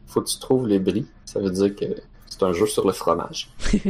[0.06, 1.06] Faut que tu trouves les bris.
[1.24, 1.84] Ça veut dire que
[2.26, 3.48] c'est un jeu sur le fromage.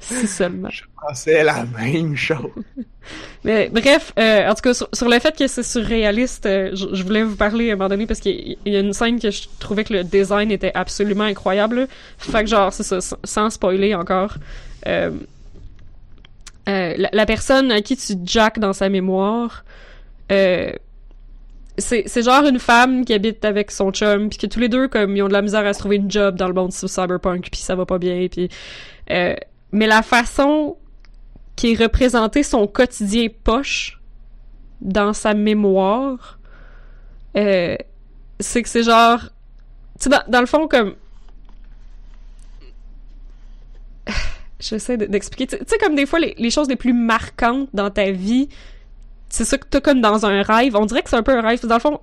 [0.00, 0.68] Si seulement.
[0.68, 2.50] Je pensais la même chose.
[3.44, 6.88] Mais bref, euh, en tout cas, sur, sur le fait que c'est surréaliste, euh, je,
[6.94, 9.30] je voulais vous parler à un moment donné parce qu'il y a une scène que
[9.30, 11.76] je trouvais que le design était absolument incroyable.
[11.82, 11.86] là.
[12.18, 14.34] Fait que genre, c'est ça, sans- sans spoiler encore.
[14.86, 15.10] euh,
[16.68, 19.64] euh, la, la personne à qui tu jack dans sa mémoire,
[20.34, 20.72] euh,
[21.76, 25.16] c'est genre une femme qui habite avec son chum puis que tous les deux comme
[25.16, 27.48] ils ont de la misère à se trouver une job dans le monde du cyberpunk
[27.50, 28.48] puis ça va pas bien puis
[29.10, 29.34] euh,
[29.72, 30.76] mais la façon
[31.56, 34.00] qui est représenté son quotidien poche
[34.80, 36.38] dans sa mémoire,
[37.36, 37.76] euh,
[38.40, 39.28] c'est que c'est genre, tu
[40.04, 40.94] sais, dans, dans le fond, comme,
[44.60, 48.10] j'essaie de- d'expliquer, tu sais- comme des fois, les choses les plus marquantes dans ta
[48.10, 48.48] vie,
[49.28, 51.42] c'est ça que t'as comme dans un rêve, on dirait que c'est un peu un
[51.42, 52.00] rêve, dans le fond,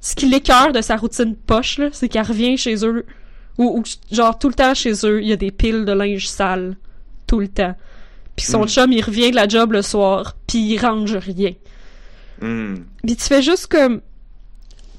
[0.00, 3.06] ce qui l'écœure de sa routine poche, là, c'est qu'elle revient chez eux,
[3.58, 3.82] ou, ou
[4.14, 6.76] genre tout le temps chez eux, il y a des piles de linge sale,
[7.26, 7.74] tout le temps.
[8.36, 8.68] Puis son Mm.
[8.68, 11.52] chum, il revient de la job le soir, puis il range rien.
[12.40, 12.74] Hmm.
[13.04, 14.02] Puis tu fais juste comme...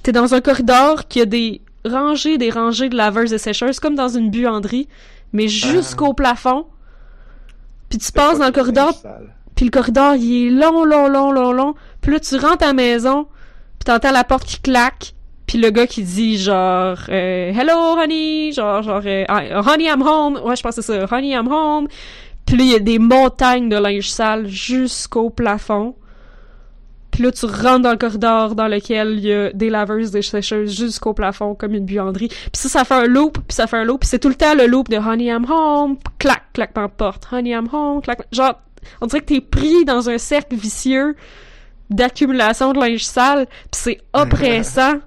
[0.01, 3.95] T'es dans un corridor qui a des rangées, des rangées de laveuses et sécheuses, comme
[3.95, 4.87] dans une buanderie,
[5.33, 6.65] mais jusqu'au plafond.
[7.89, 9.35] Puis tu passes dans le corridor, Sale.
[9.57, 11.73] Puis le corridor, il est long, long, long, long, long.
[11.99, 13.25] Puis là, tu rentres à la maison,
[13.79, 15.15] puis t'entends la porte qui claque,
[15.47, 19.25] puis le gars qui dit genre euh, Hello, honey», genre, genre euh,
[19.65, 21.87] Honey, I'm home», ouais, je pense que c'est ça, «Honey, I'm home»,
[22.45, 25.95] puis là, il y a des montagnes de linge sale jusqu'au plafond.
[27.09, 30.21] Puis là, tu rentres dans le corridor dans lequel il y a des laveuses, des
[30.21, 32.27] sécheuses jusqu'au plafond, comme une buanderie.
[32.27, 34.35] Puis ça, ça fait un loop, puis ça fait un loop, puis c'est tout le
[34.35, 38.21] temps le loop de Honey, I'm home, clac, clac porte, Honey, I'm home, clac.
[38.31, 38.53] Genre,
[39.01, 41.15] on dirait que t'es pris dans un cercle vicieux
[41.89, 44.99] d'accumulation de linge sale, puis c'est oppressant.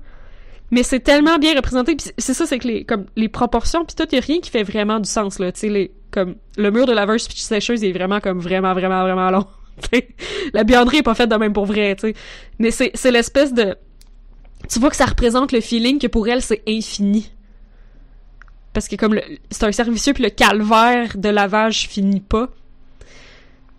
[0.71, 3.95] mais c'est tellement bien représenté, puis c'est ça, c'est que les, comme, les proportions, puis
[3.95, 6.71] tout, y a rien qui fait vraiment du sens, là, tu sais, les, comme, le
[6.71, 9.47] mur de laveuse puis sécheuse est vraiment, comme, vraiment, vraiment, vraiment long.
[9.81, 10.09] T'sais,
[10.53, 12.15] la buanderie est pas faite de même pour vrai, tu sais.
[12.59, 13.77] Mais c'est, c'est l'espèce de...
[14.69, 17.31] Tu vois que ça représente le feeling que pour elle, c'est infini.
[18.73, 22.51] Parce que comme le, c'est un servicieux puis le calvaire de lavage finit pas.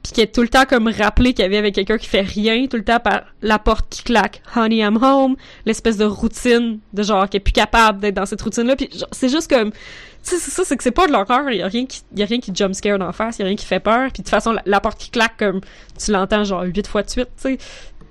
[0.03, 2.21] Puis qu'elle est tout le temps comme rappelé qu'il y avait avec quelqu'un qui fait
[2.21, 4.41] rien, tout le temps par la porte qui claque.
[4.55, 5.35] Honey, I'm home.
[5.65, 8.75] L'espèce de routine de genre qui est plus capable d'être dans cette routine-là.
[8.75, 9.71] Puis genre, c'est juste comme...
[9.71, 11.49] Tu sais, c'est ça, c'est que c'est pas de l'horreur.
[11.49, 13.37] Il y a rien qui, y a rien qui jump scare d'en face.
[13.37, 14.11] Il y a rien qui fait peur.
[14.11, 15.61] Puis de toute façon, la, porte qui claque comme
[16.03, 17.57] tu l'entends genre huit fois de suite, tu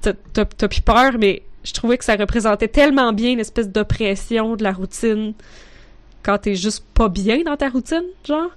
[0.03, 0.15] sais.
[0.33, 4.73] T'as, plus peur, mais je trouvais que ça représentait tellement bien l'espèce d'oppression de la
[4.73, 5.35] routine
[6.23, 8.51] quand t'es juste pas bien dans ta routine, genre.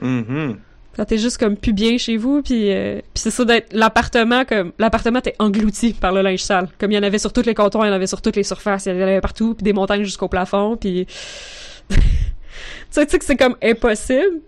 [0.00, 0.58] Mhm.
[0.96, 4.46] Quand t'es juste comme plus bien chez vous, puis euh, puis c'est ça d'être l'appartement
[4.46, 6.68] comme l'appartement t'es englouti par le linge sale.
[6.78, 8.36] Comme il y en avait sur tous les comptoirs, il y en avait sur toutes
[8.36, 11.06] les surfaces, il y en avait partout, puis des montagnes jusqu'au plafond, puis
[11.90, 11.96] tu
[12.90, 14.40] sais tu sais que c'est comme impossible,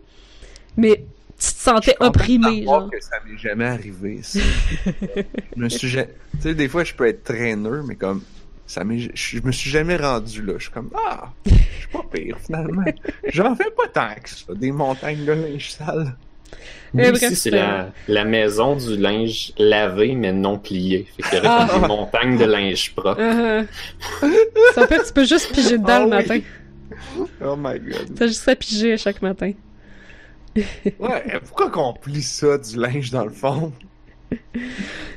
[0.77, 1.05] mais
[1.39, 2.91] tu te sentais Je opprimé, genre.
[2.91, 4.41] que ça m'est jamais arrivé, ça.
[4.85, 6.07] je me suis Tu
[6.41, 8.23] sais, des fois, je peux être traîneur, mais comme,
[8.67, 10.55] ça m'est, je me suis jamais rendu là.
[10.57, 12.85] Je suis comme, ah, je suis pas pire, finalement.
[13.29, 16.17] J'en fais pas tant que ça, des montagnes de linge sale.
[17.21, 21.07] C'est la, la maison du linge lavé, mais non plié.
[21.17, 21.69] Fait qu'il y aurait Ah.
[21.71, 23.21] comme des montagnes de linge propre.
[23.21, 23.67] Uh-huh.
[24.75, 26.11] ça peut, tu peux juste piger dedans Ah le oui.
[26.17, 26.41] matin.
[27.45, 28.15] Oh my god.
[28.17, 29.53] T'as juste à piger chaque matin.
[30.57, 33.73] Ouais, pourquoi qu'on plie ça, du linge dans le fond?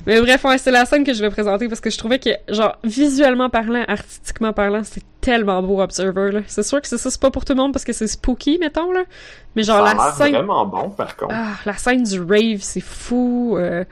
[0.07, 2.29] Mais bref, ouais, c'est la scène que je vais présenter parce que je trouvais que,
[2.49, 6.39] genre, visuellement parlant, artistiquement parlant, c'est tellement beau Observer, là.
[6.47, 8.57] C'est sûr que c'est ça, c'est pas pour tout le monde parce que c'est spooky,
[8.59, 9.03] mettons, là.
[9.55, 10.33] Mais genre, ça a la scène...
[10.33, 11.33] vraiment bon, par contre.
[11.37, 13.55] Ah, la scène du rave, c'est fou.
[13.59, 13.83] euh,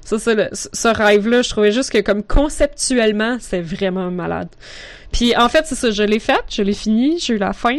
[0.00, 4.48] Ça, c'est le- ce rêve-là, je trouvais juste que comme conceptuellement, c'est vraiment malade.
[5.12, 7.78] Puis en fait, c'est ça, je l'ai fait, je l'ai fini, j'ai eu la fin.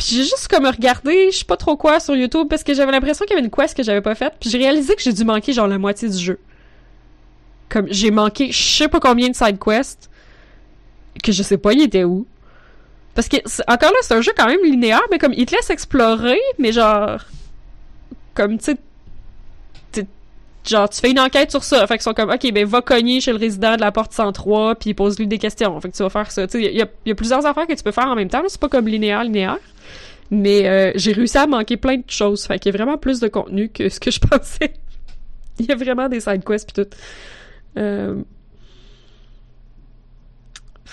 [0.00, 2.90] Puis j'ai juste comme regardé, je sais pas trop quoi sur YouTube parce que j'avais
[2.90, 4.32] l'impression qu'il y avait une quest que j'avais pas faite.
[4.40, 6.38] Puis j'ai réalisé que j'ai dû manquer genre la moitié du jeu.
[7.68, 10.08] Comme j'ai manqué je sais pas combien de side quests
[11.22, 12.26] que je sais pas il était où.
[13.14, 13.36] Parce que
[13.70, 16.72] encore là c'est un jeu quand même linéaire mais comme il te laisse explorer mais
[16.72, 17.20] genre
[18.32, 18.76] comme tu sais
[20.68, 21.86] genre tu fais une enquête sur ça.
[21.86, 24.74] Fait qu'ils sont comme ok ben va cogner chez le résident de la porte 103
[24.76, 25.80] puis pose-lui des questions.
[25.80, 26.46] Fait que tu vas faire ça.
[26.46, 28.28] Tu sais il y, a- y a plusieurs affaires que tu peux faire en même
[28.28, 29.58] temps c'est pas comme linéaire linéaire.
[30.30, 32.46] Mais euh, j'ai réussi à manquer plein de choses.
[32.46, 34.74] Fait qu'il y a vraiment plus de contenu que ce que je pensais.
[35.58, 36.90] Il y a vraiment des side quests puis tout.
[37.76, 38.22] Euh...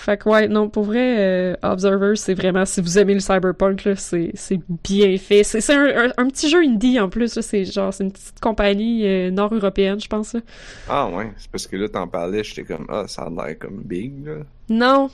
[0.00, 3.82] Fait que ouais, non, pour vrai, euh, Observer, c'est vraiment, si vous aimez le cyberpunk,
[3.84, 5.42] là, c'est, c'est bien fait.
[5.42, 8.12] C'est, c'est un, un, un petit jeu indie en plus, là, c'est genre, c'est une
[8.12, 10.34] petite compagnie euh, nord-européenne, je pense.
[10.34, 10.40] là.
[10.88, 13.82] Ah ouais, c'est parce que là, t'en parlais, j'étais comme, ah, ça a l'air comme
[13.84, 14.34] big, là.
[14.68, 15.10] Non,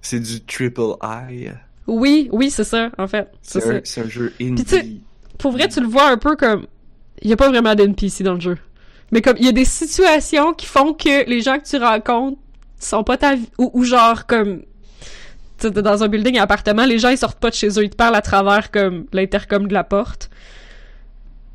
[0.00, 1.50] C'est du triple I.
[1.86, 3.30] oui, oui, c'est ça, en fait.
[3.40, 5.02] C'est un, c'est un jeu indie.
[5.38, 6.66] Pour vrai, tu le vois un peu comme,
[7.22, 8.58] il y a pas vraiment d'NPC dans le jeu.
[9.12, 12.38] Mais comme, il y a des situations qui font que les gens que tu rencontres
[12.84, 14.62] sont pas ta vie, ou, ou genre comme,
[15.58, 17.90] t'es dans un building, un appartement, les gens ils sortent pas de chez eux, ils
[17.90, 20.30] te parlent à travers comme l'intercom de la porte.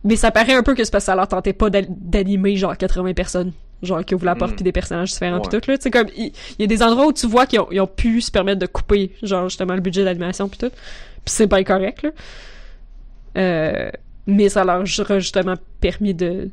[0.04, 2.78] Mais ça paraît un peu que c'est parce que ça leur tentait pas d'animer genre
[2.78, 3.52] 80 personnes.
[3.82, 4.56] Genre qui ouvrent la porte Mm.
[4.56, 7.08] puis des personnages différents puis tout là, tu sais comme il y, a des endroits
[7.08, 9.80] où tu vois qu'ils ont, ils ont pu se permettre de couper genre justement le
[9.80, 10.70] budget d'animation puis tout.
[10.70, 12.10] Puis c'est pas correct là.
[13.38, 13.90] Euh,
[14.28, 16.50] mais ça leur a justement permis de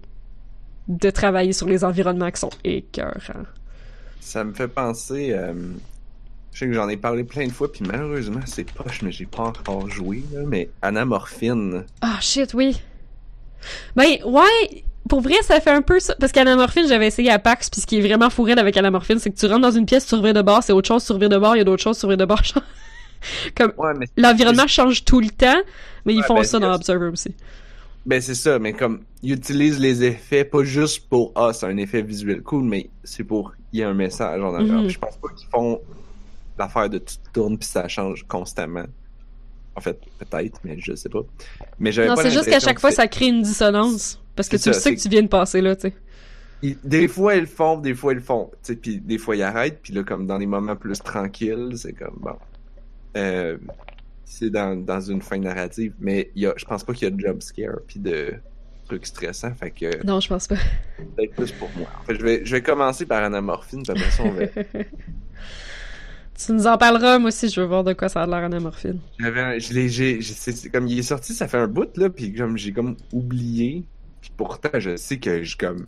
[0.87, 3.47] de travailler sur les environnements qui sont écœurants.
[4.27, 5.31] Ça me fait penser.
[5.33, 5.55] euh,
[6.53, 9.25] je sais que j'en ai parlé plein de fois, puis malheureusement, c'est poche, mais j'ai
[9.27, 11.85] pas encore joué, là, mais Anamorphine.
[12.01, 12.81] Ah shit, oui.
[13.95, 16.17] Ben ouais, pour vrai, ça fait un peu ça.
[16.19, 19.31] Parce qu'anamorphine, j'avais essayé à PAX, puis ce qui est vraiment fourré avec anamorphine, c'est
[19.31, 21.29] que tu rentres dans une pièce, tu reviens de bord, c'est autre chose, tu reviens
[21.29, 22.43] de bord, il y a d'autres choses, tu reviens de bord.
[22.43, 22.65] genre.
[23.55, 25.61] Comme Ouais, l'environnement change tout le temps,
[26.05, 26.75] mais ils Ouais, font ben, ça dans.
[26.75, 27.33] Observer aussi.
[28.05, 31.77] Ben, c'est ça, mais comme, ils utilisent les effets, pas juste pour, ah, c'est un
[31.77, 34.83] effet visuel cool, mais c'est pour, y a un message en arrière.
[34.83, 34.89] Mhm.
[34.89, 35.81] Je pense pas qu'ils font
[36.59, 38.85] l'affaire de tu tournes puis ça change constamment.
[39.75, 41.21] En fait, peut-être, mais je sais pas.
[41.79, 44.23] Mais j'avais Non, c'est juste qu'à chaque que fois, ça crée une dissonance.
[44.35, 45.95] Parce que tu le sais que tu viens de passer là, tu sais.
[46.63, 49.43] Ils- des fois ils le font, des fois ils le font, puis des fois ils
[49.43, 52.37] arrêtent, puis là comme dans les moments plus tranquilles, c'est comme bon,
[53.19, 53.59] euh,
[54.25, 57.13] c'est dans, dans une fin narrative, mais il y a, je pense pas qu'il y
[57.13, 58.35] a de jump scare puis de
[58.87, 60.57] trucs stressants, fait que Non, je pense pas.
[61.17, 61.89] peut-être plus pour moi.
[62.01, 64.47] En fait, je vais, je vais commencer par Anamorphine, puis après ça on va.
[66.37, 69.01] tu nous en parleras, moi aussi, je veux voir de quoi ça a l'air anamorphine.
[69.19, 72.35] J'avais, je l'ai, j'ai, c'est, comme il est sorti, ça fait un bout là, puis
[72.35, 73.85] comme j'ai comme oublié,
[74.21, 75.87] puis pourtant je sais que je comme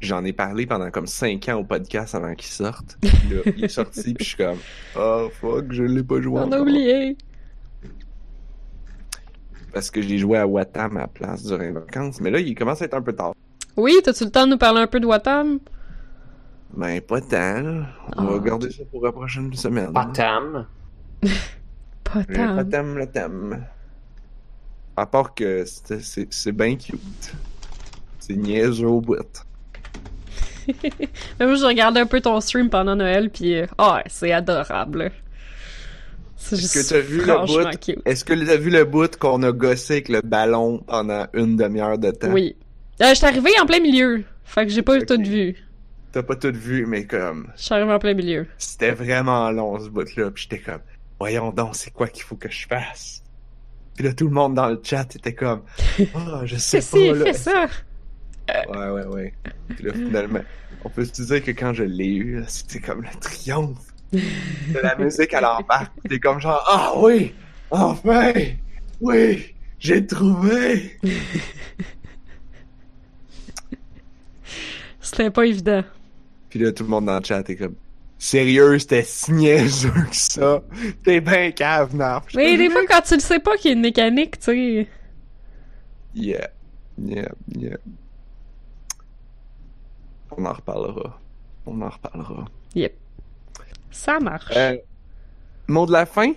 [0.00, 2.98] j'en ai parlé pendant comme 5 ans au podcast avant qu'il sorte.
[3.00, 4.58] Puis là, il est sorti, puis je suis comme
[4.96, 7.16] oh fuck, je l'ai pas joué On a oublié.
[9.76, 12.54] Parce que j'ai joué à Watam à la place durant les vacances, mais là il
[12.54, 13.34] commence à être un peu tard.
[13.76, 15.58] Oui, t'as-tu le temps de nous parler un peu de Watam?
[16.74, 17.60] Ben pas tant.
[17.60, 17.86] là.
[18.16, 18.38] On va Ah.
[18.38, 19.92] garder ça pour la prochaine semaine.
[19.92, 20.64] Pas tam.
[21.20, 22.56] Pas Le tant.
[22.56, 23.66] Watam, le thème.
[24.96, 27.34] À part que c'est, c'est, c'est bien cute.
[28.18, 29.44] C'est niaiseux au bout.
[31.38, 35.12] Moi, je regardais un peu ton stream pendant Noël, puis euh, ah, c'est adorable.
[36.52, 37.78] Est-ce que t'as vu le franchement bout?
[37.80, 37.98] cute.
[38.04, 41.98] Est-ce que t'as vu le bout qu'on a gossé avec le ballon pendant une demi-heure
[41.98, 42.32] de temps?
[42.32, 42.54] Oui.
[43.02, 44.22] Euh, je suis arrivée en plein milieu.
[44.44, 45.06] Fait que j'ai pas Ok.
[45.06, 45.56] tout vu.
[46.12, 48.46] T'as pas tout vu, mais comme, Je suis arrivée en plein milieu.
[48.58, 50.80] c'était vraiment long ce bout-là, pis j'étais comme,
[51.18, 53.22] voyons donc, c'est quoi qu'il faut que je fasse?
[53.96, 55.62] Puis là, tout le monde dans le chat était comme,
[56.14, 57.24] ah, je sais C'est si, pas, là.
[57.26, 57.66] fais ça!
[58.48, 59.34] Ouais, ouais, ouais.
[59.74, 60.40] Puis là, finalement,
[60.84, 63.78] on peut se dire que quand je l'ai eu, c'était comme le triomphe
[64.12, 65.92] de la musique à l'embarque.
[66.02, 67.34] C'était comme genre, ah oui,
[67.70, 68.32] enfin,
[69.00, 70.98] oui, j'ai trouvé.
[75.00, 75.84] C'était pas évident.
[76.48, 77.76] Puis là, tout le monde dans le chat est comme,
[78.18, 80.62] sérieux, c'était si niaiseux que ça.
[81.04, 82.26] T'es ben cave, Narf.
[82.34, 84.88] Mais des fois, quand tu le sais pas qu'il y a une mécanique, tu sais.
[86.14, 86.48] Yeah,
[86.98, 87.76] yeah, yeah.
[90.30, 91.20] On en reparlera.
[91.66, 92.46] On en reparlera.
[93.96, 94.52] Ça marche.
[94.56, 94.76] Euh,
[95.68, 96.32] mot de la fin?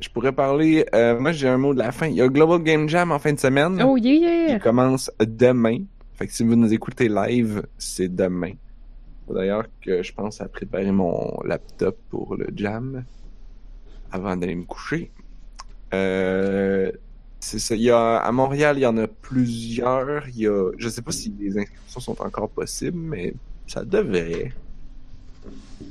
[0.00, 0.84] Je pourrais parler.
[0.94, 2.06] euh, moi, j'ai un mot de la fin.
[2.06, 3.82] Il y a Global Game Jam en fin de semaine.
[3.82, 4.54] Oh yeah!
[4.54, 5.78] Il commence demain.
[6.12, 8.52] Fait que si vous nous écoutez live, c'est demain.
[9.28, 13.04] D'ailleurs, que je pense à préparer mon laptop pour le jam
[14.12, 15.10] avant d'aller me coucher.
[15.94, 16.92] Euh,
[17.40, 17.74] c'est ça.
[17.74, 20.28] Il y a, à Montréal, il y en a plusieurs.
[20.28, 23.34] Il y a, je sais pas si les inscriptions sont encore possibles, mais
[23.66, 24.52] ça devrait.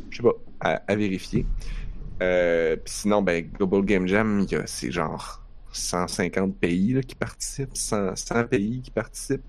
[0.10, 1.46] Je sais pas, à, vérifier.
[2.22, 7.16] Euh, sinon, ben, Global Game Jam, il y a, c'est genre 150 pays là, qui
[7.16, 9.42] participent, 100, 100 pays qui participent.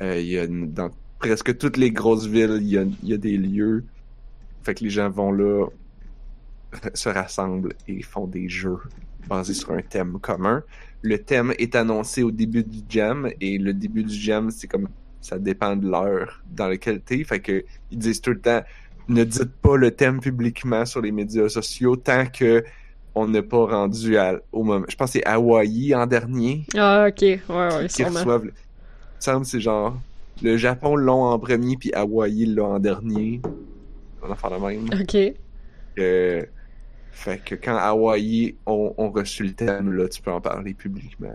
[0.00, 3.36] Euh, y a dans presque toutes les grosses villes, il y a, y a des
[3.36, 3.84] lieux.
[4.62, 5.66] Fait que les gens vont là,
[6.94, 8.78] se rassemblent et font des jeux
[9.28, 10.62] basés sur un thème commun.
[11.02, 14.88] Le thème est annoncé au début du jam et le début du jam, c'est comme
[15.20, 17.22] ça dépend de l'heure dans laquelle t'es.
[17.24, 18.62] Fait que ils disent tout le temps
[19.08, 22.64] ne dites pas le thème publiquement sur les médias sociaux tant que
[23.14, 24.86] on n'est pas rendu à, au moment.
[24.88, 27.20] Je pense que c'est Hawaï en dernier Ah, ok.
[27.22, 28.20] Ouais, ouais, qui sûrement.
[28.20, 28.44] reçoivent.
[28.44, 30.00] le- Il me semble que c'est genre
[30.40, 33.40] le Japon l'ont en premier puis Hawaï l'a en dernier.
[34.22, 34.86] On en fait la même.
[34.92, 35.16] Ok.
[35.98, 36.44] Euh,
[37.10, 41.34] fait que quand Hawaï ont, ont reçu le thème, là, tu peux en parler publiquement.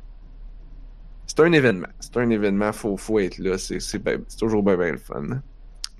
[1.26, 1.88] C'est un événement.
[2.00, 3.58] C'est un événement, faut, faut être là.
[3.58, 5.42] C'est, c'est, c'est toujours bien, bien le fun.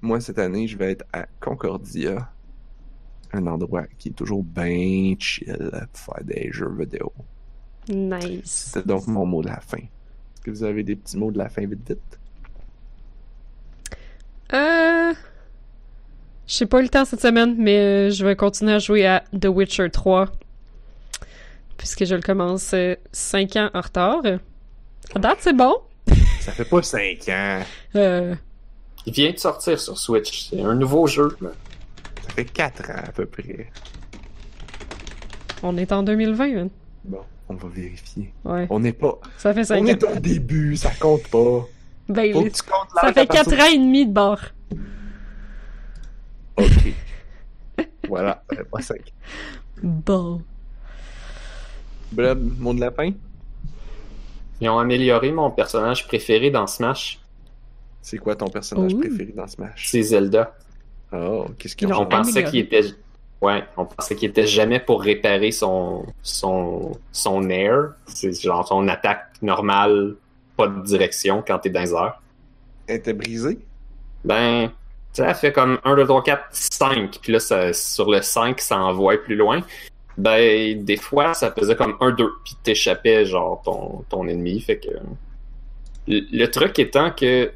[0.02, 2.30] Moi, cette année, je vais être à Concordia.
[3.34, 7.12] Un endroit qui est toujours bien chill pour faire des jeux vidéo.
[7.90, 8.72] Nice.
[8.74, 9.78] C'est donc mon mot de la fin.
[9.78, 12.20] Est-ce que vous avez des petits mots de la fin vite vite?
[14.54, 15.14] Euh.
[16.46, 19.24] J'ai pas eu le temps cette semaine, mais euh, je vais continuer à jouer à
[19.38, 20.28] The Witcher 3.
[21.78, 22.74] Puisque je le commence
[23.12, 24.22] 5 ans en retard.
[25.16, 25.76] À date, c'est bon.
[26.40, 27.62] Ça fait pas 5 ans.
[27.96, 28.36] Euh,
[29.06, 30.50] Il vient de sortir sur Switch.
[30.50, 31.36] C'est un nouveau jeu.
[31.42, 31.50] là.
[32.24, 33.70] Ça fait 4 ans à peu près.
[35.64, 36.70] on est en 2020, man.
[37.06, 38.34] Bon, on va vérifier.
[38.44, 38.68] Ouais.
[38.70, 39.18] On n'est pas.
[39.38, 39.88] Ça fait 5 On ans.
[39.88, 41.66] est au début, ça compte pas.
[42.10, 44.14] Ben, Faut les- que tu comptes ça fait qu'à partir 4 ans et demi de
[44.14, 44.40] bord.
[46.58, 46.94] Ok.
[48.08, 49.14] voilà, ça fait pas 5.
[49.84, 50.42] Bon.
[52.12, 53.12] Blob, mot de la fin?
[54.60, 57.20] Ils ont amélioré mon personnage préféré dans Smash.
[58.02, 59.00] C'est quoi ton personnage Ouh.
[59.00, 59.88] préféré dans Smash?
[59.90, 60.56] C'est Zelda.
[61.12, 62.84] Oh, qu'est-ce qu'ils ont On pensait qu'il était.
[63.42, 67.94] Ouais, on pensait qu'il était jamais pour réparer son son son air.
[68.08, 70.16] C'est genre son attaque normale,
[70.56, 72.22] pas de direction quand t'es dans les airs.
[72.88, 73.60] Elle était brisée?
[74.26, 74.72] Ben,
[75.14, 77.20] ça fait comme 1, 2, 3, 4, 5.
[77.22, 79.62] Puis là, ça, sur le 5, ça envoie plus loin.
[80.18, 82.30] Ben, des fois, ça faisait comme 1, 2.
[82.44, 84.60] Puis t'échappais, genre, ton, ton ennemi.
[84.62, 84.90] Fait que.
[86.08, 87.52] Le, le truc étant que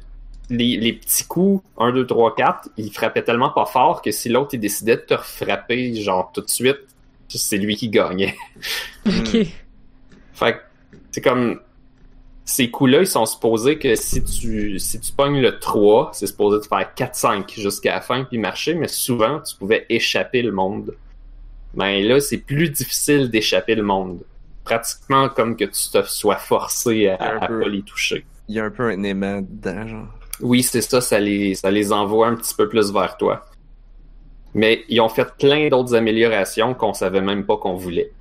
[0.52, 4.28] les, les petits coups, 1, 2, 3, 4, ils frappaient tellement pas fort que si
[4.28, 6.80] l'autre il décidait de te frapper, genre, tout de suite,
[7.28, 8.36] c'est lui qui gagnait.
[9.06, 9.34] Ok.
[9.34, 9.44] Hmm.
[10.34, 10.58] Fait que
[11.10, 11.60] c'est comme
[12.44, 16.60] ces coups-là, ils sont supposés que si tu si tu pognes le 3, c'est supposé
[16.60, 20.94] te faire 4-5 jusqu'à la fin puis marcher, mais souvent tu pouvais échapper le monde.
[21.74, 24.20] Mais là, c'est plus difficile d'échapper le monde.
[24.64, 27.60] Pratiquement comme que tu te sois forcé à, à peu.
[27.60, 28.24] pas les toucher.
[28.48, 30.08] Il y a un peu un aimant dedans, genre.
[30.40, 33.44] Oui, c'est ça, ça les, ça les envoie un petit peu plus vers toi.
[34.54, 38.12] Mais ils ont fait plein d'autres améliorations qu'on savait même pas qu'on voulait.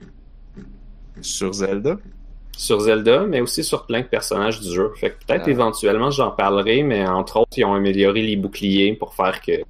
[1.22, 1.98] Sur Zelda?
[2.58, 4.92] sur Zelda, mais aussi sur plein de personnages du jeu.
[4.96, 5.50] Fait que peut-être Ah.
[5.50, 9.64] éventuellement j'en parlerai, mais entre autres, ils ont amélioré les boucliers pour faire que,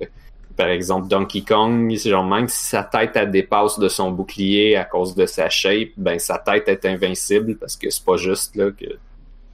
[0.58, 4.84] par exemple, Donkey Kong, genre même si sa tête elle dépasse de son bouclier à
[4.84, 8.72] cause de sa shape, ben sa tête est invincible parce que c'est pas juste là
[8.72, 8.98] que.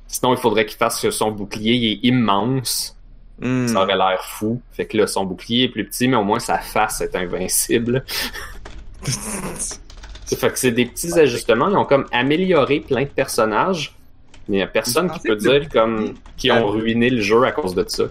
[0.08, 2.98] Sinon, il faudrait qu'il fasse que son bouclier il est immense.
[3.40, 3.68] Hmm.
[3.68, 4.62] Ça aurait l'air fou.
[4.72, 8.04] Fait que là, son bouclier est plus petit, mais au moins sa face est invincible.
[10.36, 11.70] Fait que c'est des petits ajustements.
[11.70, 13.96] Ils ont comme amélioré plein de personnages.
[14.50, 17.44] Mais il y a personne qui peut le dire comme qui ont ruiné le jeu
[17.44, 18.06] à cause de ça.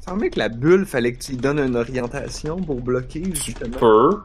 [0.00, 3.78] Ça semblait que la bulle, fallait que tu lui donnes une orientation pour bloquer, justement.
[3.78, 4.18] Peu.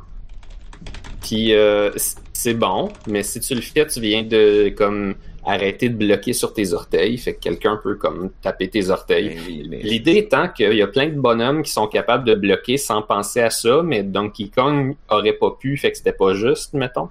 [1.22, 1.92] Puis euh,
[2.34, 5.16] c'est bon, mais si tu le fais, tu viens de comme
[5.46, 7.18] arrêter de bloquer sur tes orteils.
[7.18, 9.38] Fait que quelqu'un peut comme taper tes orteils.
[9.70, 13.02] Ben L'idée étant qu'il y a plein de bonhommes qui sont capables de bloquer sans
[13.02, 17.10] penser à ça, mais Donkey Kong aurait pas pu, fait que c'était pas juste, mettons.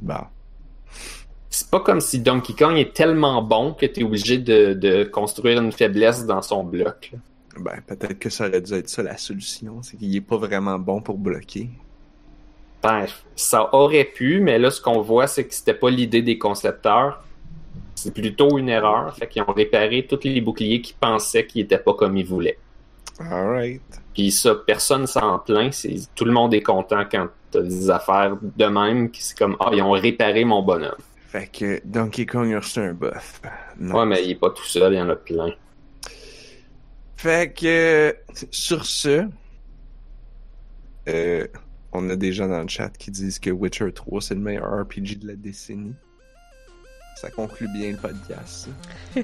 [0.00, 0.30] Bah.
[1.50, 5.60] C'est pas comme si Donkey Kong est tellement bon que t'es obligé de, de construire
[5.60, 7.10] une faiblesse dans son bloc.
[7.12, 7.18] là.
[7.60, 10.78] Ben, peut-être que ça aurait dû être ça la solution, c'est qu'il est pas vraiment
[10.78, 11.68] bon pour bloquer.
[12.82, 13.06] Ben,
[13.36, 17.22] ça aurait pu, mais là, ce qu'on voit, c'est que c'était pas l'idée des concepteurs.
[17.94, 19.14] C'est plutôt une erreur.
[19.16, 22.58] Fait qu'ils ont réparé tous les boucliers qui pensaient qu'ils étaient pas comme ils voulaient.
[23.20, 23.82] Alright.
[24.14, 25.72] Puis ça, personne s'en plaint.
[25.72, 29.10] C'est, tout le monde est content quand t'as des affaires de même.
[29.14, 30.96] C'est comme, ah, ils ont réparé mon bonhomme.
[31.28, 33.40] Fait que Donkey Kong a reçu un buff.
[33.78, 34.00] Non.
[34.00, 35.54] Ouais, mais il est pas tout seul, il y en a plein.
[37.16, 38.14] Fait que
[38.50, 39.28] sur ce,
[41.08, 41.46] euh,
[41.92, 44.64] on a des gens dans le chat qui disent que Witcher 3 c'est le meilleur
[44.82, 45.94] RPG de la décennie.
[47.20, 48.68] Ça conclut bien le podcast.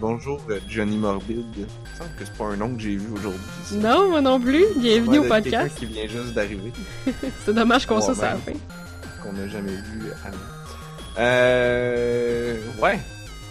[0.00, 1.46] Bonjour euh, Johnny Morbid.
[1.56, 1.66] Il me
[1.96, 3.40] semble que c'est pas un nom que j'ai vu aujourd'hui.
[3.64, 3.74] ça.
[3.76, 4.64] Non, moi non plus.
[4.76, 5.76] Bienvenue Ouais, au podcast.
[5.78, 6.72] qui vient juste d'arriver,
[7.44, 8.52] C'est dommage qu'on soit à la fin.
[9.22, 10.36] qu'on n'a jamais vu avant.
[11.18, 13.00] Euh, ouais.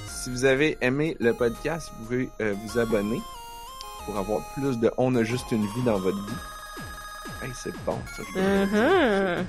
[0.07, 3.19] Si vous avez aimé le podcast, vous pouvez euh, vous abonner.
[4.05, 6.33] pour avoir plus de On a juste une vie dans votre vie.
[7.41, 8.23] Hey, c'est bon, ça.
[8.33, 8.39] je.
[8.39, 9.45] Uh-huh.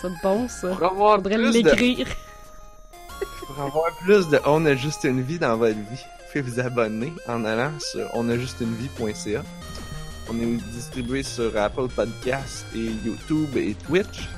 [0.00, 0.68] C'est bon, ça.
[0.68, 2.06] Pour avoir Faudrait plus de l'écrire.
[3.46, 6.60] Pour avoir plus de On a juste une vie dans votre vie, vous pouvez vous
[6.60, 9.42] abonner en allant sur onajustunevie.ca.
[10.30, 14.28] On est distribué sur Apple Podcasts et YouTube et Twitch.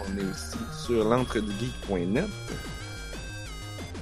[0.00, 2.24] On est aussi sur l'entredugeek.net.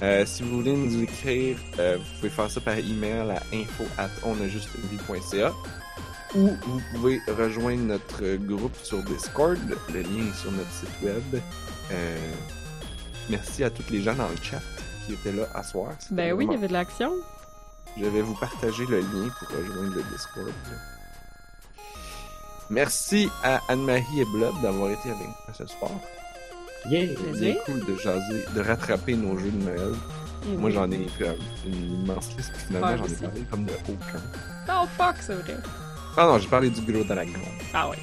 [0.03, 3.83] Euh, si vous voulez nous écrire, euh, vous pouvez faire ça par email à info
[3.97, 5.51] at onajustunevie.ca
[6.35, 9.57] ou vous pouvez rejoindre notre groupe sur Discord.
[9.93, 11.41] Le lien est sur notre site web.
[11.91, 12.17] Euh,
[13.29, 14.61] Merci à tous les gens dans le chat
[15.05, 15.91] qui étaient là à soir.
[16.11, 17.11] Ben oui, il y avait de l'action.
[17.99, 20.53] Je vais vous partager le lien pour rejoindre le Discord.
[22.69, 25.91] Merci à Anne-Marie et Blob d'avoir été avec nous ce soir.
[26.89, 27.07] Yeah!
[27.37, 29.93] C'est cool de jaser, de rattraper nos jeux de Noël.
[30.57, 31.35] Moi, j'en ai comme
[31.65, 34.21] une immense liste, puis finalement, Ouais, j'en ai parlé comme de aucun.
[34.69, 35.57] Oh fuck, c'est vrai.
[36.17, 37.31] Ah non, j'ai parlé du gros dragon.
[37.73, 37.97] Ah ouais.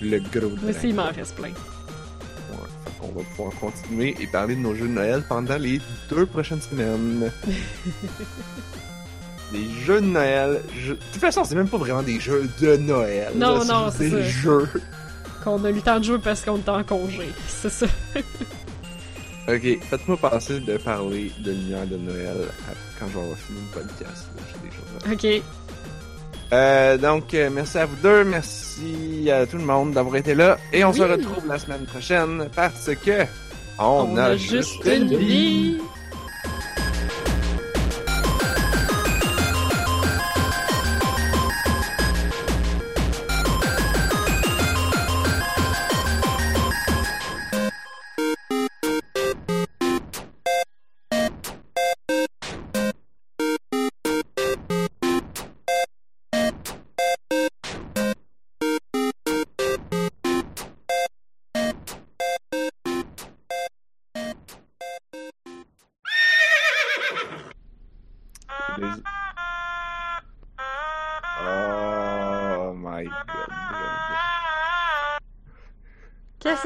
[0.00, 0.56] Le gros dragon.
[0.62, 1.48] Moi aussi, il m'en reste plein.
[1.50, 2.56] Ouais,
[2.98, 5.80] qu'on va pouvoir continuer et parler de nos jeux de Noël pendant les
[6.10, 7.30] deux prochaines semaines.
[9.52, 10.62] des jeux de Noël.
[10.78, 13.32] je- De toute façon, c'est même pas vraiment des jeux de Noël.
[13.36, 14.22] Non, là, non, c'est des ça.
[14.22, 14.68] jeux.
[15.44, 17.28] Qu'on a eu le temps de jouer parce qu'on était en congé.
[17.48, 17.86] C'est ça.
[19.48, 22.36] Ok, faites-moi passer de parler de lumière de Noël
[22.96, 24.28] quand je vais avoir fini le podcast.
[24.36, 25.42] là, J'ai des choses à Ok.
[26.52, 30.58] Euh, donc, euh, merci à vous deux, merci à tout le monde d'avoir été là,
[30.70, 33.24] et on se retrouve la semaine prochaine parce que
[33.78, 35.78] on, a, juste une vie.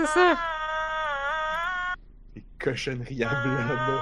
[0.06, 0.36] C'est ça?
[2.34, 4.00] Les cochonneries à blob.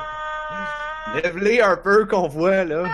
[1.14, 2.84] Lève-les un peu qu'on voit là.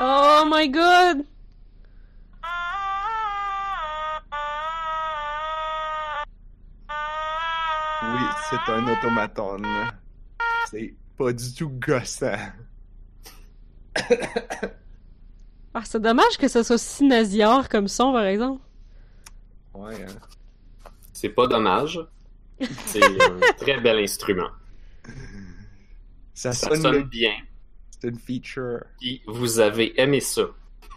[0.00, 1.24] Oh my god!
[8.02, 8.20] Oui,
[8.50, 9.62] c'est un automaton.
[10.70, 12.36] C'est pas du tout gossant.
[15.78, 18.62] Ah, c'est dommage que ce soit si nasillard comme son, par exemple.
[19.74, 20.88] Ouais, hein.
[21.12, 22.00] C'est pas dommage.
[22.86, 24.48] C'est un très bel instrument.
[26.32, 27.34] Ça, Ça sonne, sonne bien.
[27.90, 28.84] C'est une feature.
[28.98, 30.44] Puis vous avez aimé ça.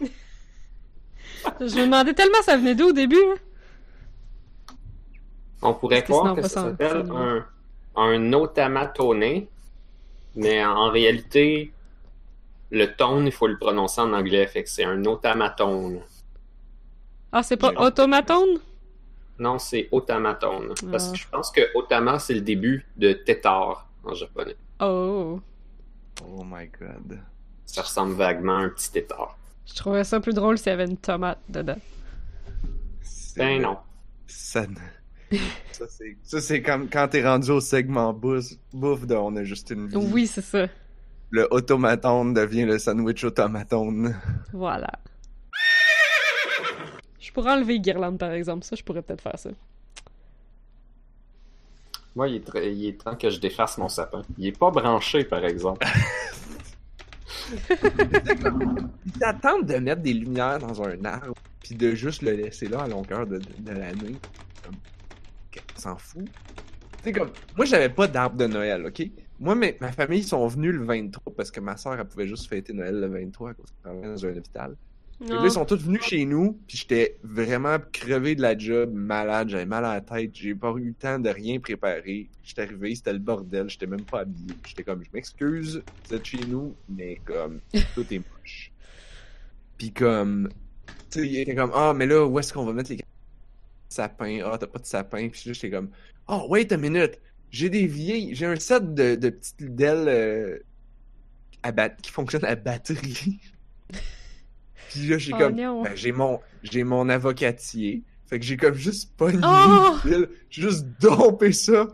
[0.00, 3.16] Je me demandais tellement ça venait d'où au début.
[3.18, 4.74] hein.
[5.60, 7.44] On pourrait que croire que ça s'appelle un,
[7.96, 9.46] un automatoné,
[10.34, 11.70] mais en réalité,
[12.70, 16.00] le tone, il faut le prononcer en anglais, fait que c'est un automatone.
[17.32, 18.58] Ah, c'est pas automatone?
[19.38, 20.74] Non, c'est automatone.
[20.90, 21.12] Parce Ah.
[21.12, 24.56] que je pense que otama, c'est le début de tétard en japonais.
[24.80, 25.40] Oh.
[26.26, 27.20] Oh my god.
[27.66, 29.36] Ça ressemble vaguement à un petit tétard.
[29.66, 31.78] Je trouvais ça plus drôle s'il y avait une tomate dedans.
[33.36, 33.78] Ben non.
[34.26, 34.74] Ça, ne-
[35.72, 36.16] ça, c'est...
[36.22, 39.86] ça, c'est comme quand t'es rendu au segment bouffe, bouffe de On a juste une
[39.86, 39.96] vie.
[39.96, 40.66] Oui, c'est ça.
[41.30, 44.16] Le automatone devient le sandwich automatone.
[44.52, 44.90] Voilà.
[47.20, 48.64] Je pourrais enlever guirlande, par exemple.
[48.64, 49.50] Ça, je pourrais peut-être faire ça.
[52.16, 54.22] Moi, il est, très- il est temps que je défasse mon sapin.
[54.36, 55.86] Il est pas branché, par exemple.
[57.52, 62.88] Ils de mettre des lumières dans un arbre, puis de juste le laisser là à
[62.88, 64.16] longueur de, de, de l'année.
[64.64, 64.74] Comme,
[65.76, 66.26] on s'en fout.
[67.04, 69.02] Sais, comme, moi, j'avais pas d'arbre de Noël, ok?
[69.40, 72.46] Moi, mes- ma famille sont venus le 23 parce que ma soeur, elle pouvait juste
[72.48, 74.76] fêter Noël le 23 à cause qu'elle dans un hôpital.
[75.22, 78.90] Et là, ils sont tous venus chez nous, puis j'étais vraiment crevé de la job,
[78.94, 82.30] malade, j'avais mal à la tête, j'ai pas eu le temps de rien préparer.
[82.42, 84.54] J'étais arrivé, c'était le bordel, j'étais même pas habillé.
[84.66, 87.60] J'étais comme, je m'excuse, vous êtes chez nous, mais comme,
[87.94, 88.72] tout est moche.
[89.76, 90.48] Puis comme,
[91.10, 93.00] tu sais, il était comme, ah, mais là, où est-ce qu'on va mettre les
[93.90, 94.40] sapins?
[94.44, 95.28] Ah, t'as pas de sapin.
[95.28, 95.90] Puis là, j'étais comme,
[96.28, 100.58] oh, wait a minute, j'ai des vieilles, j'ai un set de, de petites ailes euh,
[101.62, 103.40] à bat- qui fonctionnent à batterie.
[104.90, 108.02] Puis là, j'ai Oh comme, ben, j'ai mon, j'ai mon avocatier.
[108.26, 109.96] Fait que j'ai comme juste pogné Oh!
[110.50, 111.88] juste dompé ça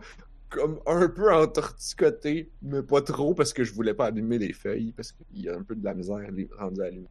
[0.49, 4.93] comme un peu entorticoté, mais pas trop parce que je voulais pas allumer les feuilles
[4.93, 7.09] parce qu'il y a un peu de la misère à les rendre allumées.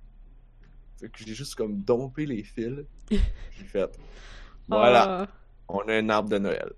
[0.98, 2.78] Fait que j'ai juste comme dompé les fils.
[3.10, 3.90] J'ai fait.
[4.68, 5.28] Voilà, Ah.
[5.68, 6.72] on a un arbre de Noël.